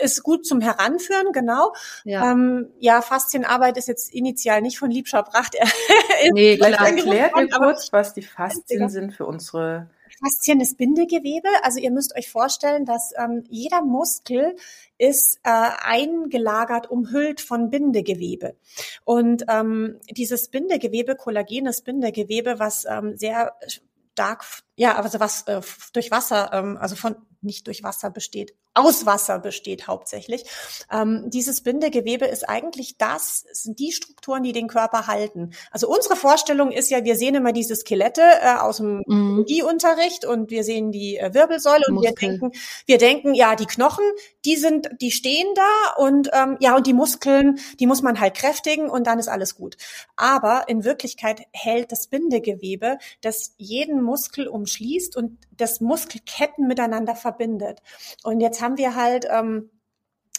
ist 0.00 0.22
gut 0.22 0.46
zum 0.46 0.62
Heranführen, 0.62 1.32
genau. 1.32 1.74
Ja, 2.04 2.32
ähm, 2.32 2.70
ja 2.78 3.02
Faszienarbeit 3.02 3.76
ist 3.76 3.86
jetzt 3.86 3.93
initial 4.08 4.62
nicht 4.62 4.78
von 4.78 4.90
Liebscher 4.90 5.22
Bracht. 5.22 5.54
nee, 6.32 6.56
vielleicht 6.56 6.80
erklärt 6.80 7.32
ihr 7.36 7.48
kurz, 7.48 7.92
was 7.92 8.14
die 8.14 8.22
Faszien 8.22 8.88
sind 8.88 9.12
für 9.12 9.26
unsere 9.26 9.88
Faszien 10.22 10.60
ist 10.60 10.78
Bindegewebe. 10.78 11.48
Also 11.62 11.80
ihr 11.80 11.90
müsst 11.90 12.16
euch 12.16 12.30
vorstellen, 12.30 12.84
dass 12.84 13.12
ähm, 13.16 13.44
jeder 13.48 13.82
Muskel 13.82 14.56
ist 14.96 15.40
äh, 15.42 15.70
eingelagert, 15.82 16.90
umhüllt 16.90 17.40
von 17.40 17.70
Bindegewebe. 17.70 18.56
Und 19.04 19.44
ähm, 19.48 19.98
dieses 20.10 20.48
Bindegewebe, 20.48 21.16
kollagenes 21.16 21.82
Bindegewebe, 21.82 22.58
was 22.58 22.84
ähm, 22.88 23.16
sehr 23.16 23.54
stark, 23.66 24.44
ja, 24.76 24.96
also 24.96 25.20
was 25.20 25.42
äh, 25.42 25.60
durch 25.92 26.10
Wasser, 26.10 26.50
ähm, 26.52 26.76
also 26.78 26.96
von 26.96 27.16
nicht 27.44 27.66
durch 27.66 27.82
Wasser 27.82 28.10
besteht, 28.10 28.54
aus 28.74 29.06
Wasser 29.06 29.38
besteht 29.38 29.86
hauptsächlich. 29.86 30.44
Ähm, 30.90 31.30
dieses 31.30 31.62
Bindegewebe 31.62 32.26
ist 32.26 32.48
eigentlich 32.48 32.98
das, 32.98 33.44
sind 33.52 33.78
die 33.78 33.92
Strukturen, 33.92 34.42
die 34.42 34.52
den 34.52 34.66
Körper 34.66 35.06
halten. 35.06 35.52
Also 35.70 35.88
unsere 35.88 36.16
Vorstellung 36.16 36.72
ist 36.72 36.90
ja, 36.90 37.04
wir 37.04 37.14
sehen 37.14 37.36
immer 37.36 37.52
diese 37.52 37.76
Skelette 37.76 38.22
äh, 38.22 38.56
aus 38.56 38.78
dem 38.78 39.02
mhm. 39.06 39.44
Biologieunterricht 39.44 40.24
und 40.24 40.50
wir 40.50 40.64
sehen 40.64 40.90
die 40.90 41.18
äh, 41.18 41.32
Wirbelsäule 41.34 41.84
und 41.86 41.94
Muskeln. 41.94 42.16
wir 42.16 42.28
denken, 42.28 42.52
wir 42.86 42.98
denken, 42.98 43.34
ja, 43.34 43.54
die 43.54 43.66
Knochen, 43.66 44.04
die 44.44 44.56
sind, 44.56 44.88
die 45.00 45.12
stehen 45.12 45.46
da 45.54 46.02
und 46.02 46.30
ähm, 46.32 46.56
ja, 46.58 46.74
und 46.74 46.86
die 46.88 46.94
Muskeln, 46.94 47.60
die 47.78 47.86
muss 47.86 48.02
man 48.02 48.18
halt 48.18 48.34
kräftigen 48.34 48.90
und 48.90 49.06
dann 49.06 49.20
ist 49.20 49.28
alles 49.28 49.54
gut. 49.54 49.76
Aber 50.16 50.64
in 50.68 50.84
Wirklichkeit 50.84 51.42
hält 51.52 51.92
das 51.92 52.08
Bindegewebe, 52.08 52.98
das 53.20 53.54
jeden 53.56 54.02
Muskel 54.02 54.48
umschließt 54.64 55.16
und 55.16 55.38
das 55.50 55.80
Muskelketten 55.80 56.66
miteinander 56.66 57.14
verbindet. 57.14 57.80
Und 58.22 58.40
jetzt 58.40 58.62
haben 58.62 58.78
wir 58.78 58.94
halt, 58.94 59.26
ähm, 59.30 59.70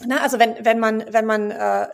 na, 0.06 0.22
also 0.22 0.40
wenn, 0.40 0.66
wenn 0.66 0.80
man, 0.80 1.06
wenn 1.12 1.26
man 1.26 1.52
äh, 1.52 1.88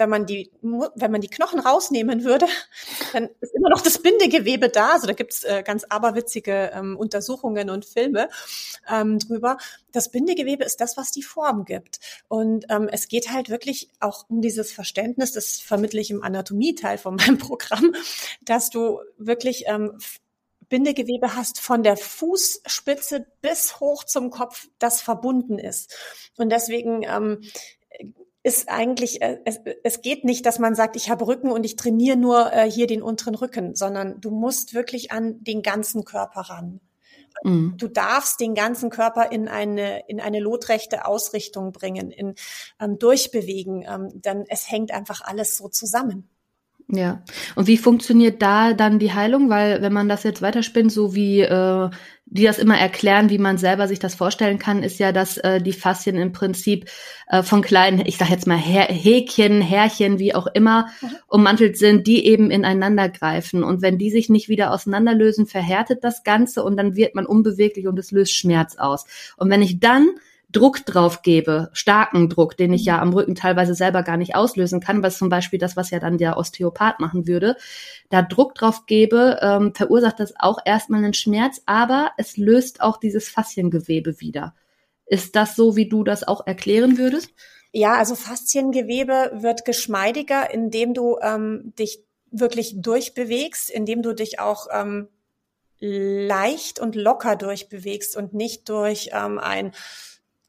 wenn 0.00 0.08
man 0.08 0.26
die, 0.26 0.50
wenn 0.62 1.12
man 1.12 1.20
die 1.20 1.28
Knochen 1.28 1.60
rausnehmen 1.60 2.24
würde, 2.24 2.46
dann 3.12 3.28
ist 3.40 3.54
immer 3.54 3.68
noch 3.68 3.82
das 3.82 3.98
Bindegewebe 3.98 4.68
da. 4.68 4.92
Also 4.94 5.06
da 5.06 5.12
gibt's 5.12 5.44
äh, 5.44 5.62
ganz 5.62 5.84
aberwitzige 5.84 6.72
ähm, 6.74 6.96
Untersuchungen 6.96 7.70
und 7.70 7.84
Filme 7.84 8.28
ähm, 8.90 9.18
drüber. 9.18 9.58
Das 9.92 10.10
Bindegewebe 10.10 10.64
ist 10.64 10.80
das, 10.80 10.96
was 10.96 11.12
die 11.12 11.22
Form 11.22 11.66
gibt. 11.66 12.00
Und 12.28 12.64
ähm, 12.70 12.88
es 12.90 13.08
geht 13.08 13.30
halt 13.30 13.50
wirklich 13.50 13.90
auch 14.00 14.24
um 14.28 14.40
dieses 14.40 14.72
Verständnis, 14.72 15.32
das 15.32 15.60
vermittle 15.60 16.00
ich 16.00 16.10
im 16.10 16.22
Anatomie-Teil 16.22 16.98
von 16.98 17.16
meinem 17.16 17.38
Programm, 17.50 17.94
dass 18.42 18.70
du 18.70 19.00
wirklich 19.18 19.64
ähm, 19.66 19.98
Bindegewebe 20.70 21.36
hast 21.36 21.60
von 21.60 21.82
der 21.82 21.98
Fußspitze 21.98 23.26
bis 23.42 23.80
hoch 23.80 24.04
zum 24.04 24.30
Kopf, 24.30 24.68
das 24.78 25.02
verbunden 25.02 25.58
ist. 25.58 25.94
Und 26.38 26.50
deswegen 26.50 27.02
ähm, 27.02 27.42
ist 28.42 28.70
eigentlich, 28.70 29.20
äh, 29.20 29.40
es, 29.44 29.60
es 29.84 30.00
geht 30.00 30.24
nicht, 30.24 30.46
dass 30.46 30.58
man 30.58 30.74
sagt, 30.74 30.96
ich 30.96 31.10
habe 31.10 31.26
Rücken 31.26 31.50
und 31.50 31.64
ich 31.64 31.76
trainiere 31.76 32.16
nur 32.16 32.52
äh, 32.52 32.70
hier 32.70 32.86
den 32.86 33.02
unteren 33.02 33.34
Rücken, 33.34 33.74
sondern 33.74 34.20
du 34.20 34.30
musst 34.30 34.72
wirklich 34.72 35.12
an 35.12 35.44
den 35.44 35.60
ganzen 35.60 36.04
Körper 36.04 36.42
ran. 36.42 36.80
Mhm. 37.42 37.74
Du 37.76 37.88
darfst 37.88 38.40
den 38.40 38.54
ganzen 38.54 38.90
Körper 38.90 39.30
in 39.32 39.48
eine, 39.48 40.08
in 40.08 40.20
eine 40.20 40.40
lotrechte 40.40 41.04
Ausrichtung 41.04 41.72
bringen, 41.72 42.10
in 42.10 42.34
ähm, 42.80 42.98
durchbewegen, 42.98 43.84
ähm, 43.86 44.08
denn 44.14 44.44
es 44.48 44.70
hängt 44.70 44.92
einfach 44.92 45.20
alles 45.20 45.56
so 45.56 45.68
zusammen. 45.68 46.28
Ja. 46.92 47.22
Und 47.54 47.68
wie 47.68 47.78
funktioniert 47.78 48.42
da 48.42 48.72
dann 48.72 48.98
die 48.98 49.12
Heilung? 49.12 49.48
Weil 49.48 49.80
wenn 49.80 49.92
man 49.92 50.08
das 50.08 50.24
jetzt 50.24 50.42
weiterspinnt, 50.42 50.90
so 50.90 51.14
wie 51.14 51.40
äh, 51.40 51.90
die 52.26 52.44
das 52.44 52.58
immer 52.58 52.78
erklären, 52.78 53.28
wie 53.28 53.38
man 53.38 53.58
selber 53.58 53.88
sich 53.88 53.98
das 53.98 54.14
vorstellen 54.14 54.58
kann, 54.58 54.82
ist 54.82 54.98
ja, 54.98 55.10
dass 55.12 55.36
äh, 55.38 55.60
die 55.60 55.72
Faszien 55.72 56.16
im 56.16 56.32
Prinzip 56.32 56.88
äh, 57.28 57.42
von 57.42 57.60
kleinen, 57.60 58.04
ich 58.06 58.18
sag 58.18 58.30
jetzt 58.30 58.46
mal 58.46 58.56
Häkchen, 58.56 59.60
Härchen, 59.60 60.18
wie 60.18 60.34
auch 60.34 60.46
immer, 60.46 60.86
mhm. 61.00 61.08
ummantelt 61.26 61.76
sind, 61.76 62.06
die 62.06 62.26
eben 62.26 62.50
ineinander 62.50 63.08
greifen. 63.08 63.64
Und 63.64 63.82
wenn 63.82 63.98
die 63.98 64.10
sich 64.10 64.28
nicht 64.28 64.48
wieder 64.48 64.72
auseinanderlösen, 64.72 65.46
verhärtet 65.46 66.04
das 66.04 66.22
Ganze 66.22 66.62
und 66.64 66.76
dann 66.76 66.96
wird 66.96 67.14
man 67.14 67.26
unbeweglich 67.26 67.86
und 67.88 67.98
es 67.98 68.12
löst 68.12 68.34
Schmerz 68.34 68.76
aus. 68.76 69.06
Und 69.36 69.50
wenn 69.50 69.62
ich 69.62 69.80
dann 69.80 70.08
Druck 70.52 70.84
drauf 70.84 71.22
gebe, 71.22 71.70
starken 71.72 72.28
Druck, 72.28 72.56
den 72.56 72.72
ich 72.72 72.84
ja 72.84 73.00
am 73.00 73.12
Rücken 73.12 73.34
teilweise 73.34 73.74
selber 73.74 74.02
gar 74.02 74.16
nicht 74.16 74.34
auslösen 74.34 74.80
kann, 74.80 75.02
was 75.02 75.18
zum 75.18 75.28
Beispiel 75.28 75.58
das, 75.58 75.76
was 75.76 75.90
ja 75.90 76.00
dann 76.00 76.18
der 76.18 76.36
Osteopath 76.36 76.98
machen 77.00 77.26
würde, 77.26 77.56
da 78.08 78.22
Druck 78.22 78.54
drauf 78.54 78.86
gebe, 78.86 79.38
ähm, 79.42 79.74
verursacht 79.74 80.18
das 80.18 80.34
auch 80.38 80.58
erstmal 80.64 81.04
einen 81.04 81.14
Schmerz, 81.14 81.62
aber 81.66 82.10
es 82.16 82.36
löst 82.36 82.80
auch 82.80 82.96
dieses 82.96 83.28
Fasziengewebe 83.28 84.20
wieder. 84.20 84.54
Ist 85.06 85.36
das 85.36 85.56
so, 85.56 85.76
wie 85.76 85.88
du 85.88 86.04
das 86.04 86.26
auch 86.26 86.46
erklären 86.46 86.98
würdest? 86.98 87.30
Ja, 87.72 87.94
also 87.94 88.14
Fasziengewebe 88.14 89.30
wird 89.34 89.64
geschmeidiger, 89.64 90.52
indem 90.52 90.94
du 90.94 91.18
ähm, 91.22 91.72
dich 91.78 92.02
wirklich 92.30 92.80
durchbewegst, 92.80 93.70
indem 93.70 94.02
du 94.02 94.12
dich 94.12 94.40
auch 94.40 94.66
ähm, 94.72 95.08
leicht 95.78 96.78
und 96.78 96.94
locker 96.94 97.36
durchbewegst 97.36 98.16
und 98.16 98.34
nicht 98.34 98.68
durch 98.68 99.10
ähm, 99.12 99.38
ein 99.38 99.72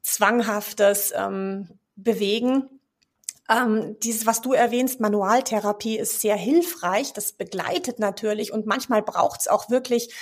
zwanghaftes 0.02 1.12
ähm, 1.16 1.68
Bewegen. 1.96 2.68
Ähm, 3.48 3.96
dieses, 4.02 4.26
was 4.26 4.40
du 4.40 4.52
erwähnst, 4.52 5.00
Manualtherapie 5.00 5.98
ist 5.98 6.20
sehr 6.20 6.36
hilfreich. 6.36 7.12
Das 7.12 7.32
begleitet 7.32 7.98
natürlich 7.98 8.52
und 8.52 8.66
manchmal 8.66 9.02
braucht 9.02 9.40
es 9.40 9.48
auch 9.48 9.68
wirklich 9.68 10.14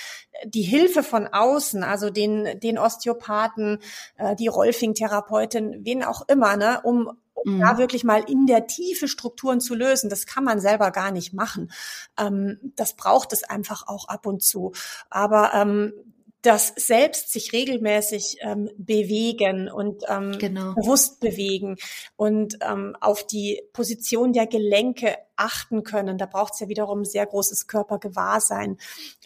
die 0.45 0.63
Hilfe 0.63 1.03
von 1.03 1.27
außen, 1.27 1.83
also 1.83 2.09
den, 2.09 2.59
den 2.59 2.77
Osteopathen, 2.77 3.79
äh, 4.17 4.35
die 4.35 4.47
Rolfing-Therapeutin, 4.47 5.81
wen 5.85 6.03
auch 6.03 6.27
immer, 6.27 6.57
ne, 6.57 6.81
um, 6.83 7.11
um 7.33 7.57
mhm. 7.57 7.61
da 7.61 7.77
wirklich 7.77 8.03
mal 8.03 8.23
in 8.27 8.47
der 8.47 8.67
Tiefe 8.67 9.07
Strukturen 9.07 9.61
zu 9.61 9.75
lösen. 9.75 10.09
Das 10.09 10.25
kann 10.25 10.43
man 10.43 10.59
selber 10.59 10.91
gar 10.91 11.11
nicht 11.11 11.33
machen. 11.33 11.71
Ähm, 12.17 12.73
das 12.75 12.95
braucht 12.95 13.33
es 13.33 13.43
einfach 13.43 13.87
auch 13.87 14.07
ab 14.07 14.25
und 14.25 14.43
zu. 14.43 14.73
Aber 15.09 15.53
ähm, 15.53 15.93
das 16.41 16.73
selbst 16.75 17.31
sich 17.31 17.53
regelmäßig 17.53 18.37
ähm, 18.41 18.69
bewegen 18.77 19.69
und 19.69 20.03
ähm, 20.07 20.37
genau. 20.39 20.73
bewusst 20.73 21.19
bewegen 21.19 21.77
und 22.15 22.57
ähm, 22.61 22.95
auf 22.99 23.25
die 23.25 23.61
Position 23.73 24.33
der 24.33 24.47
Gelenke 24.47 25.17
achten 25.35 25.83
können. 25.83 26.17
Da 26.17 26.25
braucht 26.25 26.53
es 26.53 26.59
ja 26.59 26.67
wiederum 26.67 27.05
sehr 27.05 27.25
großes 27.25 27.67
Körpergewahrsein. 27.67 28.77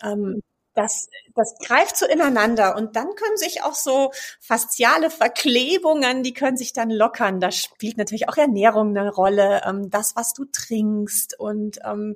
Ähm, 0.04 0.42
das, 0.76 1.10
das 1.34 1.56
greift 1.66 1.98
so 1.98 2.06
ineinander 2.06 2.76
und 2.76 2.96
dann 2.96 3.16
können 3.16 3.38
sich 3.38 3.64
auch 3.64 3.74
so 3.74 4.12
fasziale 4.40 5.10
Verklebungen, 5.10 6.22
die 6.22 6.34
können 6.34 6.58
sich 6.58 6.74
dann 6.74 6.90
lockern. 6.90 7.40
Da 7.40 7.52
spielt 7.52 7.98
natürlich 7.98 8.28
auch 8.30 8.38
Ernährung 8.38 8.90
eine 8.90 9.10
Rolle, 9.10 9.62
ähm, 9.66 9.90
das, 9.90 10.16
was 10.16 10.34
du 10.34 10.46
trinkst 10.46 11.40
und 11.40 11.80
ähm, 11.86 12.16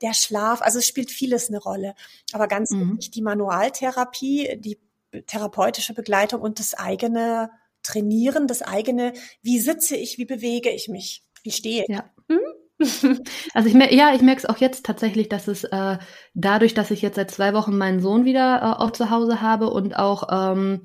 der 0.00 0.14
Schlaf. 0.14 0.62
Also 0.62 0.78
es 0.78 0.86
spielt 0.86 1.10
vieles 1.10 1.48
eine 1.48 1.58
Rolle. 1.58 1.94
Aber 2.32 2.48
ganz 2.48 2.70
mhm. 2.70 2.92
wichtig, 2.92 3.10
die 3.10 3.22
Manualtherapie, 3.22 4.56
die 4.58 4.78
therapeutische 5.26 5.94
Begleitung 5.94 6.40
und 6.40 6.58
das 6.58 6.74
eigene 6.74 7.50
Trainieren, 7.82 8.46
das 8.46 8.62
eigene, 8.62 9.12
wie 9.42 9.60
sitze 9.60 9.96
ich, 9.96 10.18
wie 10.18 10.24
bewege 10.24 10.70
ich 10.70 10.88
mich, 10.88 11.22
wie 11.42 11.52
stehe 11.52 11.84
ich. 11.84 11.88
Ja. 11.88 12.10
Hm? 12.28 12.40
Also 13.54 13.68
ich 13.68 13.74
merke, 13.74 13.94
ja, 13.94 14.14
ich 14.14 14.22
merke 14.22 14.38
es 14.38 14.46
auch 14.46 14.58
jetzt 14.58 14.86
tatsächlich, 14.86 15.28
dass 15.28 15.48
es 15.48 15.64
äh, 15.64 15.98
dadurch, 16.34 16.74
dass 16.74 16.90
ich 16.90 17.02
jetzt 17.02 17.16
seit 17.16 17.30
zwei 17.30 17.52
Wochen 17.54 17.76
meinen 17.76 18.00
Sohn 18.00 18.24
wieder 18.24 18.60
äh, 18.62 18.82
auch 18.82 18.92
zu 18.92 19.10
Hause 19.10 19.40
habe 19.40 19.70
und 19.70 19.96
auch 19.96 20.28
ähm, 20.30 20.82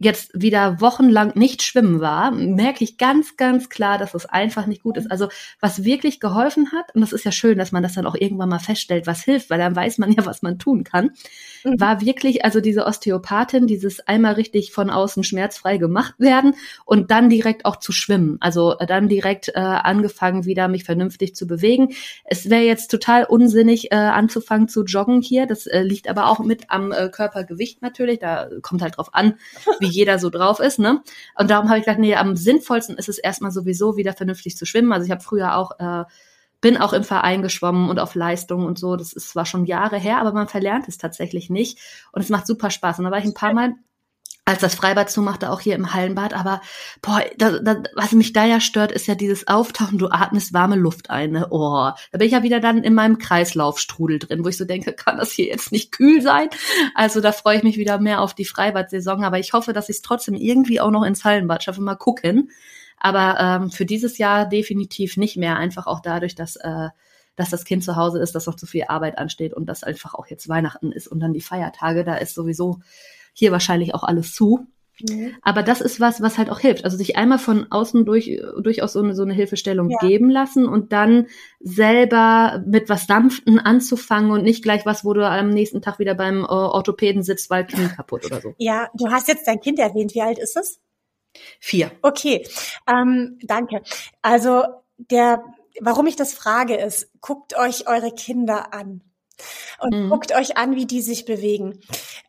jetzt 0.00 0.30
wieder 0.34 0.80
wochenlang 0.80 1.32
nicht 1.34 1.62
schwimmen 1.62 2.00
war, 2.00 2.30
merke 2.30 2.82
ich 2.82 2.96
ganz, 2.96 3.36
ganz 3.36 3.68
klar, 3.68 3.98
dass 3.98 4.14
es 4.14 4.24
einfach 4.24 4.66
nicht 4.66 4.82
gut 4.82 4.96
ist. 4.96 5.10
Also 5.10 5.28
was 5.60 5.84
wirklich 5.84 6.20
geholfen 6.20 6.72
hat, 6.72 6.94
und 6.94 7.02
das 7.02 7.12
ist 7.12 7.24
ja 7.24 7.32
schön, 7.32 7.58
dass 7.58 7.70
man 7.70 7.82
das 7.82 7.92
dann 7.92 8.06
auch 8.06 8.14
irgendwann 8.14 8.48
mal 8.48 8.58
feststellt, 8.58 9.06
was 9.06 9.22
hilft, 9.22 9.50
weil 9.50 9.58
dann 9.58 9.76
weiß 9.76 9.98
man 9.98 10.12
ja, 10.12 10.24
was 10.24 10.40
man 10.40 10.58
tun 10.58 10.84
kann, 10.84 11.10
mhm. 11.64 11.78
war 11.78 12.00
wirklich 12.00 12.44
also 12.46 12.60
diese 12.62 12.86
Osteopathin, 12.86 13.66
dieses 13.66 14.00
einmal 14.08 14.34
richtig 14.34 14.72
von 14.72 14.88
außen 14.88 15.22
schmerzfrei 15.22 15.76
gemacht 15.76 16.14
werden 16.16 16.54
und 16.86 17.10
dann 17.10 17.28
direkt 17.28 17.66
auch 17.66 17.76
zu 17.76 17.92
schwimmen. 17.92 18.38
Also 18.40 18.78
äh, 18.78 18.86
dann 18.86 19.06
direkt 19.08 19.48
äh, 19.48 19.60
angefangen, 19.60 20.46
wieder 20.46 20.68
mich 20.68 20.84
vernünftig 20.84 21.36
zu 21.36 21.46
bewegen. 21.46 21.90
Es 22.24 22.48
wäre 22.48 22.62
jetzt 22.62 22.90
total 22.90 23.24
unsinnig, 23.24 23.92
äh, 23.92 23.96
anzufangen 23.96 24.68
zu 24.68 24.84
joggen 24.84 25.20
hier. 25.20 25.46
Das 25.46 25.66
äh, 25.66 25.82
liegt 25.82 26.08
aber 26.08 26.30
auch 26.30 26.38
mit 26.38 26.70
am 26.70 26.90
äh, 26.90 27.10
Körpergewicht 27.10 27.82
natürlich. 27.82 28.18
Da 28.18 28.48
kommt 28.62 28.80
halt 28.80 28.96
drauf 28.96 29.10
an, 29.12 29.34
wie 29.78 29.89
jeder 29.90 30.18
so 30.18 30.30
drauf 30.30 30.60
ist, 30.60 30.78
ne? 30.78 31.02
Und 31.36 31.50
darum 31.50 31.68
habe 31.68 31.78
ich 31.78 31.84
gedacht, 31.84 32.00
nee, 32.00 32.14
am 32.14 32.36
sinnvollsten 32.36 32.96
ist 32.96 33.08
es 33.08 33.18
erstmal 33.18 33.50
sowieso 33.50 33.96
wieder 33.96 34.12
vernünftig 34.12 34.56
zu 34.56 34.66
schwimmen. 34.66 34.92
Also 34.92 35.04
ich 35.04 35.10
habe 35.10 35.22
früher 35.22 35.56
auch 35.56 35.78
äh, 35.78 36.04
bin 36.60 36.76
auch 36.76 36.92
im 36.92 37.04
Verein 37.04 37.42
geschwommen 37.42 37.88
und 37.88 37.98
auf 37.98 38.14
Leistung 38.14 38.66
und 38.66 38.78
so. 38.78 38.96
Das 38.96 39.12
ist 39.12 39.30
zwar 39.30 39.46
schon 39.46 39.64
Jahre 39.64 39.98
her, 39.98 40.18
aber 40.18 40.32
man 40.32 40.48
verlernt 40.48 40.88
es 40.88 40.98
tatsächlich 40.98 41.50
nicht. 41.50 41.78
Und 42.12 42.22
es 42.22 42.28
macht 42.28 42.46
super 42.46 42.70
Spaß. 42.70 42.98
Und 42.98 43.06
da 43.06 43.10
war 43.10 43.18
ich 43.18 43.24
ein 43.24 43.34
paar 43.34 43.54
Mal 43.54 43.74
als 44.50 44.60
das 44.60 44.74
Freibad 44.74 45.10
zumachte, 45.10 45.50
auch 45.50 45.60
hier 45.60 45.74
im 45.74 45.94
Hallenbad. 45.94 46.34
Aber 46.34 46.60
boah, 47.02 47.22
da, 47.38 47.58
da, 47.60 47.82
was 47.94 48.12
mich 48.12 48.32
da 48.32 48.44
ja 48.44 48.60
stört, 48.60 48.92
ist 48.92 49.06
ja 49.06 49.14
dieses 49.14 49.46
Auftauchen, 49.46 49.98
du 49.98 50.08
atmest 50.08 50.52
warme 50.52 50.76
Luft 50.76 51.08
ein. 51.08 51.30
Ne? 51.30 51.46
Oh, 51.50 51.90
da 52.12 52.18
bin 52.18 52.26
ich 52.26 52.32
ja 52.32 52.42
wieder 52.42 52.60
dann 52.60 52.82
in 52.82 52.94
meinem 52.94 53.18
Kreislaufstrudel 53.18 54.18
drin, 54.18 54.44
wo 54.44 54.48
ich 54.48 54.56
so 54.56 54.64
denke, 54.64 54.92
kann 54.92 55.18
das 55.18 55.30
hier 55.30 55.46
jetzt 55.46 55.72
nicht 55.72 55.92
kühl 55.92 56.20
sein? 56.20 56.48
Also 56.94 57.20
da 57.20 57.32
freue 57.32 57.58
ich 57.58 57.62
mich 57.62 57.76
wieder 57.76 57.98
mehr 57.98 58.20
auf 58.20 58.34
die 58.34 58.44
Freibad-Saison. 58.44 59.24
Aber 59.24 59.38
ich 59.38 59.52
hoffe, 59.52 59.72
dass 59.72 59.88
ich 59.88 59.96
es 59.96 60.02
trotzdem 60.02 60.34
irgendwie 60.34 60.80
auch 60.80 60.90
noch 60.90 61.04
ins 61.04 61.24
Hallenbad 61.24 61.62
schaffe. 61.64 61.80
Mal 61.80 61.94
gucken. 61.94 62.50
Aber 62.98 63.38
ähm, 63.40 63.70
für 63.70 63.86
dieses 63.86 64.18
Jahr 64.18 64.46
definitiv 64.46 65.16
nicht 65.16 65.36
mehr. 65.36 65.56
Einfach 65.56 65.86
auch 65.86 66.00
dadurch, 66.00 66.34
dass 66.34 66.56
äh, 66.56 66.88
dass 67.40 67.48
das 67.48 67.64
Kind 67.64 67.82
zu 67.82 67.96
Hause 67.96 68.18
ist, 68.18 68.34
dass 68.34 68.46
noch 68.46 68.54
zu 68.54 68.66
viel 68.66 68.84
Arbeit 68.88 69.16
ansteht 69.16 69.54
und 69.54 69.64
dass 69.64 69.82
einfach 69.82 70.14
auch 70.14 70.26
jetzt 70.26 70.48
Weihnachten 70.50 70.92
ist 70.92 71.08
und 71.08 71.20
dann 71.20 71.32
die 71.32 71.40
Feiertage. 71.40 72.04
Da 72.04 72.16
ist 72.16 72.34
sowieso 72.34 72.80
hier 73.32 73.50
wahrscheinlich 73.50 73.94
auch 73.94 74.04
alles 74.04 74.34
zu. 74.34 74.66
Mhm. 75.08 75.34
Aber 75.40 75.62
das 75.62 75.80
ist 75.80 76.00
was, 76.00 76.20
was 76.20 76.36
halt 76.36 76.50
auch 76.50 76.60
hilft. 76.60 76.84
Also 76.84 76.98
sich 76.98 77.16
einmal 77.16 77.38
von 77.38 77.72
außen 77.72 78.04
durch, 78.04 78.38
durchaus 78.62 78.92
so 78.92 79.00
eine, 79.00 79.14
so 79.14 79.22
eine 79.22 79.32
Hilfestellung 79.32 79.88
ja. 79.88 79.96
geben 80.00 80.28
lassen 80.28 80.66
und 80.66 80.92
dann 80.92 81.28
selber 81.60 82.62
mit 82.66 82.90
was 82.90 83.06
Sanften 83.06 83.58
anzufangen 83.58 84.30
und 84.32 84.42
nicht 84.42 84.62
gleich 84.62 84.84
was, 84.84 85.02
wo 85.02 85.14
du 85.14 85.26
am 85.26 85.48
nächsten 85.48 85.80
Tag 85.80 85.98
wieder 85.98 86.14
beim 86.14 86.44
äh, 86.44 86.48
Orthopäden 86.48 87.22
sitzt, 87.22 87.48
weil 87.48 87.66
Knie 87.66 87.88
kaputt 87.88 88.26
oder 88.26 88.42
so. 88.42 88.54
Ja, 88.58 88.90
du 88.92 89.10
hast 89.10 89.28
jetzt 89.28 89.46
dein 89.46 89.60
Kind 89.60 89.78
erwähnt. 89.78 90.14
Wie 90.14 90.20
alt 90.20 90.38
ist 90.38 90.58
es? 90.58 90.78
Vier. 91.58 91.90
Okay, 92.02 92.46
ähm, 92.86 93.38
danke. 93.42 93.80
Also 94.20 94.64
der, 94.98 95.42
warum 95.80 96.06
ich 96.06 96.16
das 96.16 96.34
frage, 96.34 96.76
ist, 96.76 97.10
guckt 97.20 97.56
euch 97.56 97.88
eure 97.88 98.12
Kinder 98.12 98.72
an 98.72 99.02
und 99.80 99.94
mhm. 99.94 100.10
guckt 100.10 100.34
euch 100.34 100.56
an, 100.56 100.76
wie 100.76 100.86
die 100.86 101.00
sich 101.00 101.24
bewegen. 101.24 101.80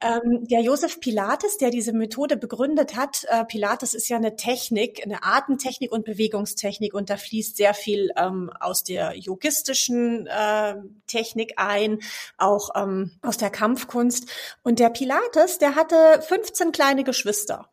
Ähm, 0.01 0.47
der 0.47 0.61
Josef 0.61 0.99
Pilates, 0.99 1.57
der 1.57 1.69
diese 1.69 1.93
Methode 1.93 2.37
begründet 2.37 2.95
hat, 2.95 3.25
äh, 3.27 3.45
Pilates 3.45 3.93
ist 3.93 4.07
ja 4.09 4.17
eine 4.17 4.35
Technik, 4.35 5.01
eine 5.03 5.23
Atemtechnik 5.23 5.91
und 5.91 6.05
Bewegungstechnik 6.05 6.93
und 6.93 7.09
da 7.09 7.17
fließt 7.17 7.57
sehr 7.57 7.73
viel 7.73 8.11
ähm, 8.17 8.51
aus 8.59 8.83
der 8.83 9.15
yogistischen 9.15 10.27
äh, 10.27 10.75
Technik 11.07 11.53
ein, 11.57 11.99
auch 12.37 12.69
ähm, 12.75 13.11
aus 13.21 13.37
der 13.37 13.49
Kampfkunst. 13.49 14.29
Und 14.63 14.79
der 14.79 14.89
Pilates, 14.89 15.57
der 15.57 15.75
hatte 15.75 16.21
15 16.21 16.71
kleine 16.71 17.03
Geschwister. 17.03 17.69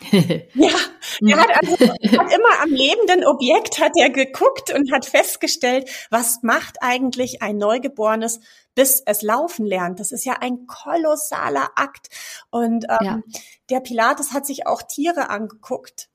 ja, 0.12 0.70
er 1.26 1.36
hat, 1.36 1.50
also, 1.62 1.76
hat 2.18 2.32
immer 2.32 2.62
am 2.62 2.70
lebenden 2.70 3.24
Objekt 3.24 3.80
hat 3.80 3.92
er 3.96 4.10
geguckt 4.10 4.74
und 4.74 4.92
hat 4.92 5.06
festgestellt, 5.06 5.88
was 6.10 6.42
macht 6.42 6.78
eigentlich 6.80 7.42
ein 7.42 7.56
Neugeborenes, 7.58 8.40
bis 8.74 9.02
es 9.06 9.22
laufen 9.22 9.66
lernt. 9.66 10.00
Das 10.00 10.12
ist 10.12 10.24
ja 10.24 10.34
ein 10.40 10.66
kolossaler 10.66 11.70
Akt. 11.76 12.08
Und 12.50 12.86
ähm, 12.88 13.06
ja. 13.06 13.20
der 13.70 13.80
Pilates 13.80 14.32
hat 14.32 14.46
sich 14.46 14.66
auch 14.66 14.82
Tiere 14.82 15.30
angeguckt. 15.30 16.08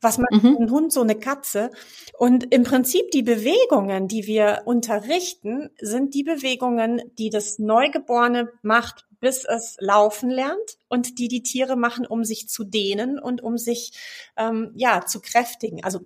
Was 0.00 0.18
macht 0.18 0.42
mhm. 0.42 0.56
ein 0.60 0.70
Hund, 0.70 0.92
so 0.92 1.00
eine 1.00 1.18
Katze? 1.18 1.70
Und 2.18 2.52
im 2.54 2.64
Prinzip 2.64 3.10
die 3.12 3.22
Bewegungen, 3.22 4.08
die 4.08 4.26
wir 4.26 4.62
unterrichten, 4.66 5.70
sind 5.80 6.14
die 6.14 6.22
Bewegungen, 6.22 7.02
die 7.18 7.30
das 7.30 7.58
Neugeborene 7.58 8.52
macht, 8.62 9.05
bis 9.20 9.44
es 9.44 9.76
laufen 9.80 10.30
lernt 10.30 10.78
und 10.88 11.18
die 11.18 11.28
die 11.28 11.42
Tiere 11.42 11.76
machen, 11.76 12.06
um 12.06 12.24
sich 12.24 12.48
zu 12.48 12.64
dehnen 12.64 13.18
und 13.18 13.42
um 13.42 13.58
sich 13.58 13.92
ähm, 14.36 14.72
ja 14.74 15.04
zu 15.06 15.20
kräftigen. 15.20 15.82
Also 15.84 16.00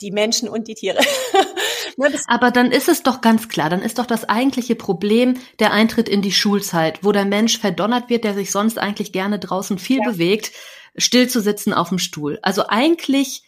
die 0.00 0.10
Menschen 0.10 0.48
und 0.48 0.68
die 0.68 0.74
Tiere. 0.74 1.00
ne, 1.96 2.12
Aber 2.26 2.50
dann 2.50 2.72
ist 2.72 2.88
es 2.88 3.02
doch 3.02 3.20
ganz 3.20 3.48
klar, 3.48 3.70
dann 3.70 3.82
ist 3.82 3.98
doch 3.98 4.06
das 4.06 4.28
eigentliche 4.28 4.74
Problem 4.74 5.38
der 5.58 5.72
Eintritt 5.72 6.08
in 6.08 6.22
die 6.22 6.32
Schulzeit, 6.32 7.02
wo 7.02 7.12
der 7.12 7.24
Mensch 7.24 7.58
verdonnert 7.58 8.08
wird, 8.08 8.24
der 8.24 8.34
sich 8.34 8.50
sonst 8.50 8.78
eigentlich 8.78 9.12
gerne 9.12 9.38
draußen 9.38 9.78
viel 9.78 10.00
ja. 10.04 10.10
bewegt, 10.10 10.52
still 10.96 11.28
zu 11.28 11.40
sitzen 11.40 11.72
auf 11.72 11.88
dem 11.90 11.98
Stuhl. 11.98 12.38
Also 12.42 12.66
eigentlich 12.68 13.42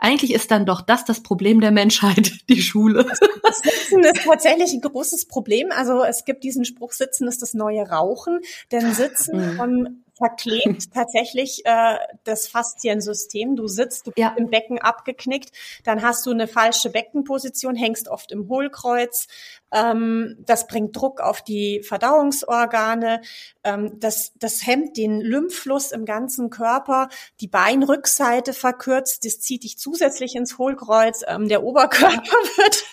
eigentlich 0.00 0.32
ist 0.32 0.50
dann 0.50 0.66
doch 0.66 0.80
das 0.80 1.04
das 1.04 1.22
Problem 1.22 1.60
der 1.60 1.70
Menschheit, 1.70 2.32
die 2.48 2.62
Schule. 2.62 3.06
Das 3.42 3.58
Sitzen 3.58 4.00
ist 4.00 4.24
tatsächlich 4.24 4.72
ein 4.72 4.80
großes 4.80 5.26
Problem. 5.26 5.70
Also 5.70 6.02
es 6.02 6.24
gibt 6.24 6.42
diesen 6.42 6.64
Spruch, 6.64 6.92
Sitzen 6.92 7.28
ist 7.28 7.42
das 7.42 7.54
neue 7.54 7.88
Rauchen. 7.88 8.40
Denn 8.72 8.92
Sitzen 8.92 9.56
von 9.56 10.04
verklebt 10.20 10.90
tatsächlich 10.94 11.64
äh, 11.64 11.96
das 12.24 12.46
Fasziensystem. 12.46 13.56
Du 13.56 13.66
sitzt, 13.66 14.06
du 14.06 14.12
bist 14.12 14.18
ja. 14.18 14.34
im 14.36 14.50
Becken 14.50 14.78
abgeknickt, 14.78 15.50
dann 15.84 16.02
hast 16.02 16.26
du 16.26 16.30
eine 16.30 16.46
falsche 16.46 16.90
Beckenposition, 16.90 17.74
hängst 17.74 18.08
oft 18.08 18.30
im 18.30 18.48
Hohlkreuz. 18.48 19.26
Ähm, 19.72 20.36
das 20.40 20.66
bringt 20.66 20.96
Druck 20.96 21.20
auf 21.20 21.42
die 21.42 21.82
Verdauungsorgane. 21.82 23.22
Ähm, 23.64 23.98
das, 23.98 24.32
das 24.36 24.66
hemmt 24.66 24.96
den 24.96 25.20
Lymphfluss 25.20 25.92
im 25.92 26.04
ganzen 26.04 26.50
Körper. 26.50 27.08
Die 27.40 27.48
Beinrückseite 27.48 28.52
verkürzt, 28.52 29.24
das 29.24 29.40
zieht 29.40 29.64
dich 29.64 29.78
zusätzlich 29.78 30.34
ins 30.34 30.58
Hohlkreuz. 30.58 31.22
Ähm, 31.26 31.48
der 31.48 31.62
Oberkörper 31.62 32.22
wird 32.56 32.84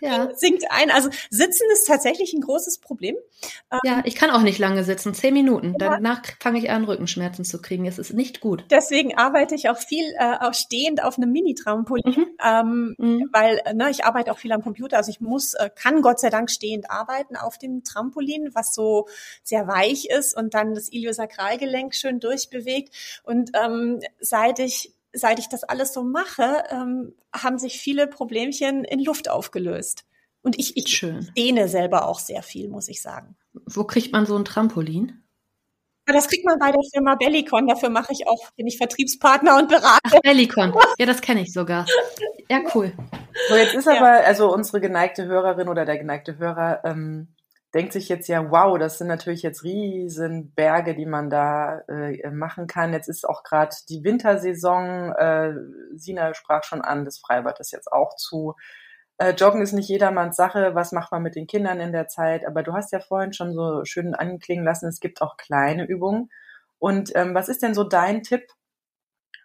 ja. 0.00 0.28
sinkt 0.34 0.64
ein. 0.70 0.90
Also 0.90 1.10
Sitzen 1.30 1.66
ist 1.72 1.86
tatsächlich 1.86 2.32
ein 2.32 2.40
großes 2.40 2.78
Problem. 2.78 3.16
ja, 3.84 4.02
ich 4.04 4.14
kann 4.14 4.30
auch 4.30 4.42
nicht 4.42 4.58
lange 4.58 4.84
sitzen, 4.84 5.12
zehn 5.12 5.34
Minuten. 5.34 5.74
Danach 5.78 6.14
danach 6.14 6.22
fange 6.40 6.58
ich 6.58 6.70
an, 6.70 6.84
Rückenschmerzen 6.84 7.44
zu 7.44 7.60
kriegen. 7.60 7.86
Es 7.86 7.98
ist 7.98 8.12
nicht 8.12 8.40
gut. 8.40 8.64
Deswegen 8.70 9.16
arbeite 9.16 9.54
ich 9.54 9.68
auch 9.68 9.78
viel 9.78 10.04
äh, 10.18 10.36
auch 10.40 10.54
stehend 10.54 11.02
auf 11.02 11.18
einem 11.18 11.32
Mini-Trampolin, 11.32 12.04
mhm. 12.04 12.26
ähm, 12.44 12.94
mhm. 12.98 13.28
weil 13.32 13.60
ne, 13.74 13.90
ich 13.90 14.04
arbeite 14.04 14.32
auch 14.32 14.38
viel 14.38 14.52
am 14.52 14.62
Computer. 14.62 14.96
Also 14.96 15.10
ich 15.10 15.20
muss, 15.20 15.54
äh, 15.54 15.63
kann 15.68 16.02
Gott 16.02 16.20
sei 16.20 16.30
Dank 16.30 16.50
stehend 16.50 16.90
arbeiten 16.90 17.36
auf 17.36 17.58
dem 17.58 17.84
Trampolin, 17.84 18.50
was 18.54 18.74
so 18.74 19.08
sehr 19.42 19.66
weich 19.66 20.06
ist 20.06 20.36
und 20.36 20.54
dann 20.54 20.74
das 20.74 20.90
Iliosakralgelenk 20.90 21.94
schön 21.94 22.20
durchbewegt. 22.20 22.94
Und 23.24 23.50
ähm, 23.54 24.00
seit 24.20 24.58
ich 24.58 24.92
seit 25.14 25.38
ich 25.38 25.48
das 25.48 25.62
alles 25.62 25.92
so 25.92 26.02
mache, 26.02 26.64
ähm, 26.70 27.14
haben 27.32 27.58
sich 27.58 27.78
viele 27.78 28.06
Problemchen 28.06 28.84
in 28.84 29.02
Luft 29.02 29.30
aufgelöst. 29.30 30.04
Und 30.42 30.58
ich, 30.58 30.76
ich 30.76 30.88
Schön. 30.88 31.30
dehne 31.36 31.68
selber 31.68 32.06
auch 32.06 32.18
sehr 32.18 32.42
viel, 32.42 32.68
muss 32.68 32.88
ich 32.88 33.00
sagen. 33.00 33.36
Wo 33.64 33.84
kriegt 33.84 34.12
man 34.12 34.26
so 34.26 34.36
ein 34.36 34.44
Trampolin? 34.44 35.24
Das 36.06 36.28
kriegt 36.28 36.44
man 36.44 36.58
bei 36.58 36.70
der 36.70 36.82
Firma 36.92 37.14
Bellicon. 37.14 37.66
Dafür 37.66 37.88
mache 37.88 38.12
ich 38.12 38.28
auch, 38.28 38.50
bin 38.52 38.66
ich 38.66 38.76
Vertriebspartner 38.76 39.56
und 39.56 39.68
Berater. 39.70 40.00
Ach, 40.02 40.20
Bellicon. 40.22 40.74
Ja, 40.98 41.06
das 41.06 41.22
kenne 41.22 41.40
ich 41.40 41.52
sogar. 41.52 41.86
Ja, 42.48 42.60
cool. 42.74 42.92
So, 43.48 43.56
jetzt 43.56 43.74
ist 43.74 43.86
ja. 43.86 43.96
aber, 43.96 44.26
also 44.26 44.52
unsere 44.52 44.80
geneigte 44.80 45.24
Hörerin 45.26 45.68
oder 45.68 45.84
der 45.84 45.98
geneigte 45.98 46.38
Hörer 46.38 46.84
ähm, 46.84 47.34
denkt 47.74 47.92
sich 47.92 48.08
jetzt 48.08 48.28
ja, 48.28 48.50
wow, 48.50 48.78
das 48.78 48.98
sind 48.98 49.08
natürlich 49.08 49.42
jetzt 49.42 49.64
riesen 49.64 50.52
Berge, 50.54 50.94
die 50.94 51.06
man 51.06 51.28
da 51.28 51.80
äh, 51.88 52.30
machen 52.30 52.66
kann. 52.66 52.92
Jetzt 52.92 53.08
ist 53.08 53.28
auch 53.28 53.42
gerade 53.42 53.74
die 53.88 54.04
Wintersaison. 54.04 55.12
Äh, 55.12 55.54
Sina 55.94 56.34
sprach 56.34 56.62
schon 56.62 56.82
an, 56.82 57.04
das 57.04 57.18
Freibad 57.18 57.58
ist 57.60 57.72
jetzt 57.72 57.90
auch 57.92 58.14
zu. 58.16 58.54
Äh, 59.18 59.32
Joggen 59.32 59.60
ist 59.60 59.72
nicht 59.72 59.88
jedermanns 59.88 60.36
Sache. 60.36 60.74
Was 60.74 60.92
macht 60.92 61.10
man 61.10 61.22
mit 61.22 61.34
den 61.34 61.48
Kindern 61.48 61.80
in 61.80 61.92
der 61.92 62.06
Zeit? 62.06 62.46
Aber 62.46 62.62
du 62.62 62.72
hast 62.72 62.92
ja 62.92 63.00
vorhin 63.00 63.32
schon 63.32 63.54
so 63.54 63.84
schön 63.84 64.14
anklingen 64.14 64.64
lassen, 64.64 64.88
es 64.88 65.00
gibt 65.00 65.20
auch 65.20 65.36
kleine 65.36 65.84
Übungen. 65.84 66.30
Und 66.78 67.10
ähm, 67.16 67.34
was 67.34 67.48
ist 67.48 67.62
denn 67.62 67.74
so 67.74 67.82
dein 67.82 68.22
Tipp 68.22 68.42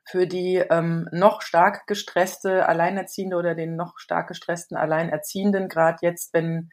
für 0.10 0.28
die 0.28 0.56
ähm, 0.58 1.08
noch 1.12 1.42
stark 1.42 1.86
gestresste 1.88 2.68
Alleinerziehende 2.68 3.36
oder 3.36 3.56
den 3.56 3.76
noch 3.76 4.00
stark 4.00 4.28
gestressten 4.28 4.78
Alleinerziehenden, 4.78 5.70
gerade 5.70 6.00
jetzt, 6.02 6.34
wenn 6.34 6.70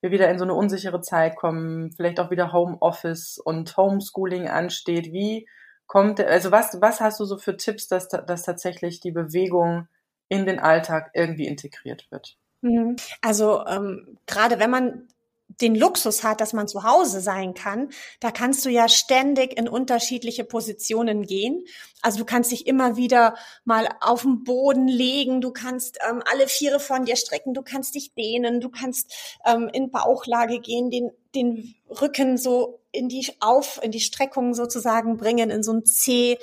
wir 0.00 0.10
wieder 0.10 0.30
in 0.30 0.38
so 0.38 0.44
eine 0.44 0.54
unsichere 0.54 1.00
Zeit 1.00 1.36
kommen, 1.36 1.92
vielleicht 1.92 2.20
auch 2.20 2.30
wieder 2.30 2.52
Homeoffice 2.52 3.38
und 3.38 3.76
Homeschooling 3.76 4.48
ansteht? 4.48 5.12
Wie 5.12 5.48
kommt, 5.86 6.20
also 6.20 6.52
was, 6.52 6.80
was 6.80 7.00
hast 7.00 7.18
du 7.18 7.24
so 7.24 7.38
für 7.38 7.56
Tipps, 7.56 7.88
dass, 7.88 8.08
dass 8.08 8.42
tatsächlich 8.44 9.00
die 9.00 9.10
Bewegung 9.10 9.88
in 10.28 10.46
den 10.46 10.58
Alltag 10.58 11.10
irgendwie 11.14 11.46
integriert 11.46 12.06
wird. 12.10 12.36
Mhm. 12.60 12.96
Also 13.22 13.64
ähm, 13.66 14.18
gerade 14.26 14.58
wenn 14.58 14.70
man 14.70 15.08
den 15.48 15.74
Luxus 15.74 16.22
hat, 16.22 16.40
dass 16.40 16.52
man 16.52 16.68
zu 16.68 16.84
Hause 16.84 17.20
sein 17.20 17.54
kann, 17.54 17.90
da 18.20 18.30
kannst 18.30 18.64
du 18.64 18.70
ja 18.70 18.88
ständig 18.88 19.58
in 19.58 19.68
unterschiedliche 19.68 20.44
Positionen 20.44 21.26
gehen. 21.26 21.64
Also 22.02 22.18
du 22.18 22.24
kannst 22.24 22.52
dich 22.52 22.66
immer 22.66 22.96
wieder 22.96 23.34
mal 23.64 23.88
auf 24.00 24.22
den 24.22 24.44
Boden 24.44 24.86
legen, 24.86 25.40
du 25.40 25.50
kannst 25.50 25.98
ähm, 26.08 26.22
alle 26.30 26.46
Viere 26.46 26.78
von 26.80 27.06
dir 27.06 27.16
strecken, 27.16 27.54
du 27.54 27.62
kannst 27.62 27.94
dich 27.94 28.14
dehnen, 28.14 28.60
du 28.60 28.68
kannst 28.68 29.12
ähm, 29.46 29.68
in 29.72 29.90
Bauchlage 29.90 30.60
gehen, 30.60 30.90
den, 30.90 31.10
den 31.34 31.74
Rücken 31.88 32.36
so 32.36 32.80
in 32.92 33.08
die 33.08 33.26
auf 33.40 33.80
in 33.82 33.90
die 33.90 34.00
Streckung 34.00 34.54
sozusagen 34.54 35.16
bringen 35.16 35.50
in 35.50 35.62
so 35.62 35.72
ein 35.72 35.84
C 35.84 36.38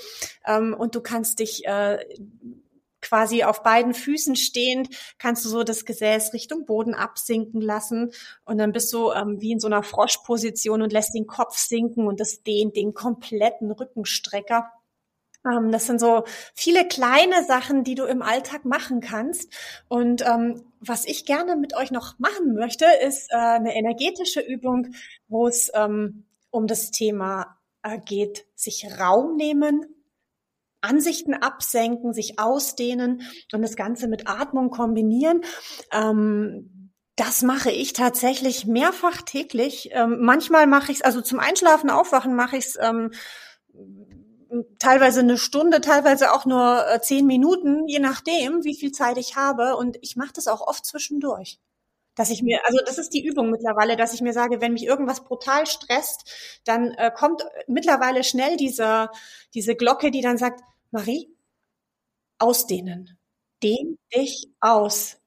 ähm, 0.45 0.75
und 0.77 0.95
du 0.95 1.01
kannst 1.01 1.39
dich 1.39 1.65
äh, 1.65 1.99
quasi 3.05 3.43
auf 3.43 3.61
beiden 3.61 3.93
Füßen 3.93 4.35
stehend, 4.35 4.89
kannst 5.19 5.45
du 5.45 5.49
so 5.49 5.63
das 5.63 5.85
Gesäß 5.85 6.33
Richtung 6.33 6.65
Boden 6.65 6.95
absinken 6.95 7.61
lassen 7.61 8.11
und 8.45 8.57
dann 8.57 8.71
bist 8.71 8.91
du 8.91 9.11
ähm, 9.11 9.39
wie 9.39 9.51
in 9.51 9.59
so 9.59 9.67
einer 9.67 9.83
Froschposition 9.83 10.81
und 10.81 10.91
lässt 10.91 11.13
den 11.13 11.27
Kopf 11.27 11.57
sinken 11.57 12.07
und 12.07 12.19
das 12.19 12.41
dehnt 12.41 12.75
den 12.75 12.93
kompletten 12.93 13.71
Rückenstrecker. 13.71 14.71
Ähm, 15.45 15.71
das 15.71 15.85
sind 15.85 15.99
so 15.99 16.23
viele 16.55 16.87
kleine 16.87 17.43
Sachen, 17.45 17.83
die 17.83 17.95
du 17.95 18.05
im 18.05 18.23
Alltag 18.23 18.65
machen 18.65 19.01
kannst. 19.01 19.53
Und 19.87 20.25
ähm, 20.25 20.63
was 20.79 21.05
ich 21.05 21.25
gerne 21.25 21.55
mit 21.55 21.75
euch 21.75 21.91
noch 21.91 22.17
machen 22.17 22.55
möchte, 22.55 22.85
ist 23.05 23.31
äh, 23.31 23.35
eine 23.37 23.75
energetische 23.75 24.41
Übung, 24.41 24.95
wo 25.27 25.47
es 25.47 25.71
ähm, 25.75 26.25
um 26.49 26.65
das 26.65 26.89
Thema 26.89 27.57
äh, 27.83 27.99
geht, 27.99 28.45
sich 28.55 28.87
Raum 28.99 29.35
nehmen 29.35 29.94
Ansichten 30.85 31.33
absenken, 31.33 32.13
sich 32.13 32.39
ausdehnen 32.39 33.21
und 33.51 33.61
das 33.61 33.75
Ganze 33.75 34.07
mit 34.07 34.27
Atmung 34.27 34.69
kombinieren. 34.69 35.41
Ähm, 35.91 36.91
das 37.15 37.41
mache 37.43 37.71
ich 37.71 37.93
tatsächlich 37.93 38.65
mehrfach 38.65 39.21
täglich. 39.21 39.89
Ähm, 39.93 40.17
manchmal 40.21 40.67
mache 40.67 40.91
ich 40.91 40.99
es, 40.99 41.03
also 41.03 41.21
zum 41.21 41.39
Einschlafen, 41.39 41.89
Aufwachen 41.89 42.35
mache 42.35 42.57
ich 42.57 42.65
es 42.65 42.77
ähm, 42.81 43.11
teilweise 44.79 45.21
eine 45.21 45.37
Stunde, 45.37 45.81
teilweise 45.81 46.33
auch 46.33 46.45
nur 46.45 46.85
äh, 46.89 47.01
zehn 47.01 47.25
Minuten, 47.25 47.87
je 47.87 47.99
nachdem, 47.99 48.63
wie 48.63 48.75
viel 48.75 48.91
Zeit 48.91 49.17
ich 49.17 49.35
habe. 49.35 49.77
Und 49.77 49.97
ich 50.01 50.15
mache 50.15 50.33
das 50.33 50.47
auch 50.47 50.61
oft 50.61 50.85
zwischendurch. 50.85 51.59
Dass 52.15 52.29
ich 52.29 52.41
mir, 52.41 52.59
also 52.65 52.79
das 52.85 52.97
ist 52.97 53.13
die 53.13 53.25
Übung 53.25 53.49
mittlerweile, 53.49 53.97
dass 53.97 54.13
ich 54.13 54.21
mir 54.21 54.31
sage, 54.33 54.61
wenn 54.61 54.73
mich 54.73 54.85
irgendwas 54.85 55.23
brutal 55.25 55.65
stresst, 55.67 56.61
dann 56.65 56.91
äh, 56.91 57.11
kommt 57.11 57.45
mittlerweile 57.67 58.23
schnell 58.23 58.55
diese, 58.55 59.09
diese 59.53 59.75
Glocke, 59.75 60.11
die 60.11 60.21
dann 60.21 60.37
sagt, 60.37 60.61
Marie, 60.95 61.29
ausdehnen. 62.39 63.17
Dehn 63.61 63.97
dich 64.15 64.47
aus. 64.61 65.17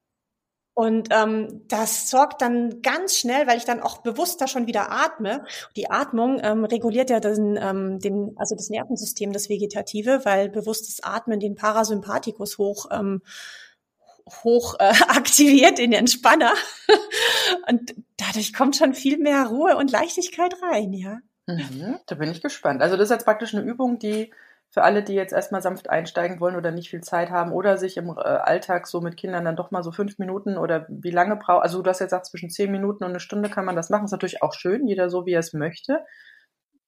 Und 0.73 1.09
ähm, 1.11 1.64
das 1.66 2.09
sorgt 2.09 2.41
dann 2.41 2.83
ganz 2.83 3.16
schnell, 3.16 3.47
weil 3.47 3.59
ich 3.59 3.64
dann 3.64 3.83
auch 3.83 3.99
bewusster 3.99 4.47
schon 4.47 4.66
wieder 4.66 4.93
atme. 4.93 5.45
Die 5.77 5.91
Atmung 5.91 6.41
ähm, 6.43 6.64
reguliert 6.64 7.11
ja 7.11 7.21
den, 7.21 7.59
ähm, 7.61 7.99
den, 7.99 8.33
also 8.37 8.55
das 8.55 8.71
Nervensystem, 8.71 9.33
das 9.33 9.49
Vegetative, 9.49 10.25
weil 10.25 10.49
bewusstes 10.49 11.03
Atmen 11.03 11.41
den 11.41 11.55
Parasympathikus 11.55 12.59
hoch 12.59 12.87
ähm, 12.91 13.23
hoch 14.45 14.77
äh, 14.79 14.93
aktiviert, 15.09 15.79
den 15.79 15.93
Entspanner. 15.93 16.55
und 17.69 17.95
dadurch 18.16 18.55
kommt 18.55 18.77
schon 18.77 18.95
viel 18.95 19.19
mehr 19.19 19.47
Ruhe 19.47 19.77
und 19.77 19.91
Leichtigkeit 19.91 20.55
rein, 20.62 20.93
ja. 20.93 21.19
Mhm, 21.47 21.99
da 22.07 22.14
bin 22.14 22.31
ich 22.31 22.43
gespannt. 22.43 22.83
Also 22.83 22.97
das 22.97 23.07
ist 23.07 23.11
jetzt 23.11 23.25
praktisch 23.25 23.55
eine 23.55 23.64
Übung, 23.64 23.99
die 23.99 24.31
für 24.71 24.83
alle, 24.83 25.03
die 25.03 25.14
jetzt 25.14 25.33
erstmal 25.33 25.62
sanft 25.62 25.89
einsteigen 25.89 26.41
wollen 26.41 26.57
oder 26.57 26.71
nicht 26.71 26.91
viel 26.91 27.01
Zeit 27.01 27.31
haben 27.31 27.53
oder 27.53 27.79
sich 27.79 27.97
im 27.97 28.11
äh, 28.11 28.21
Alltag 28.21 28.87
so 28.87 29.01
mit 29.01 29.16
Kindern 29.16 29.45
dann 29.45 29.57
doch 29.57 29.71
mal 29.71 29.83
so 29.83 29.93
fünf 29.93 30.19
Minuten 30.19 30.59
oder 30.59 30.87
wie 30.89 31.11
lange 31.11 31.37
braucht, 31.37 31.62
also 31.62 31.83
du 31.83 31.89
hast 31.89 32.01
jetzt 32.01 32.11
gesagt, 32.11 32.27
zwischen 32.27 32.51
zehn 32.51 32.71
Minuten 32.71 33.05
und 33.05 33.11
eine 33.11 33.21
Stunde 33.21 33.49
kann 33.49 33.64
man 33.64 33.77
das 33.77 33.91
machen. 33.91 34.05
Ist 34.05 34.12
natürlich 34.12 34.43
auch 34.43 34.53
schön, 34.53 34.87
jeder 34.87 35.09
so, 35.09 35.25
wie 35.27 35.33
er 35.33 35.41
es 35.41 35.55
möchte. 35.55 36.05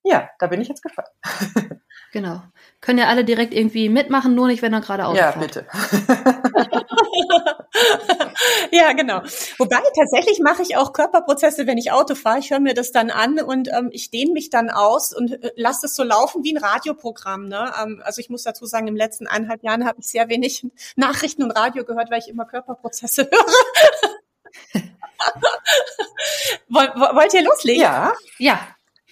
Ja, 0.03 0.31
da 0.39 0.47
bin 0.47 0.61
ich 0.61 0.69
jetzt 0.69 0.83
gespannt. 0.83 1.09
Genau. 2.13 2.43
Können 2.81 2.99
ja 2.99 3.07
alle 3.07 3.25
direkt 3.25 3.55
irgendwie 3.55 3.89
mitmachen, 3.89 4.35
nur 4.35 4.49
nicht, 4.49 4.63
wenn 4.63 4.73
er 4.73 4.81
gerade 4.81 5.07
ausfährt. 5.07 5.37
Ja, 5.37 5.41
bitte. 5.41 5.67
ja, 8.73 8.93
genau. 8.93 9.23
Wobei 9.59 9.81
tatsächlich 9.97 10.41
mache 10.41 10.63
ich 10.63 10.77
auch 10.77 10.93
Körperprozesse, 10.93 11.67
wenn 11.67 11.79
ich 11.79 11.93
Auto 11.93 12.15
fahre. 12.15 12.39
Ich 12.39 12.51
höre 12.51 12.61
mir 12.61 12.75
das 12.75 12.93
dann 12.93 13.11
an 13.11 13.41
und 13.41 13.69
ähm, 13.69 13.91
ich 13.93 14.11
dehne 14.11 14.33
mich 14.33 14.51
dann 14.51 14.71
aus 14.71 15.15
und 15.15 15.43
äh, 15.43 15.53
lasse 15.57 15.87
es 15.87 15.97
so 15.97 16.03
laufen 16.03 16.45
wie 16.45 16.55
ein 16.55 16.63
Radioprogramm. 16.63 17.49
Ne? 17.49 17.73
Ähm, 17.83 18.03
also 18.05 18.21
ich 18.21 18.31
muss 18.31 18.43
dazu 18.43 18.67
sagen, 18.67 18.89
im 18.89 18.97
letzten 18.97 19.27
eineinhalb 19.27 19.63
Jahren 19.63 19.87
habe 19.87 20.01
ich 20.01 20.09
sehr 20.09 20.29
wenig 20.29 20.67
Nachrichten 20.97 21.43
und 21.43 21.51
Radio 21.53 21.85
gehört, 21.85 22.11
weil 22.11 22.21
ich 22.21 22.29
immer 22.29 22.45
Körperprozesse 22.45 23.29
höre. 23.31 23.45
Wollt 26.69 27.35
ihr 27.35 27.43
loslegen? 27.43 27.83
Ja. 27.83 28.15
Ja. 28.39 28.61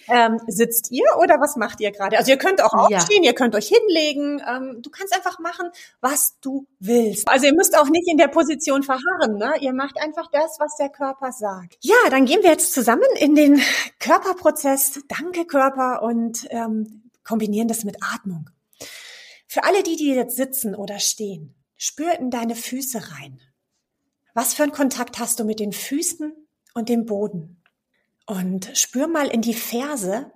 Ähm, 0.08 0.40
sitzt 0.46 0.90
ihr 0.90 1.06
oder 1.20 1.40
was 1.40 1.56
macht 1.56 1.80
ihr 1.80 1.90
gerade? 1.90 2.18
Also 2.18 2.30
ihr 2.30 2.38
könnt 2.38 2.62
auch 2.62 2.72
aufstehen, 2.72 3.22
ja. 3.22 3.30
ihr 3.30 3.34
könnt 3.34 3.54
euch 3.54 3.68
hinlegen. 3.68 4.42
Ähm, 4.46 4.80
du 4.82 4.90
kannst 4.90 5.14
einfach 5.14 5.38
machen, 5.38 5.70
was 6.00 6.38
du 6.40 6.66
willst. 6.78 7.28
Also 7.28 7.46
ihr 7.46 7.54
müsst 7.54 7.76
auch 7.76 7.88
nicht 7.88 8.08
in 8.08 8.16
der 8.16 8.28
Position 8.28 8.82
verharren. 8.82 9.36
Ne? 9.36 9.54
Ihr 9.60 9.72
macht 9.72 10.00
einfach 10.00 10.28
das, 10.30 10.56
was 10.58 10.76
der 10.76 10.88
Körper 10.88 11.32
sagt. 11.32 11.76
Ja, 11.80 11.96
dann 12.10 12.24
gehen 12.24 12.42
wir 12.42 12.50
jetzt 12.50 12.72
zusammen 12.72 13.08
in 13.18 13.34
den 13.34 13.60
Körperprozess. 14.00 15.00
Danke 15.08 15.44
Körper 15.44 16.02
und 16.02 16.46
ähm, 16.50 17.10
kombinieren 17.24 17.68
das 17.68 17.84
mit 17.84 17.96
Atmung. 18.02 18.50
Für 19.46 19.64
alle 19.64 19.82
die, 19.82 19.96
die 19.96 20.14
jetzt 20.14 20.36
sitzen 20.36 20.74
oder 20.74 20.98
stehen, 20.98 21.54
spür 21.76 22.18
in 22.18 22.30
deine 22.30 22.54
Füße 22.54 22.98
rein. 23.12 23.40
Was 24.34 24.54
für 24.54 24.62
einen 24.62 24.72
Kontakt 24.72 25.18
hast 25.18 25.40
du 25.40 25.44
mit 25.44 25.58
den 25.58 25.72
Füßen 25.72 26.32
und 26.74 26.88
dem 26.88 27.06
Boden? 27.06 27.57
Und 28.28 28.76
spür 28.76 29.06
mal 29.06 29.28
in 29.28 29.40
die 29.40 29.54
Ferse. 29.54 30.30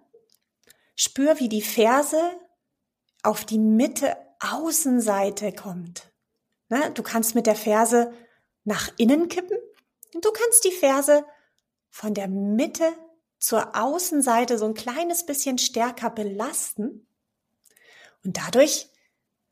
Spür, 0.96 1.38
wie 1.40 1.50
die 1.50 1.60
Ferse 1.60 2.18
auf 3.22 3.44
die 3.44 3.58
Mitte 3.58 4.16
Außenseite 4.40 5.52
kommt. 5.52 6.10
Ne? 6.70 6.90
Du 6.92 7.02
kannst 7.02 7.34
mit 7.34 7.46
der 7.46 7.54
Ferse 7.54 8.14
nach 8.64 8.90
innen 8.96 9.28
kippen 9.28 9.58
und 10.14 10.24
du 10.24 10.30
kannst 10.32 10.64
die 10.64 10.72
Ferse 10.72 11.26
von 11.90 12.14
der 12.14 12.28
Mitte 12.28 12.90
zur 13.38 13.76
Außenseite 13.76 14.56
so 14.56 14.64
ein 14.64 14.74
kleines 14.74 15.26
bisschen 15.26 15.58
stärker 15.58 16.08
belasten. 16.08 17.06
Und 18.24 18.38
dadurch 18.38 18.88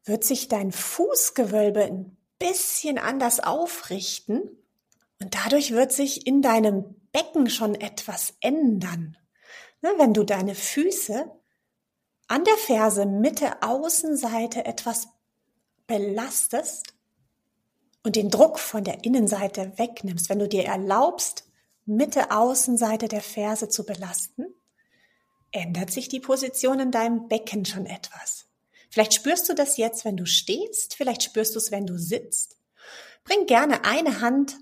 wird 0.04 0.24
sich 0.24 0.48
dein 0.48 0.72
Fußgewölbe 0.72 1.82
ein 1.82 2.16
bisschen 2.38 2.96
anders 2.96 3.40
aufrichten. 3.40 4.40
Und 5.20 5.34
dadurch 5.34 5.72
wird 5.72 5.92
sich 5.92 6.26
in 6.26 6.40
deinem 6.40 6.99
Becken 7.12 7.50
schon 7.50 7.74
etwas 7.74 8.34
ändern. 8.40 9.16
Ne, 9.82 9.90
wenn 9.96 10.14
du 10.14 10.24
deine 10.24 10.54
Füße 10.54 11.30
an 12.28 12.44
der 12.44 12.56
Ferse 12.56 13.06
Mitte 13.06 13.62
Außenseite 13.62 14.64
etwas 14.64 15.08
belastest 15.86 16.94
und 18.04 18.16
den 18.16 18.30
Druck 18.30 18.58
von 18.58 18.84
der 18.84 19.04
Innenseite 19.04 19.72
wegnimmst, 19.76 20.28
wenn 20.28 20.38
du 20.38 20.48
dir 20.48 20.64
erlaubst, 20.64 21.44
Mitte 21.86 22.30
Außenseite 22.30 23.08
der 23.08 23.22
Ferse 23.22 23.68
zu 23.68 23.84
belasten, 23.84 24.46
ändert 25.50 25.90
sich 25.90 26.08
die 26.08 26.20
Position 26.20 26.78
in 26.78 26.90
deinem 26.92 27.26
Becken 27.26 27.64
schon 27.64 27.86
etwas. 27.86 28.46
Vielleicht 28.90 29.14
spürst 29.14 29.48
du 29.48 29.54
das 29.54 29.76
jetzt, 29.76 30.04
wenn 30.04 30.16
du 30.16 30.26
stehst, 30.26 30.94
vielleicht 30.94 31.22
spürst 31.22 31.54
du 31.54 31.58
es, 31.58 31.70
wenn 31.70 31.86
du 31.86 31.98
sitzt. 31.98 32.58
Bring 33.24 33.46
gerne 33.46 33.84
eine 33.84 34.20
Hand 34.20 34.56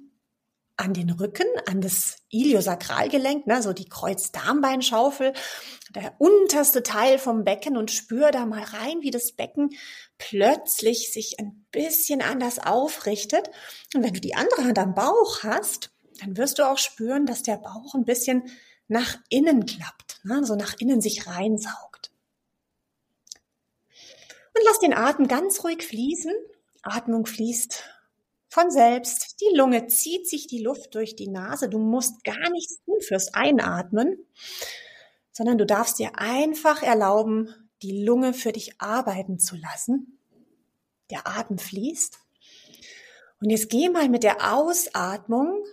an 0.78 0.94
den 0.94 1.10
Rücken, 1.10 1.46
an 1.66 1.80
das 1.80 2.18
Iliosakralgelenk, 2.30 3.46
ne, 3.46 3.60
so 3.62 3.72
die 3.72 3.88
Kreuzdarmbeinschaufel, 3.88 5.32
der 5.90 6.14
unterste 6.18 6.84
Teil 6.84 7.18
vom 7.18 7.44
Becken 7.44 7.76
und 7.76 7.90
spür 7.90 8.30
da 8.30 8.46
mal 8.46 8.62
rein, 8.62 9.00
wie 9.00 9.10
das 9.10 9.32
Becken 9.32 9.70
plötzlich 10.18 11.12
sich 11.12 11.40
ein 11.40 11.66
bisschen 11.72 12.22
anders 12.22 12.60
aufrichtet. 12.60 13.50
Und 13.94 14.04
wenn 14.04 14.14
du 14.14 14.20
die 14.20 14.36
andere 14.36 14.64
Hand 14.64 14.78
am 14.78 14.94
Bauch 14.94 15.42
hast, 15.42 15.90
dann 16.20 16.36
wirst 16.36 16.58
du 16.58 16.68
auch 16.68 16.78
spüren, 16.78 17.26
dass 17.26 17.42
der 17.42 17.56
Bauch 17.56 17.94
ein 17.94 18.04
bisschen 18.04 18.44
nach 18.86 19.16
innen 19.30 19.66
klappt, 19.66 20.20
ne, 20.22 20.44
so 20.44 20.54
nach 20.54 20.74
innen 20.78 21.00
sich 21.00 21.26
reinsaugt. 21.26 22.12
Und 24.54 24.64
lass 24.64 24.78
den 24.78 24.94
Atem 24.94 25.26
ganz 25.26 25.64
ruhig 25.64 25.84
fließen. 25.84 26.32
Atmung 26.82 27.26
fließt 27.26 27.84
von 28.48 28.70
selbst. 28.70 29.40
Die 29.40 29.56
Lunge 29.56 29.86
zieht 29.86 30.28
sich 30.28 30.46
die 30.46 30.62
Luft 30.62 30.94
durch 30.94 31.16
die 31.16 31.28
Nase. 31.28 31.68
Du 31.68 31.78
musst 31.78 32.24
gar 32.24 32.50
nichts 32.50 32.82
tun 32.84 33.00
fürs 33.00 33.34
Einatmen, 33.34 34.18
sondern 35.32 35.58
du 35.58 35.66
darfst 35.66 35.98
dir 35.98 36.18
einfach 36.18 36.82
erlauben, 36.82 37.54
die 37.82 38.02
Lunge 38.04 38.34
für 38.34 38.52
dich 38.52 38.80
arbeiten 38.80 39.38
zu 39.38 39.56
lassen. 39.56 40.18
Der 41.10 41.26
Atem 41.26 41.58
fließt. 41.58 42.18
Und 43.40 43.50
jetzt 43.50 43.70
geh 43.70 43.88
mal 43.88 44.08
mit 44.08 44.24
der 44.24 44.52
Ausatmung 44.52 45.64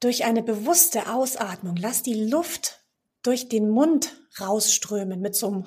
durch 0.00 0.24
eine 0.24 0.42
bewusste 0.42 1.10
Ausatmung. 1.12 1.76
Lass 1.76 2.02
die 2.02 2.28
Luft 2.28 2.84
durch 3.22 3.48
den 3.48 3.70
Mund 3.70 4.14
rausströmen 4.40 5.20
mit 5.20 5.36
so 5.36 5.46
einem 5.46 5.64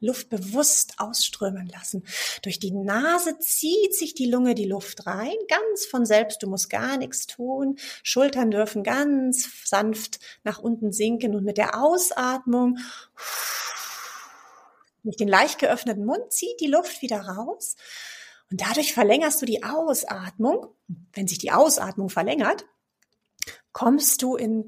Luft 0.00 0.28
bewusst 0.28 0.94
ausströmen 0.98 1.68
lassen. 1.68 2.04
Durch 2.42 2.58
die 2.58 2.70
Nase 2.70 3.38
zieht 3.38 3.94
sich 3.94 4.14
die 4.14 4.30
Lunge 4.30 4.54
die 4.54 4.66
Luft 4.66 5.06
rein, 5.06 5.34
ganz 5.48 5.86
von 5.86 6.06
selbst. 6.06 6.42
Du 6.42 6.48
musst 6.48 6.70
gar 6.70 6.96
nichts 6.96 7.26
tun. 7.26 7.76
Schultern 8.02 8.50
dürfen 8.50 8.82
ganz 8.82 9.48
sanft 9.64 10.20
nach 10.44 10.58
unten 10.58 10.92
sinken 10.92 11.34
und 11.34 11.44
mit 11.44 11.58
der 11.58 11.82
Ausatmung 11.82 12.78
durch 15.04 15.16
den 15.16 15.28
leicht 15.28 15.58
geöffneten 15.58 16.04
Mund 16.04 16.32
zieht 16.32 16.60
die 16.60 16.66
Luft 16.66 17.00
wieder 17.02 17.20
raus. 17.20 17.76
Und 18.50 18.60
dadurch 18.60 18.92
verlängerst 18.92 19.40
du 19.40 19.46
die 19.46 19.62
Ausatmung. 19.62 20.66
Wenn 21.12 21.28
sich 21.28 21.38
die 21.38 21.52
Ausatmung 21.52 22.08
verlängert, 22.10 22.66
kommst 23.72 24.22
du 24.22 24.36
in 24.36 24.66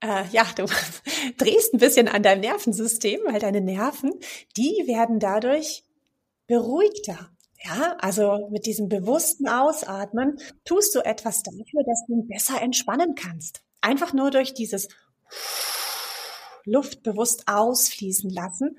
äh, 0.00 0.24
ja, 0.30 0.46
du 0.56 0.66
drehst 1.38 1.74
ein 1.74 1.78
bisschen 1.78 2.08
an 2.08 2.22
deinem 2.22 2.40
Nervensystem, 2.40 3.20
weil 3.26 3.40
deine 3.40 3.60
Nerven, 3.60 4.12
die 4.56 4.84
werden 4.86 5.18
dadurch 5.18 5.84
beruhigter. 6.46 7.30
Ja, 7.64 7.96
also 7.98 8.48
mit 8.52 8.66
diesem 8.66 8.88
bewussten 8.88 9.48
Ausatmen 9.48 10.38
tust 10.64 10.94
du 10.94 11.00
etwas 11.00 11.42
dafür, 11.42 11.82
dass 11.84 12.04
du 12.06 12.22
besser 12.28 12.62
entspannen 12.62 13.16
kannst. 13.16 13.62
Einfach 13.80 14.12
nur 14.12 14.30
durch 14.30 14.54
dieses 14.54 14.88
Luft 16.64 17.02
bewusst 17.02 17.44
ausfließen 17.46 18.30
lassen. 18.30 18.78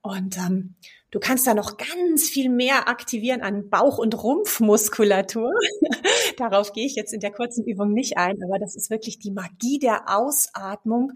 Und 0.00 0.36
ähm, 0.38 0.76
Du 1.14 1.20
kannst 1.20 1.46
da 1.46 1.54
noch 1.54 1.76
ganz 1.76 2.28
viel 2.28 2.50
mehr 2.50 2.88
aktivieren 2.88 3.40
an 3.40 3.70
Bauch- 3.70 3.98
und 3.98 4.20
Rumpfmuskulatur. 4.20 5.52
Darauf 6.38 6.72
gehe 6.72 6.86
ich 6.86 6.96
jetzt 6.96 7.12
in 7.14 7.20
der 7.20 7.30
kurzen 7.30 7.64
Übung 7.64 7.92
nicht 7.92 8.18
ein, 8.18 8.42
aber 8.42 8.58
das 8.58 8.74
ist 8.74 8.90
wirklich 8.90 9.20
die 9.20 9.30
Magie 9.30 9.78
der 9.78 10.08
Ausatmung, 10.08 11.12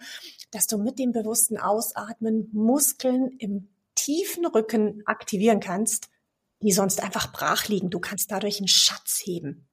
dass 0.53 0.69
du 0.69 0.79
mit 0.79 1.01
dem 1.01 1.11
bewussten 1.11 1.59
Ausatmen 1.59 2.49
Muskeln 2.53 3.33
im 3.41 3.71
tiefen 3.97 4.47
Rücken 4.47 5.03
aktivieren 5.05 5.59
kannst, 5.59 6.11
die 6.63 6.71
sonst 6.71 7.03
einfach 7.03 7.33
brach 7.33 7.67
liegen. 7.67 7.91
Du 7.91 7.99
kannst 7.99 8.31
dadurch 8.31 8.59
einen 8.61 8.69
Schatz 8.69 9.21
heben. 9.25 9.67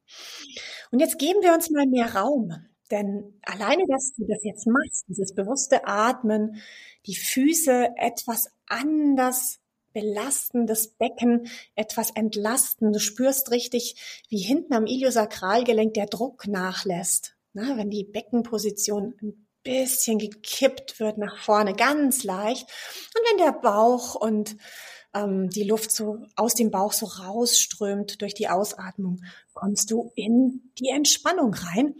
Und 0.90 1.02
jetzt 1.02 1.20
geben 1.20 1.44
wir 1.44 1.54
uns 1.54 1.70
mal 1.70 1.86
mehr 1.86 2.16
Raum. 2.16 2.52
Denn 2.90 3.40
alleine, 3.44 3.84
dass 3.88 4.14
du 4.18 4.26
das 4.28 4.44
jetzt 4.44 4.66
machst, 4.66 5.06
dieses 5.08 5.36
bewusste 5.36 5.86
Atmen, 5.86 6.64
die 7.06 7.16
Füße 7.16 7.90
etwas 7.98 8.48
anders 8.68 9.60
belasten, 9.96 10.68
das 10.68 10.90
Becken 10.90 11.48
etwas 11.74 12.12
entlasten. 12.12 12.92
Du 12.94 13.00
spürst 13.00 13.50
richtig, 13.50 13.96
wie 14.30 14.38
hinten 14.38 14.74
am 14.74 14.86
Iliosakralgelenk 14.86 15.96
der 15.96 16.06
Druck 16.06 16.48
nachlässt. 16.48 17.36
Na, 17.54 17.78
wenn 17.78 17.90
die 17.90 18.04
Beckenposition 18.04 19.16
ein 19.22 19.48
bisschen 19.64 20.20
gekippt 20.20 21.00
wird 21.00 21.18
nach 21.18 21.40
vorne, 21.40 21.74
ganz 21.74 22.24
leicht. 22.24 22.68
Und 23.16 23.22
wenn 23.32 23.46
der 23.46 23.54
Bauch 23.54 24.16
und 24.16 24.58
ähm, 25.14 25.50
die 25.50 25.64
Luft 25.64 25.92
so 25.92 26.26
aus 26.36 26.54
dem 26.54 26.70
Bauch 26.70 26.92
so 26.92 27.06
rausströmt 27.06 28.22
durch 28.22 28.34
die 28.34 28.50
Ausatmung, 28.50 29.22
kommst 29.54 29.90
du 29.90 30.12
in 30.16 30.72
die 30.78 30.90
Entspannung 30.90 31.54
rein. 31.54 31.96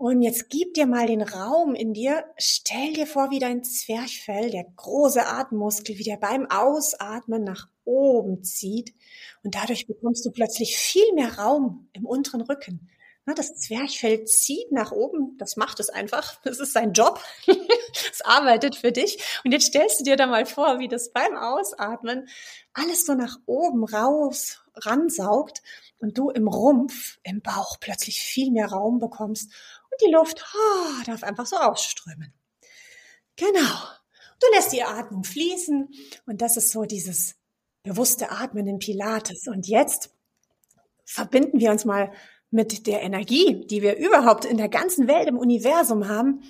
Und 0.00 0.22
jetzt 0.22 0.48
gib 0.48 0.72
dir 0.72 0.86
mal 0.86 1.06
den 1.06 1.20
Raum 1.20 1.74
in 1.74 1.92
dir. 1.92 2.24
Stell 2.38 2.94
dir 2.94 3.06
vor, 3.06 3.30
wie 3.30 3.38
dein 3.38 3.62
Zwerchfell, 3.62 4.48
der 4.48 4.64
große 4.64 5.26
Atemmuskel, 5.26 5.98
wie 5.98 6.04
der 6.04 6.16
beim 6.16 6.50
Ausatmen 6.50 7.44
nach 7.44 7.68
oben 7.84 8.42
zieht. 8.42 8.94
Und 9.42 9.56
dadurch 9.56 9.86
bekommst 9.86 10.24
du 10.24 10.30
plötzlich 10.30 10.78
viel 10.78 11.12
mehr 11.12 11.38
Raum 11.38 11.90
im 11.92 12.06
unteren 12.06 12.40
Rücken. 12.40 12.88
Das 13.26 13.54
Zwerchfell 13.56 14.24
zieht 14.24 14.72
nach 14.72 14.90
oben, 14.90 15.36
das 15.38 15.56
macht 15.56 15.78
es 15.78 15.88
einfach, 15.88 16.40
das 16.42 16.58
ist 16.58 16.72
sein 16.72 16.94
Job, 16.94 17.22
es 17.46 18.22
arbeitet 18.22 18.74
für 18.74 18.90
dich. 18.90 19.22
Und 19.44 19.52
jetzt 19.52 19.66
stellst 19.66 20.00
du 20.00 20.04
dir 20.04 20.16
da 20.16 20.26
mal 20.26 20.46
vor, 20.46 20.78
wie 20.78 20.88
das 20.88 21.12
beim 21.12 21.36
Ausatmen 21.36 22.26
alles 22.72 23.04
so 23.04 23.14
nach 23.14 23.36
oben 23.46 23.84
raus 23.84 24.64
ransaugt 24.74 25.62
und 25.98 26.16
du 26.18 26.30
im 26.30 26.48
Rumpf, 26.48 27.18
im 27.22 27.42
Bauch 27.42 27.76
plötzlich 27.78 28.20
viel 28.20 28.50
mehr 28.50 28.68
Raum 28.68 28.98
bekommst 28.98 29.52
die 30.00 30.12
Luft 30.12 30.44
oh, 30.54 31.02
darf 31.06 31.22
einfach 31.22 31.46
so 31.46 31.56
ausströmen. 31.56 32.32
Genau. 33.36 33.78
Du 34.40 34.46
lässt 34.54 34.72
die 34.72 34.82
Atmung 34.82 35.24
fließen 35.24 35.88
und 36.26 36.40
das 36.40 36.56
ist 36.56 36.70
so 36.70 36.84
dieses 36.84 37.36
bewusste 37.82 38.30
Atmen 38.30 38.66
in 38.66 38.78
Pilates. 38.78 39.46
Und 39.48 39.66
jetzt 39.66 40.10
verbinden 41.04 41.60
wir 41.60 41.70
uns 41.70 41.84
mal 41.84 42.12
mit 42.50 42.86
der 42.86 43.02
Energie, 43.02 43.66
die 43.66 43.82
wir 43.82 43.96
überhaupt 43.96 44.44
in 44.44 44.56
der 44.56 44.68
ganzen 44.68 45.08
Welt 45.08 45.28
im 45.28 45.38
Universum 45.38 46.08
haben. 46.08 46.42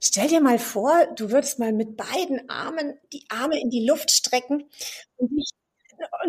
Stell 0.00 0.28
dir 0.28 0.40
mal 0.40 0.58
vor, 0.58 1.06
du 1.14 1.30
würdest 1.30 1.58
mal 1.58 1.72
mit 1.72 1.96
beiden 1.96 2.48
Armen 2.50 2.98
die 3.12 3.24
Arme 3.28 3.60
in 3.60 3.70
die 3.70 3.86
Luft 3.86 4.10
strecken 4.10 4.68
und 5.16 5.30
dich 5.30 5.50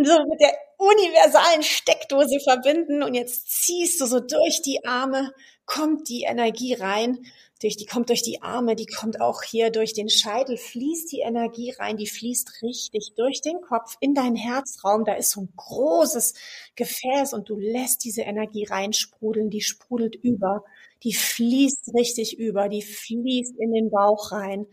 so 0.04 0.26
mit 0.30 0.40
der 0.40 0.54
universalen 0.78 1.64
Steckdose 1.64 2.40
verbinden 2.44 3.04
und 3.04 3.14
jetzt 3.14 3.50
ziehst 3.50 4.02
du 4.02 4.06
so 4.06 4.20
durch 4.20 4.62
die 4.62 4.86
Arme 4.86 5.34
kommt 5.66 6.10
die 6.10 6.24
Energie 6.24 6.74
rein, 6.74 7.20
durch 7.62 7.78
die 7.78 7.86
kommt 7.86 8.10
durch 8.10 8.22
die 8.22 8.42
Arme, 8.42 8.76
die 8.76 8.86
kommt 8.86 9.22
auch 9.22 9.42
hier 9.42 9.72
durch 9.72 9.94
den 9.94 10.10
Scheitel, 10.10 10.58
fließt 10.58 11.10
die 11.14 11.22
Energie 11.22 11.72
rein, 11.72 11.96
die 11.96 12.08
fließt 12.08 12.62
richtig 12.62 13.14
durch 13.16 13.40
den 13.40 13.62
Kopf 13.62 13.96
in 14.02 14.14
deinen 14.14 14.36
Herzraum. 14.36 15.06
Da 15.06 15.14
ist 15.14 15.32
so 15.32 15.42
ein 15.42 15.54
großes 15.56 16.34
Gefäß 16.76 17.34
und 17.34 17.50
du 17.50 17.58
lässt 17.58 18.04
diese 18.04 18.24
Energie 18.24 18.66
reinsprudeln, 18.66 19.50
die 19.50 19.62
sprudelt 19.62 20.16
über, 20.16 20.66
die 21.04 21.14
fließt 21.14 21.94
richtig 21.94 22.38
über, 22.38 22.68
die 22.68 22.82
fließt 22.82 23.56
in 23.58 23.72
den 23.72 23.90
Bauch 23.90 24.34
rein, 24.34 24.68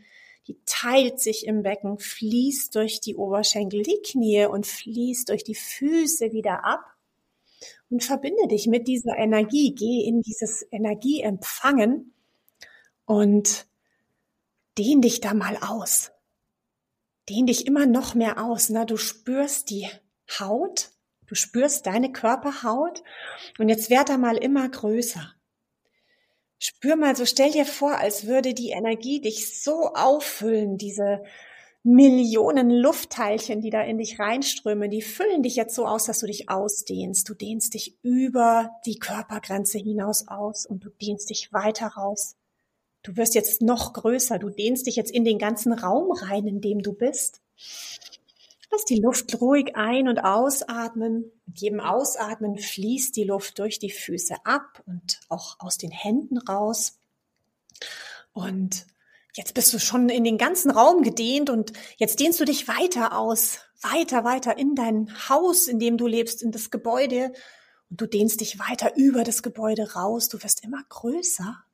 die 0.47 0.59
teilt 0.67 1.21
sich 1.21 1.47
im 1.47 1.63
Becken, 1.63 1.99
fließt 1.99 2.75
durch 2.75 3.01
die 3.01 3.17
Oberschenkel, 3.17 3.83
die 3.83 4.01
Knie 4.03 4.47
und 4.47 4.67
fließt 4.67 5.29
durch 5.29 5.45
die 5.45 5.55
Füße 5.55 6.33
wieder 6.33 6.65
ab 6.65 6.85
und 7.91 8.03
verbinde 8.03 8.49
dich 8.49 8.67
mit 8.67 8.89
dieser 8.89 9.17
Energie. 9.17 9.75
Geh 9.75 10.05
in 10.07 10.23
dieses 10.23 10.67
Energieempfangen 10.71 12.15
und 13.05 13.67
dehn 14.79 15.03
dich 15.03 15.21
da 15.21 15.35
mal 15.35 15.57
aus. 15.57 16.13
Dehn 17.29 17.47
dich 17.47 17.67
immer 17.67 17.87
noch 17.87 18.15
mehr 18.15 18.43
aus. 18.43 18.71
Na, 18.71 18.85
du 18.85 18.97
spürst 18.97 19.71
die 19.71 19.89
Haut, 20.39 20.91
du 21.27 21.35
spürst 21.35 21.87
deine 21.87 22.13
Körperhaut 22.13 23.03
und 23.59 23.69
jetzt 23.69 23.91
wird 23.91 24.09
er 24.09 24.19
mal 24.19 24.37
immer 24.37 24.69
größer. 24.69 25.35
Spür 26.63 26.97
mal, 26.97 27.17
so 27.17 27.25
stell 27.25 27.51
dir 27.51 27.65
vor, 27.65 27.97
als 27.97 28.27
würde 28.27 28.53
die 28.53 28.69
Energie 28.69 29.23
dich 29.23 29.63
so 29.63 29.95
auffüllen, 29.95 30.77
diese 30.77 31.23
Millionen 31.83 32.69
Luftteilchen, 32.69 33.63
die 33.63 33.71
da 33.71 33.81
in 33.81 33.97
dich 33.97 34.19
reinströmen, 34.19 34.91
die 34.91 35.01
füllen 35.01 35.43
dich 35.43 35.57
jetzt 35.57 35.75
so 35.75 35.87
aus, 35.87 36.05
dass 36.05 36.19
du 36.19 36.27
dich 36.27 36.51
ausdehnst. 36.51 37.27
Du 37.27 37.33
dehnst 37.33 37.73
dich 37.73 37.97
über 38.03 38.73
die 38.85 38.99
Körpergrenze 38.99 39.79
hinaus 39.79 40.29
aus 40.29 40.67
und 40.67 40.85
du 40.85 40.91
dehnst 40.91 41.31
dich 41.31 41.51
weiter 41.51 41.87
raus. 41.87 42.37
Du 43.03 43.17
wirst 43.17 43.35
jetzt 43.35 43.63
noch 43.63 43.95
größer. 43.95 44.39
Du 44.39 44.51
dehnst 44.51 44.87
dich 44.87 44.97
jetzt 44.97 45.11
in 45.11 45.25
den 45.25 45.39
ganzen 45.39 45.73
Raum 45.73 46.13
rein, 46.13 46.47
in 46.47 46.61
dem 46.61 46.83
du 46.83 46.93
bist. 46.93 47.41
Lass 48.71 48.85
die 48.85 49.01
Luft 49.01 49.41
ruhig 49.41 49.75
ein- 49.75 50.09
und 50.09 50.21
ausatmen. 50.21 51.33
Mit 51.47 51.59
jedem 51.59 51.81
Ausatmen 51.81 52.57
fließt 52.57 53.17
die 53.17 53.25
Luft 53.25 53.59
durch 53.59 53.81
die 53.81 53.91
Füße 53.91 54.37
ab 54.45 54.83
und 54.87 55.21
auch 55.29 55.57
aus 55.59 55.77
den 55.77 55.91
Händen 55.91 56.39
raus. 56.39 56.99
Und 58.33 58.87
jetzt 59.35 59.55
bist 59.55 59.73
du 59.73 59.81
schon 59.81 60.09
in 60.09 60.23
den 60.23 60.39
ganzen 60.39 60.71
Raum 60.71 61.03
gedehnt 61.03 61.51
und 61.51 61.73
jetzt 61.97 62.21
dehnst 62.21 62.39
du 62.39 62.45
dich 62.45 62.69
weiter 62.69 63.19
aus, 63.19 63.59
weiter, 63.83 64.23
weiter 64.23 64.57
in 64.57 64.77
dein 64.77 65.13
Haus, 65.29 65.67
in 65.67 65.81
dem 65.81 65.97
du 65.97 66.07
lebst, 66.07 66.41
in 66.41 66.53
das 66.53 66.71
Gebäude. 66.71 67.33
Und 67.91 68.01
du 68.01 68.07
dehnst 68.07 68.41
dich 68.41 68.61
weiter 68.61 68.97
über 68.97 69.25
das 69.25 69.43
Gebäude 69.43 69.95
raus. 69.95 70.29
Du 70.29 70.41
wirst 70.45 70.63
immer 70.63 70.83
größer. 70.89 71.65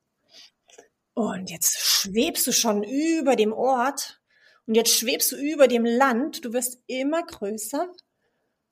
Und 1.13 1.51
jetzt 1.51 1.77
schwebst 1.77 2.47
du 2.47 2.51
schon 2.51 2.83
über 2.83 3.35
dem 3.35 3.53
Ort 3.53 4.19
und 4.67 4.75
jetzt 4.75 4.93
schwebst 4.93 5.31
du 5.31 5.37
über 5.37 5.69
dem 5.69 5.85
Land, 5.85 6.43
du 6.43 6.51
wirst 6.51 6.79
immer 6.87 7.25
größer. 7.25 7.87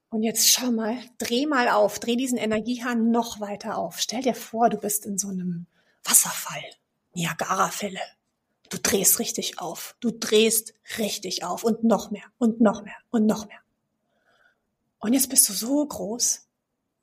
Und 0.10 0.24
jetzt 0.24 0.48
schau 0.48 0.72
mal, 0.72 0.98
dreh 1.18 1.46
mal 1.46 1.70
auf, 1.70 2.00
dreh 2.00 2.18
diesen 2.18 2.38
Energiehahn 2.38 3.12
noch 3.12 3.40
weiter 3.40 3.78
auf. 3.78 4.00
Stell 4.00 4.22
dir 4.22 4.36
vor, 4.36 4.70
du 4.70 4.78
bist 4.78 5.06
in 5.06 5.18
so 5.18 5.30
einem 5.30 5.68
Wasserfall, 6.04 6.64
Niagara-Fälle. 7.14 8.02
Du 8.70 8.78
drehst 8.78 9.20
richtig 9.20 9.60
auf, 9.60 9.96
du 10.02 10.12
drehst 10.12 10.74
richtig 10.98 11.44
auf 11.44 11.64
und 11.64 11.84
noch 11.84 12.12
mehr 12.12 12.26
und 12.38 12.60
noch 12.60 12.84
mehr 12.84 12.98
und 13.10 13.26
noch 13.26 13.48
mehr. 13.48 13.60
Und 15.00 15.14
jetzt 15.14 15.30
bist 15.30 15.48
du 15.48 15.54
so 15.54 15.86
groß, 15.86 16.48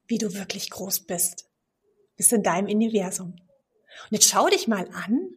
wie 0.06 0.18
du 0.18 0.34
wirklich 0.34 0.68
groß 0.70 1.00
bist. 1.00 1.48
Bist 2.16 2.32
in 2.32 2.42
deinem 2.42 2.66
Universum. 2.66 3.30
Und 3.30 4.10
jetzt 4.10 4.28
schau 4.28 4.48
dich 4.48 4.68
mal 4.68 4.88
an. 4.92 5.30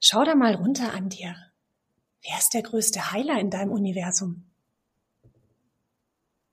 Schau 0.00 0.24
da 0.24 0.34
mal 0.34 0.54
runter 0.54 0.92
an 0.92 1.08
dir. 1.08 1.34
Wer 2.24 2.38
ist 2.38 2.54
der 2.54 2.62
größte 2.62 3.12
Heiler 3.12 3.38
in 3.38 3.50
deinem 3.50 3.70
Universum? 3.70 4.50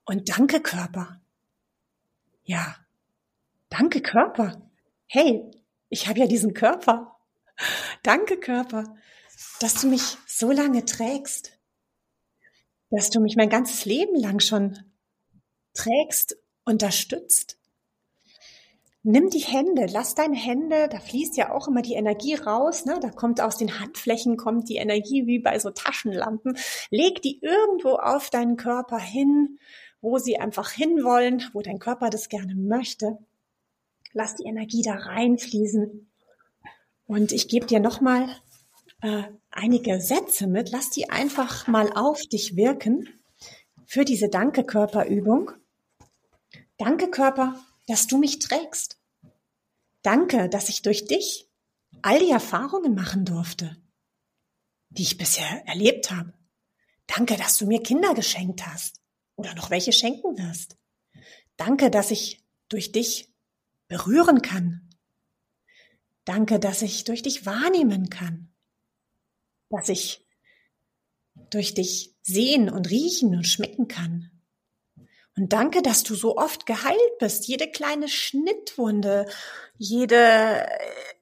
Und 0.06 0.30
danke 0.30 0.62
Körper. 0.62 1.22
Ja, 2.44 2.76
danke 3.70 4.02
Körper. 4.02 4.70
Hey, 5.08 5.50
ich 5.90 6.08
habe 6.08 6.20
ja 6.20 6.28
diesen 6.28 6.54
Körper. 6.54 7.18
Danke 8.04 8.38
Körper, 8.38 8.96
dass 9.60 9.76
du 9.76 9.88
mich 9.88 10.18
so 10.28 10.52
lange 10.52 10.84
trägst, 10.84 11.58
dass 12.90 13.10
du 13.10 13.22
mich 13.22 13.36
mein 13.36 13.50
ganzes 13.50 13.86
Leben 13.86 14.16
lang 14.16 14.40
schon 14.40 14.80
trägst, 15.74 16.38
unterstützt 16.64 17.61
Nimm 19.04 19.32
die 19.32 19.40
Hände, 19.40 19.88
lass 19.92 20.14
deine 20.14 20.36
Hände, 20.36 20.88
da 20.88 21.00
fließt 21.00 21.36
ja 21.36 21.52
auch 21.52 21.68
immer 21.68 21.82
die 21.82 21.96
Energie 21.96 22.36
raus, 22.36 22.86
ne? 22.86 23.00
da 23.02 23.10
kommt 23.10 23.42
aus 23.42 23.58
den 23.58 23.80
Handflächen, 23.80 24.38
kommt 24.38 24.70
die 24.70 24.76
Energie 24.76 25.26
wie 25.26 25.40
bei 25.40 25.58
so 25.58 25.72
Taschenlampen. 25.72 26.56
Leg 26.92 27.20
die 27.24 27.40
irgendwo 27.42 27.96
auf 27.96 28.30
deinen 28.30 28.58
Körper 28.58 29.00
hin, 29.00 29.58
wo 30.02 30.20
sie 30.20 30.38
einfach 30.38 30.70
hinwollen, 30.70 31.44
wo 31.54 31.62
dein 31.62 31.80
Körper 31.80 32.12
das 32.12 32.30
gerne 32.30 32.54
möchte. 32.54 33.18
Lass 34.14 34.36
die 34.36 34.46
Energie 34.46 34.84
da 34.84 34.94
reinfließen. 34.94 36.12
Und 37.08 37.32
ich 37.32 37.48
gebe 37.48 37.66
dir 37.66 37.80
nochmal 37.80 38.30
äh, 39.02 39.24
einige 39.50 40.00
Sätze 40.00 40.46
mit. 40.46 40.70
Lass 40.70 40.92
die 40.92 41.10
einfach 41.10 41.66
mal 41.68 41.92
auf 41.94 42.22
dich 42.22 42.56
wirken 42.56 43.10
für 43.86 44.06
diese 44.06 44.30
Danke-Körper-Übung. 44.30 45.52
Danke 46.78 47.10
Körper, 47.10 47.60
dass 47.88 48.08
du 48.08 48.18
mich 48.18 48.40
trägst. 48.40 49.00
Danke, 50.02 50.50
dass 50.50 50.70
ich 50.70 50.82
durch 50.82 51.06
dich 51.06 51.50
all 52.02 52.20
die 52.20 52.32
Erfahrungen 52.32 52.96
machen 52.96 53.26
durfte, 53.26 53.78
die 54.90 55.04
ich 55.04 55.18
bisher 55.18 55.68
erlebt 55.68 56.12
habe. 56.12 56.34
Danke, 57.08 57.36
dass 57.36 57.58
du 57.58 57.66
mir 57.66 57.84
Kinder 57.84 58.14
geschenkt 58.14 58.66
hast 58.66 59.02
oder 59.36 59.54
noch 59.56 59.70
welche 59.70 59.92
schenken 59.92 60.38
wirst. 60.38 60.78
Danke, 61.58 61.92
dass 61.92 62.12
ich 62.12 62.44
durch 62.70 62.92
dich 62.92 63.34
berühren 63.88 64.42
kann. 64.42 64.90
Danke, 66.24 66.60
dass 66.60 66.82
ich 66.82 67.04
durch 67.04 67.22
dich 67.22 67.46
wahrnehmen 67.46 68.10
kann. 68.10 68.54
Dass 69.70 69.90
ich 69.90 70.26
durch 71.50 71.74
dich 71.74 72.16
sehen 72.22 72.70
und 72.70 72.90
riechen 72.90 73.36
und 73.36 73.48
schmecken 73.48 73.88
kann. 73.88 74.31
Und 75.38 75.54
danke, 75.54 75.82
dass 75.82 76.04
du 76.04 76.16
so 76.16 76.38
oft 76.38 76.66
geheilt 76.66 77.18
bist. 77.20 77.48
Jede 77.48 77.70
kleine 77.70 78.10
Schnittwunde, 78.10 79.28
jede, 79.78 80.68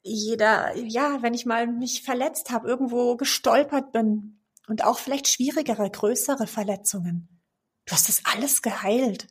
jeder, 0.02 0.76
ja, 0.76 1.22
wenn 1.22 1.34
ich 1.34 1.46
mal 1.46 1.66
mich 1.66 2.02
verletzt 2.02 2.50
habe, 2.50 2.68
irgendwo 2.68 3.16
gestolpert 3.16 3.92
bin 3.92 4.40
und 4.66 4.84
auch 4.84 4.98
vielleicht 4.98 5.28
schwierigere, 5.28 5.88
größere 5.88 6.46
Verletzungen. 6.46 7.40
Du 7.86 7.92
hast 7.92 8.08
das 8.08 8.22
alles 8.24 8.62
geheilt. 8.62 9.28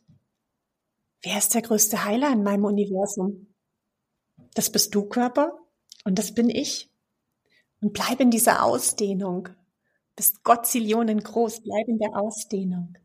Wer 1.22 1.38
ist 1.38 1.54
der 1.54 1.62
größte 1.62 2.06
Heiler 2.06 2.32
in 2.32 2.44
meinem 2.44 2.64
Universum? 2.64 3.54
Das 4.54 4.72
bist 4.72 4.96
du, 4.96 5.04
Körper, 5.04 5.60
und 6.06 6.18
das 6.18 6.34
bin 6.34 6.50
ich. 6.50 6.90
Und 7.82 7.94
bleib 7.94 8.20
in 8.20 8.32
dieser 8.32 8.64
Ausdehnung. 8.64 9.50
Bist 10.16 10.44
Gottzillionen 10.44 11.20
groß, 11.20 11.62
bleib 11.64 11.88
in 11.88 12.00
der 12.00 12.16
Ausdehnung. 12.16 12.98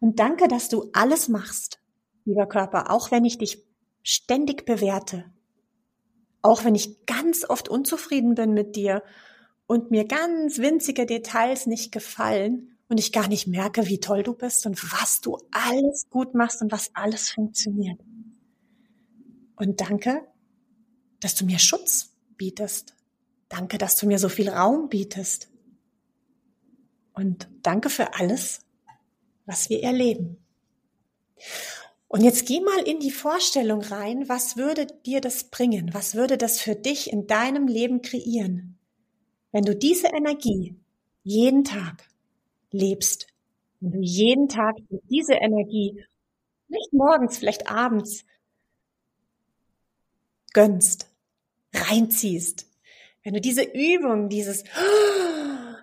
Und 0.00 0.18
danke, 0.18 0.48
dass 0.48 0.68
du 0.68 0.90
alles 0.92 1.28
machst, 1.28 1.80
lieber 2.24 2.46
Körper, 2.46 2.90
auch 2.90 3.10
wenn 3.10 3.24
ich 3.24 3.38
dich 3.38 3.64
ständig 4.02 4.64
bewerte. 4.64 5.24
Auch 6.42 6.64
wenn 6.64 6.74
ich 6.74 7.04
ganz 7.06 7.44
oft 7.48 7.68
unzufrieden 7.68 8.34
bin 8.34 8.54
mit 8.54 8.76
dir 8.76 9.02
und 9.66 9.90
mir 9.90 10.04
ganz 10.06 10.58
winzige 10.58 11.04
Details 11.04 11.66
nicht 11.66 11.92
gefallen 11.92 12.76
und 12.88 12.98
ich 12.98 13.12
gar 13.12 13.28
nicht 13.28 13.46
merke, 13.46 13.86
wie 13.86 14.00
toll 14.00 14.22
du 14.22 14.34
bist 14.34 14.64
und 14.66 14.82
was 14.92 15.20
du 15.20 15.38
alles 15.50 16.08
gut 16.10 16.34
machst 16.34 16.62
und 16.62 16.72
was 16.72 16.90
alles 16.94 17.28
funktioniert. 17.28 18.00
Und 19.56 19.80
danke, 19.80 20.26
dass 21.20 21.34
du 21.34 21.44
mir 21.44 21.58
Schutz 21.58 22.14
bietest. 22.36 22.94
Danke, 23.48 23.78
dass 23.78 23.96
du 23.96 24.06
mir 24.06 24.18
so 24.18 24.28
viel 24.28 24.48
Raum 24.48 24.88
bietest. 24.88 25.50
Und 27.12 27.48
danke 27.62 27.90
für 27.90 28.14
alles, 28.14 28.60
was 29.48 29.70
wir 29.70 29.82
erleben. 29.82 30.36
Und 32.06 32.22
jetzt 32.22 32.46
geh 32.46 32.60
mal 32.60 32.80
in 32.86 33.00
die 33.00 33.10
Vorstellung 33.10 33.80
rein, 33.80 34.28
was 34.28 34.56
würde 34.56 34.86
dir 35.06 35.20
das 35.20 35.44
bringen? 35.44 35.92
Was 35.92 36.14
würde 36.14 36.36
das 36.36 36.60
für 36.60 36.74
dich 36.74 37.10
in 37.12 37.26
deinem 37.26 37.66
Leben 37.66 38.02
kreieren? 38.02 38.78
Wenn 39.50 39.64
du 39.64 39.74
diese 39.74 40.08
Energie 40.08 40.76
jeden 41.22 41.64
Tag 41.64 42.04
lebst, 42.70 43.26
wenn 43.80 43.92
du 43.92 44.00
jeden 44.00 44.48
Tag 44.48 44.76
diese 45.10 45.34
Energie, 45.34 46.04
nicht 46.68 46.92
morgens, 46.92 47.38
vielleicht 47.38 47.70
abends, 47.70 48.24
gönnst, 50.52 51.10
reinziehst, 51.72 52.66
wenn 53.22 53.34
du 53.34 53.40
diese 53.40 53.62
Übung, 53.62 54.28
dieses 54.28 54.64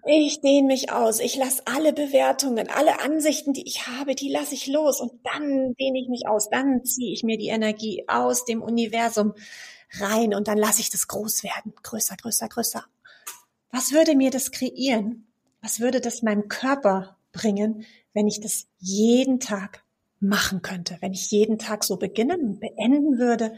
ich 0.05 0.41
dehne 0.41 0.67
mich 0.67 0.91
aus, 0.91 1.19
ich 1.19 1.35
lasse 1.35 1.63
alle 1.65 1.91
Bewertungen, 1.91 2.69
alle 2.69 3.01
Ansichten, 3.01 3.53
die 3.53 3.67
ich 3.67 3.87
habe, 3.87 4.13
die 4.13 4.29
lasse 4.29 4.53
ich 4.53 4.67
los. 4.67 5.01
Und 5.01 5.13
dann 5.23 5.73
dehne 5.79 5.99
ich 5.99 6.09
mich 6.09 6.27
aus, 6.27 6.49
dann 6.49 6.85
ziehe 6.85 7.11
ich 7.11 7.23
mir 7.23 7.37
die 7.37 7.47
Energie 7.47 8.05
aus 8.07 8.45
dem 8.45 8.61
Universum 8.61 9.33
rein. 9.99 10.35
Und 10.35 10.47
dann 10.47 10.57
lasse 10.57 10.81
ich 10.81 10.89
das 10.91 11.07
groß 11.07 11.43
werden, 11.43 11.73
größer, 11.81 12.15
größer, 12.17 12.47
größer. 12.47 12.85
Was 13.71 13.91
würde 13.91 14.15
mir 14.15 14.29
das 14.29 14.51
kreieren? 14.51 15.27
Was 15.61 15.79
würde 15.79 16.01
das 16.01 16.21
meinem 16.21 16.47
Körper 16.47 17.17
bringen, 17.31 17.85
wenn 18.13 18.27
ich 18.27 18.39
das 18.39 18.67
jeden 18.77 19.39
Tag 19.39 19.83
machen 20.19 20.61
könnte, 20.61 20.97
wenn 21.01 21.13
ich 21.13 21.31
jeden 21.31 21.57
Tag 21.57 21.83
so 21.83 21.97
beginnen 21.97 22.41
und 22.41 22.59
beenden 22.59 23.17
würde? 23.17 23.53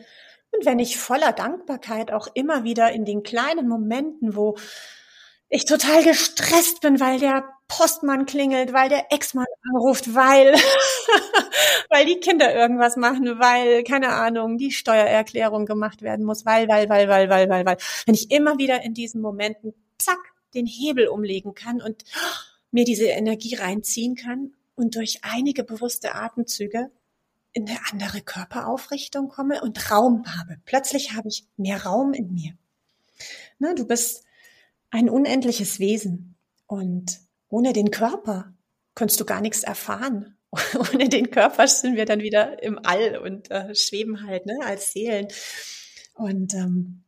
Und 0.52 0.66
wenn 0.66 0.80
ich 0.80 0.98
voller 0.98 1.34
Dankbarkeit 1.34 2.12
auch 2.12 2.30
immer 2.34 2.64
wieder 2.64 2.92
in 2.94 3.04
den 3.04 3.22
kleinen 3.22 3.68
Momenten, 3.68 4.36
wo 4.36 4.56
ich 5.50 5.66
total 5.66 6.04
gestresst 6.04 6.82
bin, 6.82 7.00
weil 7.00 7.20
der 7.20 7.46
Postmann 7.68 8.26
klingelt, 8.26 8.74
weil 8.74 8.90
der 8.90 9.12
Ex-Mann 9.12 9.46
anruft, 9.70 10.14
weil, 10.14 10.54
weil 11.90 12.06
die 12.06 12.20
Kinder 12.20 12.54
irgendwas 12.54 12.96
machen, 12.96 13.40
weil, 13.40 13.84
keine 13.84 14.10
Ahnung, 14.10 14.58
die 14.58 14.72
Steuererklärung 14.72 15.66
gemacht 15.66 16.02
werden 16.02 16.26
muss, 16.26 16.46
weil, 16.46 16.68
weil, 16.68 16.90
weil, 16.90 17.08
weil, 17.10 17.30
weil, 17.30 17.50
weil, 17.50 17.66
weil. 17.66 17.78
Wenn 18.06 18.16
ich 18.16 18.32
immer 18.32 18.58
wieder 18.58 18.84
in 18.84 18.94
diesen 18.94 19.22
Momenten, 19.22 19.74
zack, 19.98 20.20
den 20.54 20.66
Hebel 20.66 21.08
umlegen 21.08 21.54
kann 21.54 21.82
und 21.82 22.04
mir 22.72 22.86
diese 22.86 23.08
Energie 23.08 23.56
reinziehen 23.56 24.16
kann 24.16 24.54
und 24.76 24.96
durch 24.96 25.20
einige 25.24 25.64
bewusste 25.64 26.16
Atemzüge 26.16 26.90
in 27.54 27.68
eine 27.68 27.80
andere 27.92 28.22
Körperaufrichtung 28.22 29.30
komme 29.30 29.62
und 29.62 29.92
Raum 29.92 30.24
habe. 30.38 30.58
Plötzlich 30.66 31.14
habe 31.14 31.28
ich 31.28 31.46
mehr 31.58 31.84
Raum 31.84 32.14
in 32.14 32.34
mir. 32.34 32.54
Na, 33.60 33.74
du 33.74 33.86
bist 33.86 34.27
ein 34.92 35.10
unendliches 35.10 35.80
Wesen. 35.80 36.38
Und 36.66 37.20
ohne 37.50 37.74
den 37.74 37.92
Körper 37.92 38.54
kannst 38.96 39.20
du 39.20 39.26
gar 39.26 39.42
nichts 39.42 39.64
erfahren. 39.64 40.38
ohne 40.94 41.10
den 41.10 41.30
Körper 41.30 41.68
sind 41.68 41.96
wir 41.96 42.06
dann 42.06 42.22
wieder 42.22 42.62
im 42.64 42.80
All 42.84 43.18
und 43.18 43.52
äh, 43.52 43.76
schweben 43.76 44.26
halt 44.26 44.46
ne, 44.46 44.60
als 44.64 44.92
Seelen. 44.92 45.28
Und 46.14 46.54
ähm, 46.54 47.04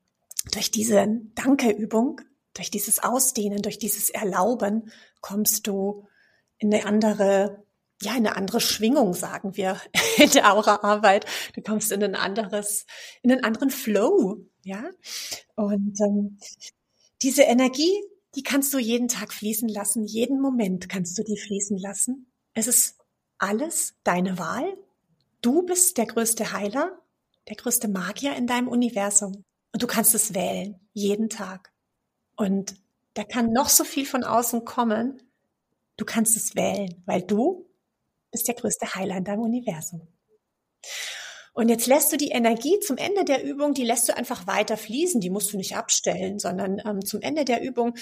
durch 0.51 0.71
diese 0.71 1.05
Danke-Übung, 1.36 2.21
durch 2.53 2.71
dieses 2.71 2.99
Ausdehnen, 2.99 3.61
durch 3.61 3.80
dieses 3.80 4.09
Erlauben 4.09 4.91
kommst 5.21 5.67
du 5.67 6.07
in 6.57 6.73
eine 6.73 6.86
andere, 6.86 7.63
ja, 8.01 8.11
in 8.11 8.27
eine 8.27 8.36
andere 8.36 8.59
Schwingung, 8.61 9.13
sagen 9.13 9.55
wir 9.55 9.80
in 10.17 10.30
der 10.32 10.53
Aura-Arbeit. 10.53 11.25
Du 11.55 11.61
kommst 11.61 11.91
in 11.91 12.03
ein 12.03 12.15
anderes, 12.15 12.86
in 13.21 13.32
einen 13.32 13.43
anderen 13.43 13.69
Flow, 13.69 14.45
ja. 14.63 14.84
Und 15.55 15.97
ähm, 16.01 16.38
diese 17.22 17.43
Energie, 17.43 17.93
die 18.36 18.43
kannst 18.43 18.74
du 18.74 18.78
jeden 18.78 19.07
Tag 19.07 19.34
fließen 19.34 19.67
lassen, 19.70 20.05
jeden 20.05 20.39
Moment 20.39 20.88
kannst 20.89 21.17
du 21.17 21.24
die 21.24 21.38
fließen 21.38 21.78
lassen. 21.78 22.32
Es 22.53 22.67
ist 22.67 22.97
alles 23.38 23.95
deine 24.03 24.38
Wahl. 24.38 24.78
Du 25.41 25.63
bist 25.63 25.97
der 25.97 26.05
größte 26.05 26.51
Heiler, 26.51 26.99
der 27.47 27.55
größte 27.55 27.88
Magier 27.88 28.36
in 28.36 28.47
deinem 28.47 28.67
Universum. 28.67 29.43
Und 29.72 29.84
du 29.84 29.88
kannst 29.88 30.13
es 30.15 30.34
wählen, 30.34 30.80
jeden 30.93 31.30
Tag. 31.30 31.72
Und 32.36 32.76
da 33.13 33.24
kann 33.24 33.51
noch 33.51 33.70
so 33.70 33.84
viel 33.84 34.05
von 34.05 34.24
außen 34.24 34.65
kommen. 34.65 35.22
Du 35.97 36.05
kannst 36.05 36.36
es 36.36 36.55
wählen, 36.55 37.01
weil 37.05 37.22
du 37.22 37.70
bist 38.32 38.47
der 38.47 38.55
größte 38.55 38.95
Heiler 38.95 39.17
in 39.17 39.24
deinem 39.24 39.41
Universum. 39.41 40.07
Und 41.60 41.68
jetzt 41.68 41.88
lässt 41.88 42.14
du 42.14 42.16
die 42.16 42.30
Energie 42.30 42.80
zum 42.80 42.95
Ende 42.95 43.26
der 43.26 43.43
Übung, 43.43 43.74
die 43.74 43.84
lässt 43.84 44.07
du 44.07 44.16
einfach 44.16 44.47
weiter 44.47 44.78
fließen, 44.78 45.20
die 45.20 45.30
musst 45.30 45.51
du 45.51 45.57
nicht 45.57 45.76
abstellen, 45.76 46.39
sondern 46.39 46.82
ähm, 46.86 47.03
zum 47.03 47.20
Ende 47.20 47.43
der 47.43 47.62
Übung 47.62 47.95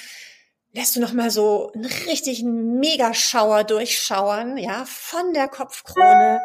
lässt 0.74 0.96
du 0.96 1.00
nochmal 1.00 1.32
so 1.32 1.72
einen 1.74 1.86
richtigen 1.86 2.78
Megaschauer 2.78 3.64
durchschauern, 3.64 4.58
ja, 4.58 4.86
von 4.86 5.34
der 5.34 5.48
Kopfkrone 5.48 6.40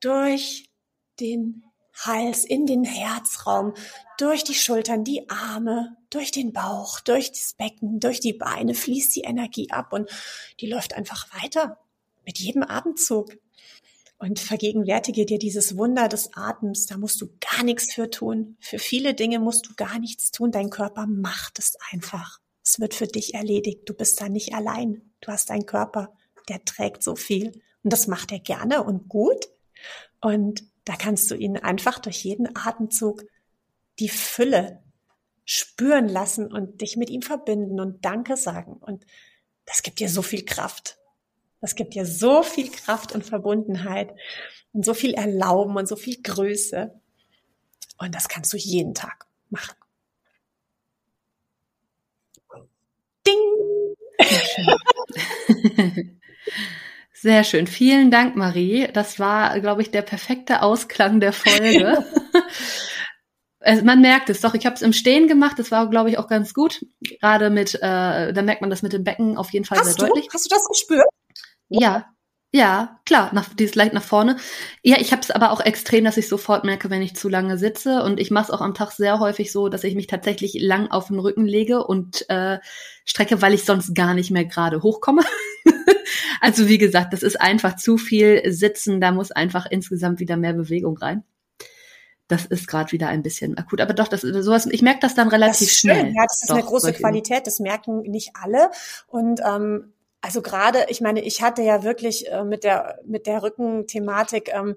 durch 0.00 0.70
den 1.20 1.64
Hals, 1.98 2.46
in 2.46 2.64
den 2.64 2.84
Herzraum, 2.84 3.74
durch 4.16 4.42
die 4.42 4.54
Schultern, 4.54 5.04
die 5.04 5.28
Arme, 5.28 5.98
durch 6.08 6.30
den 6.30 6.54
Bauch, 6.54 6.98
durch 7.00 7.30
das 7.30 7.52
Becken, 7.58 8.00
durch 8.00 8.20
die 8.20 8.32
Beine 8.32 8.72
fließt 8.72 9.14
die 9.14 9.24
Energie 9.24 9.70
ab 9.70 9.92
und 9.92 10.08
die 10.60 10.66
läuft 10.66 10.94
einfach 10.94 11.26
weiter 11.42 11.76
mit 12.24 12.38
jedem 12.38 12.62
Atemzug. 12.62 13.36
Und 14.18 14.38
vergegenwärtige 14.38 15.26
dir 15.26 15.38
dieses 15.38 15.76
Wunder 15.76 16.08
des 16.08 16.30
Atems. 16.34 16.86
Da 16.86 16.96
musst 16.96 17.20
du 17.20 17.26
gar 17.40 17.64
nichts 17.64 17.92
für 17.92 18.10
tun. 18.10 18.56
Für 18.60 18.78
viele 18.78 19.14
Dinge 19.14 19.38
musst 19.38 19.66
du 19.68 19.74
gar 19.76 19.98
nichts 19.98 20.30
tun. 20.30 20.50
Dein 20.50 20.70
Körper 20.70 21.06
macht 21.06 21.58
es 21.58 21.76
einfach. 21.90 22.38
Es 22.62 22.80
wird 22.80 22.94
für 22.94 23.06
dich 23.06 23.34
erledigt. 23.34 23.82
Du 23.86 23.94
bist 23.94 24.20
da 24.20 24.28
nicht 24.28 24.54
allein. 24.54 25.02
Du 25.20 25.30
hast 25.30 25.50
einen 25.50 25.66
Körper, 25.66 26.14
der 26.48 26.64
trägt 26.64 27.02
so 27.02 27.16
viel. 27.16 27.52
Und 27.82 27.92
das 27.92 28.06
macht 28.06 28.32
er 28.32 28.40
gerne 28.40 28.82
und 28.82 29.08
gut. 29.08 29.48
Und 30.20 30.64
da 30.84 30.96
kannst 30.96 31.30
du 31.30 31.34
ihn 31.34 31.56
einfach 31.56 31.98
durch 31.98 32.24
jeden 32.24 32.56
Atemzug 32.56 33.24
die 33.98 34.08
Fülle 34.08 34.82
spüren 35.44 36.08
lassen 36.08 36.52
und 36.52 36.80
dich 36.80 36.96
mit 36.96 37.10
ihm 37.10 37.22
verbinden 37.22 37.80
und 37.80 38.04
Danke 38.04 38.36
sagen. 38.36 38.74
Und 38.74 39.04
das 39.66 39.82
gibt 39.82 40.00
dir 40.00 40.08
so 40.08 40.22
viel 40.22 40.44
Kraft. 40.44 40.98
Das 41.64 41.76
gibt 41.76 41.94
dir 41.94 42.04
so 42.04 42.42
viel 42.42 42.70
Kraft 42.70 43.12
und 43.12 43.24
Verbundenheit 43.24 44.12
und 44.74 44.84
so 44.84 44.92
viel 44.92 45.14
Erlauben 45.14 45.74
und 45.78 45.88
so 45.88 45.96
viel 45.96 46.20
Größe. 46.22 46.92
Und 47.96 48.14
das 48.14 48.28
kannst 48.28 48.52
du 48.52 48.58
jeden 48.58 48.92
Tag 48.92 49.24
machen. 49.48 49.74
Ding! 53.26 53.96
Sehr 57.14 57.44
schön. 57.44 57.66
Vielen 57.66 58.10
Dank, 58.10 58.36
Marie. 58.36 58.88
Das 58.92 59.18
war, 59.18 59.58
glaube 59.60 59.80
ich, 59.80 59.90
der 59.90 60.02
perfekte 60.02 60.60
Ausklang 60.60 61.18
der 61.18 61.32
Folge. 61.32 62.04
man 63.84 64.02
merkt 64.02 64.28
es 64.28 64.42
doch. 64.42 64.52
Ich 64.52 64.66
habe 64.66 64.76
es 64.76 64.82
im 64.82 64.92
Stehen 64.92 65.28
gemacht. 65.28 65.58
Das 65.58 65.70
war, 65.70 65.88
glaube 65.88 66.10
ich, 66.10 66.18
auch 66.18 66.28
ganz 66.28 66.52
gut. 66.52 66.84
Gerade 67.00 67.48
mit, 67.48 67.74
äh, 67.76 68.34
da 68.34 68.42
merkt 68.42 68.60
man 68.60 68.68
das 68.68 68.82
mit 68.82 68.92
dem 68.92 69.02
Becken 69.02 69.38
auf 69.38 69.50
jeden 69.54 69.64
Fall 69.64 69.78
Hast 69.78 69.94
sehr 69.94 69.94
du? 69.94 70.12
deutlich. 70.12 70.28
Hast 70.30 70.44
du 70.44 70.54
das 70.54 70.68
gespürt? 70.68 71.06
Ja, 71.68 72.14
ja, 72.54 73.00
klar, 73.04 73.30
nach, 73.34 73.52
dieses 73.52 73.74
leicht 73.74 73.94
nach 73.94 74.02
vorne. 74.04 74.36
Ja, 74.80 74.98
ich 75.00 75.10
habe 75.10 75.22
es 75.22 75.32
aber 75.32 75.50
auch 75.50 75.60
extrem, 75.60 76.04
dass 76.04 76.16
ich 76.16 76.28
sofort 76.28 76.62
merke, 76.62 76.88
wenn 76.88 77.02
ich 77.02 77.16
zu 77.16 77.28
lange 77.28 77.58
sitze. 77.58 78.04
Und 78.04 78.20
ich 78.20 78.30
mache 78.30 78.44
es 78.44 78.50
auch 78.52 78.60
am 78.60 78.74
Tag 78.74 78.92
sehr 78.92 79.18
häufig 79.18 79.50
so, 79.50 79.68
dass 79.68 79.82
ich 79.82 79.96
mich 79.96 80.06
tatsächlich 80.06 80.54
lang 80.60 80.88
auf 80.88 81.08
den 81.08 81.18
Rücken 81.18 81.46
lege 81.46 81.84
und 81.84 82.30
äh, 82.30 82.60
strecke, 83.04 83.42
weil 83.42 83.54
ich 83.54 83.64
sonst 83.64 83.92
gar 83.96 84.14
nicht 84.14 84.30
mehr 84.30 84.44
gerade 84.44 84.84
hochkomme. 84.84 85.22
also 86.40 86.68
wie 86.68 86.78
gesagt, 86.78 87.12
das 87.12 87.24
ist 87.24 87.40
einfach 87.40 87.74
zu 87.74 87.96
viel 87.96 88.40
Sitzen. 88.52 89.00
Da 89.00 89.10
muss 89.10 89.32
einfach 89.32 89.66
insgesamt 89.68 90.20
wieder 90.20 90.36
mehr 90.36 90.52
Bewegung 90.52 90.96
rein. 90.96 91.24
Das 92.28 92.46
ist 92.46 92.68
gerade 92.68 92.92
wieder 92.92 93.08
ein 93.08 93.24
bisschen 93.24 93.58
akut. 93.58 93.80
Aber 93.80 93.94
doch, 93.94 94.06
das 94.06 94.20
sowas, 94.20 94.66
ich 94.66 94.80
merke 94.80 95.00
das 95.00 95.16
dann 95.16 95.26
relativ 95.26 95.70
das 95.70 95.76
schnell. 95.76 96.04
Schön. 96.04 96.14
Ja, 96.14 96.22
das 96.22 96.42
ist 96.42 96.50
doch, 96.50 96.54
eine 96.54 96.64
große 96.64 96.92
Qualität. 96.92 97.48
Das 97.48 97.58
merken 97.58 98.02
nicht 98.02 98.30
alle. 98.40 98.70
Und 99.08 99.40
ähm, 99.44 99.93
also 100.24 100.40
gerade, 100.40 100.86
ich 100.88 101.02
meine, 101.02 101.20
ich 101.20 101.42
hatte 101.42 101.60
ja 101.60 101.82
wirklich 101.82 102.30
äh, 102.32 102.44
mit 102.44 102.64
der 102.64 102.98
mit 103.04 103.26
der 103.26 103.42
Rückenthematik, 103.42 104.48
ähm, 104.54 104.74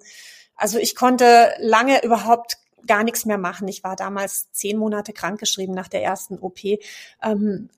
also 0.58 0.78
ich 0.78 0.94
konnte 0.94 1.54
lange 1.60 2.04
überhaupt 2.04 2.58
gar 2.86 3.06
nichts 3.06 3.26
mehr 3.26 3.38
machen. 3.38 3.68
Ich 3.70 3.82
war 3.82 3.96
damals 3.96 4.52
zehn 4.52 4.78
Monate 4.78 5.14
krankgeschrieben 5.14 5.74
nach 5.74 5.88
der 5.88 6.04
ersten 6.04 6.38
OP. 6.38 6.60
Ähm, 7.24 7.70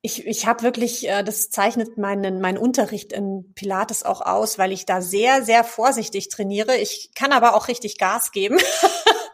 ich, 0.00 0.26
ich 0.26 0.46
habe 0.46 0.62
wirklich, 0.62 1.06
äh, 1.08 1.22
das 1.22 1.50
zeichnet 1.50 1.98
meinen, 1.98 2.40
meinen 2.40 2.56
Unterricht 2.56 3.12
in 3.12 3.52
Pilates 3.54 4.02
auch 4.02 4.22
aus, 4.22 4.58
weil 4.58 4.72
ich 4.72 4.86
da 4.86 5.02
sehr, 5.02 5.42
sehr 5.42 5.62
vorsichtig 5.62 6.30
trainiere. 6.30 6.76
Ich 6.78 7.10
kann 7.14 7.32
aber 7.32 7.54
auch 7.54 7.68
richtig 7.68 7.98
Gas 7.98 8.32
geben. 8.32 8.58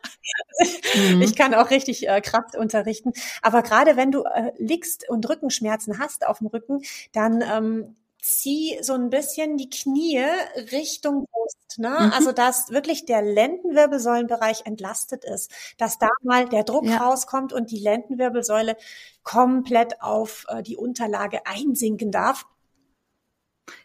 Mhm. 0.95 1.23
Ich 1.23 1.37
kann 1.37 1.55
auch 1.55 1.71
richtig 1.71 2.09
äh, 2.09 2.21
Kraft 2.21 2.57
unterrichten. 2.57 3.13
Aber 3.43 3.63
gerade 3.63 3.97
wenn 3.97 4.11
du 4.11 4.25
äh, 4.25 4.53
liegst 4.59 5.09
und 5.09 5.29
Rückenschmerzen 5.29 5.99
hast 5.99 6.27
auf 6.27 6.39
dem 6.39 6.49
Rücken, 6.49 6.83
dann 7.13 7.43
ähm, 7.43 7.97
zieh 8.21 8.79
so 8.83 8.95
ein 8.95 9.11
bisschen 9.11 9.57
die 9.57 9.71
Knie 9.71 10.25
Richtung 10.73 11.27
Brust. 11.31 11.79
Ne? 11.79 11.91
Mhm. 11.91 12.13
Also 12.13 12.33
dass 12.33 12.71
wirklich 12.71 13.05
der 13.05 13.23
Lendenwirbelsäulenbereich 13.23 14.63
entlastet 14.65 15.25
ist, 15.25 15.53
dass 15.79 15.99
da 15.99 16.09
mal 16.23 16.49
der 16.49 16.65
Druck 16.65 16.87
Ja. 16.87 16.97
rauskommt 16.99 17.53
und 17.53 17.71
die 17.71 17.79
Lendenwirbelsäule 17.79 18.77
komplett 19.23 20.01
auf 20.03 20.47
äh, 20.49 20.63
die 20.63 20.77
Unterlage 20.77 21.47
einsinken 21.47 22.11
darf. 22.11 22.47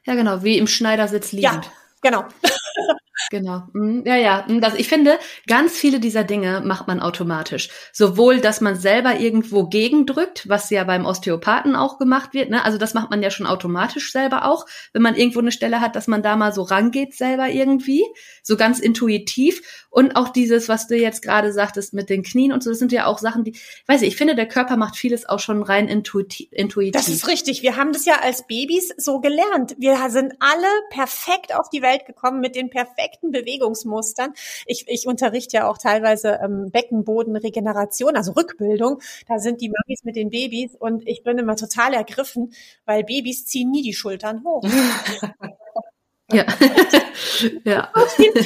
Ja, 0.06 0.16
genau, 0.16 0.44
wie 0.44 0.58
im 0.58 0.68
Schneidersitz 0.68 1.32
liegend. 1.32 1.66
Ja, 1.66 1.72
genau. 2.02 2.24
Genau. 3.30 3.64
Mhm. 3.74 4.04
Ja, 4.06 4.16
ja. 4.16 4.46
Mhm, 4.48 4.62
Das, 4.62 4.76
ich 4.76 4.88
finde, 4.88 5.20
ganz 5.48 5.74
viele 5.74 6.00
dieser 6.00 6.24
Dinge 6.24 6.62
macht 6.66 6.88
man 6.88 7.00
automatisch. 7.00 7.70
Sowohl, 7.92 8.40
dass 8.40 8.62
man 8.62 8.76
selber 8.76 9.20
irgendwo 9.20 9.68
gegendrückt, 9.68 10.48
was 10.48 10.70
ja 10.70 10.84
beim 10.84 11.06
Osteopathen 11.06 11.76
auch 11.76 11.98
gemacht 11.98 12.34
wird. 12.34 12.50
Ne? 12.50 12.64
Also 12.64 12.78
das 12.78 12.94
macht 12.94 13.10
man 13.10 13.22
ja 13.22 13.30
schon 13.30 13.48
automatisch 13.48 14.12
selber 14.12 14.46
auch, 14.46 14.66
wenn 14.94 15.02
man 15.02 15.16
irgendwo 15.16 15.40
eine 15.40 15.52
Stelle 15.52 15.82
hat, 15.82 15.96
dass 15.96 16.08
man 16.08 16.24
da 16.24 16.36
mal 16.36 16.54
so 16.54 16.64
rangeht 16.64 17.14
selber 17.14 17.50
irgendwie, 17.50 18.04
so 18.44 18.56
ganz 18.56 18.80
intuitiv. 18.80 19.62
Und 19.90 20.16
auch 20.16 20.30
dieses, 20.30 20.70
was 20.70 20.88
du 20.88 20.96
jetzt 20.96 21.22
gerade 21.22 21.52
sagtest 21.52 21.94
mit 21.94 22.10
den 22.10 22.24
Knien 22.24 22.54
und 22.54 22.64
so, 22.64 22.70
das 22.70 22.80
sind 22.80 22.94
ja 22.94 23.06
auch 23.06 23.18
Sachen, 23.18 23.44
die, 23.44 23.58
weiß 23.88 24.04
ich, 24.04 24.10
ich 24.10 24.16
finde, 24.16 24.36
der 24.36 24.48
Körper 24.48 24.78
macht 24.78 24.96
vieles 24.96 25.28
auch 25.28 25.40
schon 25.40 25.64
rein 25.64 25.90
intuitiv. 25.90 26.48
intuitiv. 26.52 26.94
Das 26.94 27.10
ist 27.10 27.28
richtig. 27.28 27.62
Wir 27.62 27.76
haben 27.76 27.92
das 27.92 28.06
ja 28.06 28.20
als 28.22 28.48
Babys 28.48 28.90
so 28.98 29.20
gelernt. 29.20 29.76
Wir 29.78 29.98
sind 30.10 30.34
alle 30.40 30.68
perfekt 30.92 31.54
auf 31.54 31.70
die 31.70 31.82
Welt 31.82 32.06
gekommen 32.06 32.40
mit 32.40 32.56
den 32.56 32.70
perfekten 32.70 33.01
Bewegungsmustern. 33.32 34.34
Ich, 34.66 34.86
ich 34.88 35.08
unterrichte 35.08 35.58
ja 35.58 35.70
auch 35.70 35.78
teilweise 35.78 36.40
ähm, 36.44 36.72
Beckenbodenregeneration, 36.72 38.16
also 38.16 38.34
Rückbildung. 38.34 39.02
Da 39.28 39.40
sind 39.40 39.62
die 39.62 39.70
Mamis 39.70 40.04
mit 40.04 40.16
den 40.16 40.30
Babys 40.30 40.76
und 40.76 41.08
ich 41.08 41.24
bin 41.24 41.38
immer 41.38 41.56
total 41.56 41.94
ergriffen, 41.94 42.54
weil 42.86 43.04
Babys 43.04 43.46
ziehen 43.46 43.72
nie 43.72 43.82
die 43.82 43.94
Schultern 43.94 44.44
hoch. 44.44 44.64
Ja. 46.32 46.46
ja. 47.64 47.92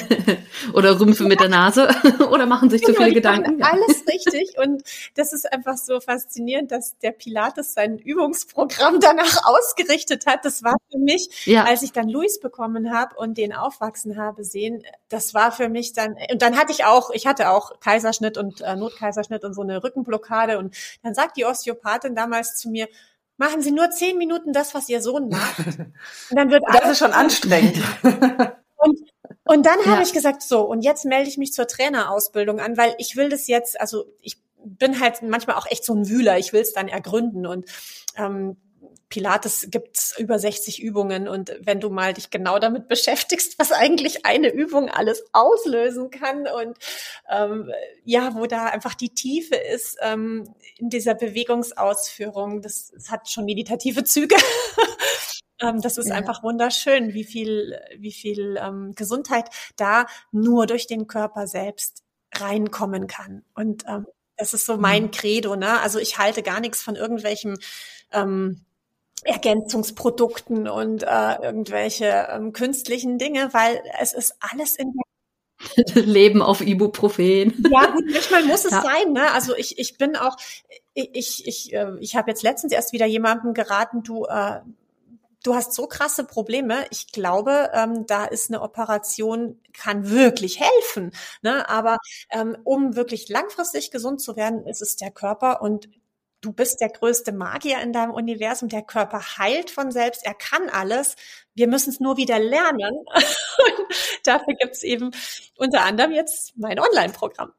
Oder 0.74 1.00
rümpfen 1.00 1.28
mit 1.28 1.40
der 1.40 1.50
Nase 1.50 1.88
oder 2.32 2.46
machen 2.46 2.70
sich 2.70 2.82
zu 2.82 2.94
Genau, 2.94 3.06
viele 3.06 3.22
die 3.22 3.28
machen 3.28 3.44
Gedanken. 3.44 3.60
Ja. 3.60 3.72
Alles 3.72 4.04
richtig. 4.08 4.58
Und 4.58 4.84
das 5.16 5.34
ist 5.34 5.52
einfach 5.52 5.78
so 5.78 6.00
faszinierend, 6.00 6.72
dass 6.72 6.98
der 7.00 7.12
Pilates 7.12 7.74
sein 7.74 7.98
Übungsprogramm 7.98 9.00
danach 9.00 9.46
ausgerichtet 9.46 10.26
hat. 10.26 10.46
Das 10.46 10.64
war 10.64 10.76
für 10.92 10.98
mich, 11.00 11.46
Ja. 11.46 11.64
als 11.66 11.84
ich 11.84 11.92
dann 11.92 12.10
Luis 12.10 12.40
bekommen 12.40 12.94
habe 12.94 13.16
und 13.16 13.38
den 13.38 13.54
aufwachsen 13.54 14.18
habe 14.18 14.44
sehen, 14.44 14.84
das 15.10 15.34
war 15.34 15.52
für 15.52 15.70
mich 15.70 15.94
dann, 15.94 16.16
und 16.32 16.42
dann 16.42 16.58
hatte 16.58 16.72
ich 16.72 16.86
auch, 16.86 17.12
ich 17.12 17.28
hatte 17.28 17.50
auch 17.52 17.80
Kaiserschnitt 17.80 18.38
und 18.38 18.62
äh, 18.62 18.76
Notkaiserschnitt 18.76 19.44
und 19.44 19.54
so 19.54 19.62
eine 19.62 19.84
Rückenblockade. 19.84 20.58
Und 20.58 20.76
dann 21.04 21.14
sagt 21.14 21.38
die 21.38 21.46
Osteopathin 21.46 22.16
damals 22.16 22.56
zu 22.58 22.70
mir, 22.70 22.88
machen 23.38 23.62
Sie 23.62 23.72
nur 23.72 23.90
zehn 23.92 24.18
Minuten 24.18 24.54
das, 24.54 24.74
was 24.74 24.90
Ihr 24.90 25.02
Sohn 25.02 25.30
macht. 25.30 25.60
Und 26.30 26.36
dann 26.38 26.52
wird 26.52 26.64
Das 26.72 26.92
ist 26.92 27.00
schon 27.00 27.12
anstrengend. 27.12 27.82
und, 28.78 29.00
und 29.46 29.66
dann 29.66 29.80
Ja. 29.86 29.92
habe 29.92 30.04
ich 30.04 30.14
gesagt, 30.14 30.42
so, 30.44 30.62
und 30.62 30.82
jetzt 30.82 31.06
melde 31.06 31.30
ich 31.30 31.38
mich 31.38 31.54
zur 31.54 31.68
Trainerausbildung 31.68 32.60
an, 32.60 32.78
weil 32.78 32.96
ich 32.98 33.16
will 33.16 33.30
das 33.30 33.48
jetzt, 33.48 33.80
also 33.80 34.06
ich 34.22 34.38
bin 34.64 35.00
halt 35.00 35.22
manchmal 35.22 35.56
auch 35.56 35.66
echt 35.68 35.86
so 35.86 35.94
ein 35.94 36.10
Wühler, 36.10 36.38
ich 36.38 36.54
will 36.54 36.62
es 36.62 36.74
dann 36.74 36.88
ergründen 36.88 37.46
und 37.46 37.66
ähm, 38.18 38.58
Pilates 39.16 39.68
gibt's 39.72 40.13
über 40.20 40.38
60 40.38 40.84
Übungen 40.84 41.30
und 41.30 41.55
wenn 41.61 41.80
du 41.80 41.89
mal 41.89 42.13
dich 42.13 42.32
genau 42.32 42.59
damit 42.59 42.88
beschäftigst, 42.89 43.57
was 43.57 43.72
eigentlich 43.72 44.26
eine 44.26 44.51
Übung 44.51 44.89
alles 44.89 45.24
auslösen 45.32 46.09
kann 46.09 46.47
und 46.47 46.78
ähm, 47.30 47.72
ja, 48.03 48.36
wo 48.36 48.45
da 48.45 48.66
einfach 48.66 48.93
die 48.93 49.16
Tiefe 49.16 49.55
ist 49.55 49.97
ähm, 50.01 50.53
in 50.78 50.89
dieser 50.89 51.13
Bewegungsausführung, 51.13 52.61
das, 52.61 52.91
das 52.93 53.09
hat 53.09 53.30
schon 53.30 53.45
meditative 53.45 54.03
Züge. 54.03 54.36
Ähm, 55.61 55.80
das 55.80 55.97
ist 55.97 56.09
ja. 56.09 56.16
einfach 56.16 56.43
wunderschön, 56.43 57.13
wie 57.13 57.24
viel, 57.24 57.80
wie 57.97 58.11
viel 58.11 58.59
ähm, 58.61 58.91
Gesundheit 58.93 59.45
da 59.78 60.05
nur 60.34 60.68
durch 60.68 60.86
den 60.86 61.07
Körper 61.07 61.47
selbst 61.47 62.03
reinkommen 62.34 63.07
kann. 63.07 63.45
Und 63.53 63.86
ähm, 63.88 64.05
das 64.36 64.53
ist 64.53 64.66
so 64.66 64.76
mein 64.76 65.03
mhm. 65.03 65.11
Credo. 65.11 65.55
Ne? 65.55 65.80
Also 65.80 65.97
ich 65.97 66.18
halte 66.18 66.43
gar 66.43 66.59
nichts 66.59 66.84
von 66.84 66.97
irgendwelchen 66.97 67.57
ähm, 68.11 68.66
Ergänzungsprodukten 69.24 70.68
und 70.68 71.03
äh, 71.03 71.36
irgendwelche 71.41 72.28
ähm, 72.30 72.53
künstlichen 72.53 73.18
Dinge, 73.18 73.53
weil 73.53 73.82
es 73.99 74.13
ist 74.13 74.36
alles 74.39 74.76
in 74.76 74.93
Leben 75.93 76.41
auf 76.41 76.61
Ibuprofen. 76.61 77.66
Ja, 77.72 77.88
gut, 77.91 78.05
manchmal 78.11 78.43
muss 78.43 78.66
es 78.66 78.72
ja. 78.72 78.82
sein. 78.82 79.13
Ne? 79.13 79.32
Also 79.32 79.55
ich, 79.55 79.80
ich 79.80 79.97
bin 79.97 80.16
auch, 80.16 80.38
ich, 80.93 81.09
ich, 81.13 81.47
ich, 81.47 81.74
äh, 81.74 81.93
ich 81.99 82.16
habe 82.16 82.30
jetzt 82.30 82.43
letztens 82.43 82.74
erst 82.74 82.93
wieder 82.93 83.05
jemandem 83.05 83.53
geraten, 83.53 84.03
du, 84.03 84.26
äh, 84.26 84.61
du 85.43 85.55
hast 85.55 85.74
so 85.74 85.88
krasse 85.88 86.24
Probleme. 86.24 86.86
Ich 86.89 87.11
glaube, 87.11 87.72
ähm, 87.74 88.05
da 88.07 88.26
ist 88.26 88.49
eine 88.49 88.61
Operation, 88.61 89.59
kann 89.74 90.09
wirklich 90.09 90.59
helfen. 90.59 91.11
Ne? 91.41 91.68
Aber 91.70 91.97
ähm, 92.32 92.57
um 92.63 92.95
wirklich 92.95 93.30
langfristig 93.30 93.91
gesund 93.91 94.22
zu 94.22 94.36
werden, 94.36 94.66
ist 94.66 94.82
es 94.82 94.95
der 94.95 95.11
Körper 95.11 95.61
und 95.61 95.89
du 96.46 96.54
bist 96.54 96.80
der 96.80 96.89
größte 96.89 97.32
Magier 97.32 97.82
in 97.82 97.91
deinem 97.91 98.12
Universum. 98.12 98.70
Der 98.70 98.84
Körper 98.84 99.20
heilt 99.38 99.72
von 99.72 99.91
selbst, 99.91 100.26
er 100.26 100.36
kann 100.36 100.70
alles. 100.70 101.16
Wir 101.56 101.68
müssen 101.68 101.89
es 101.89 102.00
nur 102.00 102.18
wieder 102.18 102.39
lernen. 102.39 103.06
dafür 104.24 104.54
gibt 104.54 104.76
es 104.76 104.84
eben 104.84 105.12
unter 105.58 105.84
anderem 105.84 106.12
jetzt 106.12 106.58
mein 106.58 106.80
Online-Programm. 106.80 107.52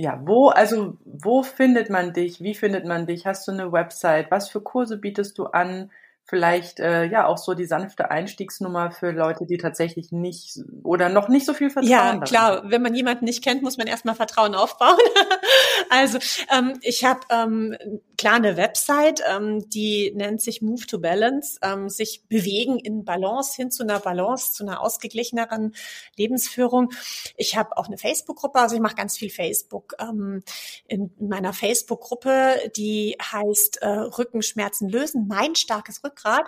Ja, 0.00 0.20
wo, 0.24 0.48
also, 0.48 0.96
wo 1.04 1.42
findet 1.42 1.90
man 1.90 2.12
dich? 2.12 2.40
Wie 2.40 2.54
findet 2.54 2.84
man 2.84 3.06
dich? 3.06 3.26
Hast 3.26 3.46
du 3.48 3.52
eine 3.52 3.72
Website? 3.72 4.30
Was 4.30 4.48
für 4.48 4.60
Kurse 4.60 4.96
bietest 4.96 5.36
du 5.38 5.46
an? 5.46 5.90
Vielleicht 6.28 6.78
äh, 6.78 7.04
ja 7.04 7.26
auch 7.26 7.38
so 7.38 7.54
die 7.54 7.64
sanfte 7.64 8.10
Einstiegsnummer 8.10 8.90
für 8.90 9.12
Leute, 9.12 9.46
die 9.46 9.56
tatsächlich 9.56 10.12
nicht 10.12 10.60
oder 10.82 11.08
noch 11.08 11.28
nicht 11.28 11.46
so 11.46 11.54
viel 11.54 11.70
Vertrauen 11.70 11.90
Ja, 11.90 12.18
klar. 12.18 12.56
Haben. 12.58 12.70
Wenn 12.70 12.82
man 12.82 12.94
jemanden 12.94 13.24
nicht 13.24 13.42
kennt, 13.42 13.62
muss 13.62 13.78
man 13.78 13.86
erstmal 13.86 14.14
Vertrauen 14.14 14.54
aufbauen. 14.54 14.98
also 15.90 16.18
ähm, 16.54 16.78
ich 16.82 17.02
habe 17.04 17.20
ähm, 17.30 17.76
klar 18.18 18.34
eine 18.34 18.58
Website, 18.58 19.22
ähm, 19.26 19.70
die 19.70 20.12
nennt 20.14 20.42
sich 20.42 20.60
Move 20.60 20.84
to 20.86 20.98
Balance, 20.98 21.58
ähm, 21.62 21.88
sich 21.88 22.24
bewegen 22.28 22.78
in 22.78 23.06
Balance 23.06 23.56
hin 23.56 23.70
zu 23.70 23.82
einer 23.82 23.98
Balance, 23.98 24.52
zu 24.52 24.64
einer 24.66 24.82
ausgeglicheneren 24.82 25.74
Lebensführung. 26.18 26.90
Ich 27.38 27.56
habe 27.56 27.74
auch 27.78 27.86
eine 27.86 27.96
Facebook-Gruppe, 27.96 28.58
also 28.58 28.74
ich 28.76 28.82
mache 28.82 28.96
ganz 28.96 29.16
viel 29.16 29.30
Facebook. 29.30 29.94
Ähm, 29.98 30.42
in 30.88 31.10
meiner 31.18 31.54
Facebook-Gruppe, 31.54 32.70
die 32.76 33.16
heißt 33.18 33.78
äh, 33.80 33.88
Rückenschmerzen 33.88 34.90
lösen, 34.90 35.26
mein 35.26 35.54
starkes 35.54 36.04
Rücken 36.04 36.17
Rückgrat. 36.18 36.46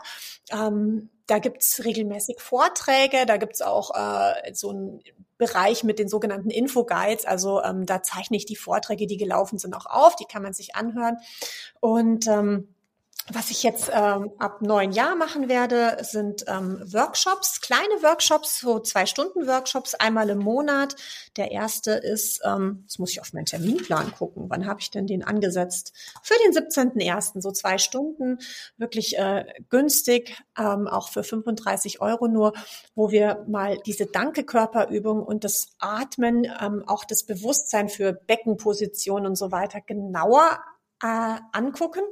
Ähm, 0.53 1.11
da 1.27 1.39
gibt's 1.39 1.85
regelmäßig 1.85 2.41
Vorträge, 2.41 3.25
da 3.27 3.37
gibt's 3.37 3.63
auch 3.63 3.95
äh, 3.95 4.53
so 4.53 4.73
ein 4.73 5.01
Bereich 5.39 5.85
mit 5.85 5.99
den 5.99 6.09
sogenannten 6.09 6.51
Infoguides. 6.51 7.25
Also 7.25 7.63
ähm, 7.63 7.87
da 7.87 8.03
zeichne 8.03 8.37
ich 8.37 8.47
die 8.47 8.57
Vorträge, 8.57 9.07
die 9.07 9.17
gelaufen 9.17 9.59
sind, 9.59 9.75
auch 9.75 9.87
auf. 9.87 10.17
Die 10.17 10.27
kann 10.27 10.43
man 10.43 10.53
sich 10.53 10.75
anhören. 10.75 11.17
Und 11.79 12.27
ähm, 12.27 12.75
was 13.33 13.51
ich 13.51 13.63
jetzt 13.63 13.91
ähm, 13.93 14.31
ab 14.39 14.63
neun 14.63 14.93
Jahr 14.93 15.15
machen 15.15 15.49
werde, 15.49 15.99
sind 16.03 16.45
ähm, 16.49 16.81
Workshops, 16.93 17.61
kleine 17.61 18.03
Workshops, 18.03 18.61
so 18.61 18.81
zwei 18.81 19.07
Stunden 19.07 19.47
Workshops, 19.47 19.95
einmal 19.95 20.31
im 20.31 20.39
Monat. 20.39 20.97
Der 21.37 21.51
erste 21.53 21.93
ist, 21.93 22.41
ähm, 22.45 22.81
jetzt 22.83 22.99
muss 22.99 23.11
ich 23.13 23.21
auf 23.21 23.33
meinen 23.33 23.47
Terminplan 23.47 24.13
gucken, 24.13 24.47
wann 24.49 24.67
habe 24.67 24.81
ich 24.81 24.91
denn 24.91 25.07
den 25.07 25.25
angesetzt? 25.25 25.93
Für 26.23 26.35
den 26.45 26.53
17.01., 26.53 27.41
so 27.41 27.53
zwei 27.53 27.79
Stunden, 27.79 28.39
wirklich 28.77 29.19
äh, 29.19 29.45
günstig, 29.69 30.37
ähm, 30.59 30.89
auch 30.89 31.09
für 31.09 31.23
35 31.23 32.01
Euro 32.01 32.27
nur, 32.27 32.53
wo 32.95 33.11
wir 33.11 33.45
mal 33.49 33.79
diese 33.87 34.07
Danke-Körperübung 34.07 35.23
und 35.23 35.45
das 35.45 35.69
Atmen, 35.79 36.47
ähm, 36.61 36.85
auch 36.87 37.05
das 37.05 37.25
Bewusstsein 37.25 37.89
für 37.89 38.13
Beckenposition 38.13 39.27
und 39.27 39.37
so 39.37 39.53
weiter 39.53 39.81
genauer 39.81 40.59
äh, 41.03 41.37
angucken. 41.53 42.03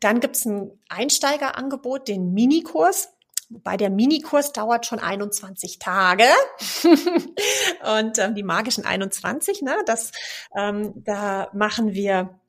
Dann 0.00 0.20
gibt's 0.20 0.44
ein 0.44 0.70
Einsteigerangebot, 0.88 2.08
den 2.08 2.32
Minikurs. 2.32 3.08
Wobei 3.48 3.76
der 3.76 3.90
Minikurs 3.90 4.52
dauert 4.52 4.86
schon 4.86 4.98
21 4.98 5.78
Tage. 5.78 6.24
und 6.82 8.18
ähm, 8.18 8.34
die 8.34 8.42
magischen 8.42 8.84
21, 8.84 9.62
ne, 9.62 9.76
das, 9.86 10.10
ähm, 10.56 10.92
da 10.96 11.48
machen 11.52 11.94
wir 11.94 12.40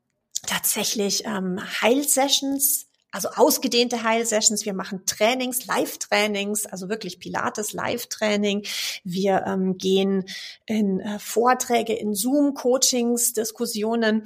tatsächlich 0.48 1.26
ähm, 1.26 1.60
Heilsessions 1.82 2.88
also 3.18 3.30
ausgedehnte 3.30 4.04
Heilsessions. 4.04 4.64
Wir 4.64 4.76
machen 4.76 5.08
Trainings, 5.08 5.66
Live-Trainings, 5.66 6.68
also 6.68 6.88
wirklich 6.88 7.20
Pilates 7.20 7.74
Live-Training. 7.74 8.64
Wir 9.04 9.44
ähm, 9.48 9.80
gehen 9.80 10.26
in 10.68 11.00
äh, 11.00 11.18
Vorträge, 11.18 11.94
in 11.94 12.14
Zoom-Coachings, 12.14 13.34
Diskussionen. 13.34 14.24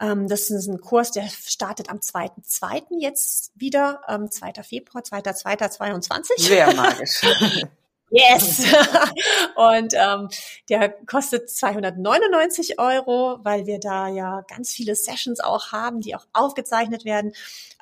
Ähm, 0.00 0.26
das 0.26 0.50
ist 0.50 0.66
ein 0.66 0.80
Kurs, 0.80 1.12
der 1.12 1.28
startet 1.28 1.88
am 1.88 1.98
2.2. 1.98 2.98
jetzt 2.98 3.52
wieder, 3.54 4.00
ähm, 4.08 4.28
2. 4.28 4.64
Februar, 4.64 5.04
2.2.22. 5.04 6.30
Sehr 6.38 6.74
magisch. 6.74 7.20
Yes! 8.12 8.66
und 9.56 9.94
ähm, 9.94 10.28
der 10.68 10.90
kostet 11.06 11.48
299 11.48 12.78
Euro, 12.78 13.38
weil 13.42 13.66
wir 13.66 13.80
da 13.80 14.08
ja 14.08 14.42
ganz 14.42 14.70
viele 14.70 14.94
Sessions 14.94 15.40
auch 15.40 15.72
haben, 15.72 16.00
die 16.00 16.14
auch 16.14 16.26
aufgezeichnet 16.34 17.06
werden. 17.06 17.32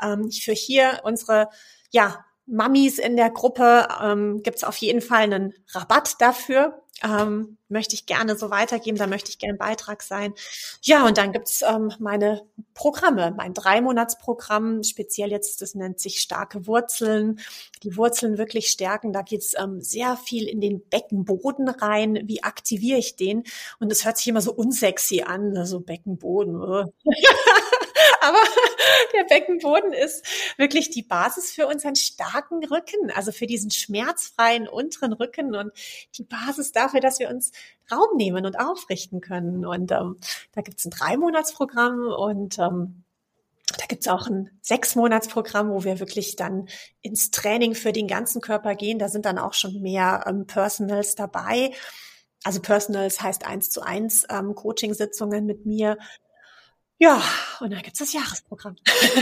Ähm, 0.01 0.31
für 0.31 0.53
hier 0.53 1.01
unsere 1.03 1.49
ja, 1.91 2.25
Mummies 2.47 2.99
in 2.99 3.17
der 3.17 3.31
Gruppe 3.31 3.89
ähm, 4.01 4.43
gibt 4.45 4.59
es 4.59 4.65
auf 4.65 4.77
jeden 4.77 5.01
Fall 5.01 5.23
einen 5.23 5.55
Rabatt 5.73 6.15
dafür 6.21 6.81
ähm, 7.03 7.59
möchte 7.69 7.95
ich 7.95 8.07
gerne 8.07 8.37
so 8.37 8.51
weitergeben, 8.51 8.99
da 8.99 9.07
möchte 9.07 9.31
ich 9.31 9.39
gerne 9.39 9.57
Beitrag 9.57 10.03
sein. 10.03 10.35
Ja, 10.83 11.07
und 11.07 11.19
dann 11.19 11.33
gibt's 11.33 11.63
ähm, 11.63 11.93
meine 11.99 12.43
Programme, 12.75 13.33
mein 13.37 13.55
Dreimonatsprogramm, 13.55 14.83
speziell 14.83 15.31
jetzt, 15.31 15.63
das 15.63 15.75
nennt 15.75 16.01
sich 16.01 16.21
starke 16.21 16.67
Wurzeln, 16.67 17.41
die 17.83 17.97
Wurzeln 17.97 18.39
wirklich 18.39 18.69
stärken. 18.69 19.13
Da 19.13 19.23
geht's 19.23 19.55
ähm, 19.59 19.81
sehr 19.81 20.17
viel 20.17 20.49
in 20.49 20.61
den 20.61 20.83
Beckenboden 20.89 21.69
rein. 21.69 22.21
Wie 22.25 22.43
aktiviere 22.43 22.99
ich 22.99 23.17
den? 23.17 23.45
Und 23.79 23.93
es 23.93 24.05
hört 24.05 24.19
sich 24.19 24.29
immer 24.29 24.43
so 24.43 24.53
unsexy 24.53 25.23
an, 25.23 25.55
so 25.55 25.61
also 25.61 25.81
Beckenboden. 25.81 26.57
Aber 28.21 28.39
der 29.15 29.25
Beckenboden 29.25 29.93
ist 29.93 30.25
wirklich 30.57 30.91
die 30.91 31.03
Basis 31.03 31.53
für 31.53 31.67
unseren 31.67 31.97
starken 31.97 32.65
Rücken, 32.65 33.11
also 33.15 33.33
für 33.33 33.47
diesen 33.47 33.71
schmerzfreien 33.71 34.69
unteren 34.69 35.13
Rücken 35.13 35.55
und 35.55 35.73
die 36.17 36.25
Basis 36.25 36.73
dafür, 36.73 36.90
dass 36.99 37.21
wir 37.21 37.31
uns 37.31 37.53
Raum 37.93 38.17
nehmen 38.17 38.45
und 38.45 38.59
aufrichten 38.59 39.21
können. 39.21 39.65
Und 39.65 39.93
ähm, 39.93 40.17
da 40.53 40.63
gibt 40.63 40.81
es 40.81 40.85
ein 40.87 40.91
Dreimonatsprogramm 40.91 42.09
und 42.09 42.59
ähm, 42.59 43.05
da 43.79 43.87
gibt's 43.87 44.09
auch 44.09 44.27
ein 44.27 44.51
Sechsmonatsprogramm, 44.63 45.71
wo 45.71 45.85
wir 45.85 46.01
wirklich 46.01 46.35
dann 46.35 46.69
ins 47.03 47.31
Training 47.31 47.77
für 47.77 47.93
den 47.93 48.09
ganzen 48.09 48.41
Körper 48.41 48.75
gehen. 48.75 48.99
Da 48.99 49.09
sind 49.09 49.27
dann 49.27 49.39
auch 49.39 49.55
schon 49.55 49.81
mehr 49.81 50.25
ähm, 50.27 50.49
Personals 50.49 51.15
dabei. 51.15 51.71
Also 52.43 52.61
Personals 52.61 53.23
heißt 53.23 53.47
eins 53.47 53.71
zu 53.71 53.83
eins 53.83 54.27
ähm, 54.29 54.57
Coaching-Sitzungen 54.57 55.47
mit 55.47 55.67
mir, 55.67 55.97
ja, 57.03 57.23
und 57.61 57.73
dann 57.73 57.81
gibt's 57.81 58.01
das 58.01 58.13
Jahresprogramm. 58.13 58.77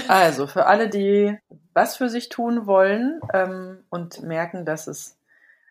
Also 0.08 0.48
für 0.48 0.66
alle, 0.66 0.88
die 0.88 1.38
was 1.74 1.96
für 1.96 2.10
sich 2.10 2.28
tun 2.28 2.66
wollen 2.66 3.20
ähm, 3.32 3.84
und 3.88 4.20
merken, 4.22 4.64
dass 4.66 4.88
es. 4.88 5.16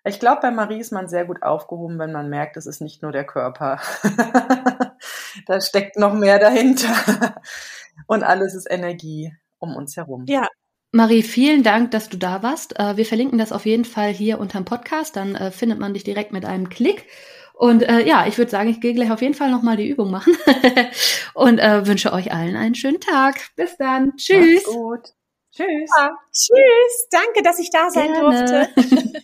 Ich 0.08 0.20
glaube, 0.20 0.42
bei 0.42 0.52
Marie 0.52 0.80
ist 0.80 0.92
man 0.92 1.08
sehr 1.08 1.26
gut 1.26 1.44
aufgehoben, 1.44 2.00
wenn 2.00 2.12
man 2.12 2.30
merkt, 2.30 2.58
es 2.58 2.66
ist 2.66 2.82
nicht 2.82 3.02
nur 3.02 3.12
der 3.12 3.26
Körper. 3.26 3.80
da 5.48 5.62
steckt 5.62 5.98
noch 5.98 6.14
mehr 6.14 6.40
dahinter. 6.40 7.36
Und 8.08 8.24
alles 8.24 8.56
ist 8.56 8.70
Energie 8.70 9.34
um 9.60 9.76
uns 9.76 9.98
herum. 9.98 10.26
Ja, 10.28 10.48
Marie, 10.92 11.22
vielen 11.22 11.64
Dank, 11.64 11.92
dass 11.92 12.10
du 12.10 12.18
da 12.18 12.44
warst. 12.44 12.80
Äh, 12.80 12.98
wir 12.98 13.06
verlinken 13.06 13.38
das 13.38 13.52
auf 13.52 13.66
jeden 13.66 13.86
Fall 13.86 14.12
hier 14.12 14.40
unterm 14.40 14.66
Podcast. 14.66 15.16
Dann 15.16 15.36
äh, 15.36 15.52
findet 15.52 15.80
man 15.80 15.94
dich 15.94 16.04
direkt 16.04 16.32
mit 16.32 16.46
einem 16.46 16.70
Klick. 16.70 17.06
Und 17.54 17.84
äh, 17.84 18.06
ja, 18.08 18.26
ich 18.28 18.38
würde 18.38 18.52
sagen, 18.52 18.70
ich 18.70 18.80
gehe 18.82 18.94
gleich 18.94 19.12
auf 19.12 19.22
jeden 19.22 19.34
Fall 19.34 19.52
nochmal 19.52 19.78
die 19.78 19.88
Übung 19.88 20.12
machen 20.12 20.38
und 21.34 21.58
äh, 21.58 21.86
wünsche 21.88 22.14
euch 22.14 22.32
allen 22.32 22.56
einen 22.56 22.76
schönen 22.76 23.02
Tag. 23.02 23.36
Bis 23.56 23.76
dann. 23.78 24.16
Tschüss. 24.16 24.64
Macht's 24.64 24.76
gut. 24.76 25.14
Tschüss. 25.52 25.90
Ja, 25.98 26.12
tschüss. 26.32 27.08
Danke, 27.10 27.42
dass 27.44 27.60
ich 27.60 27.72
da 27.72 27.90
sein 27.90 28.14
Gerne. 28.14 28.70
durfte. 28.76 29.22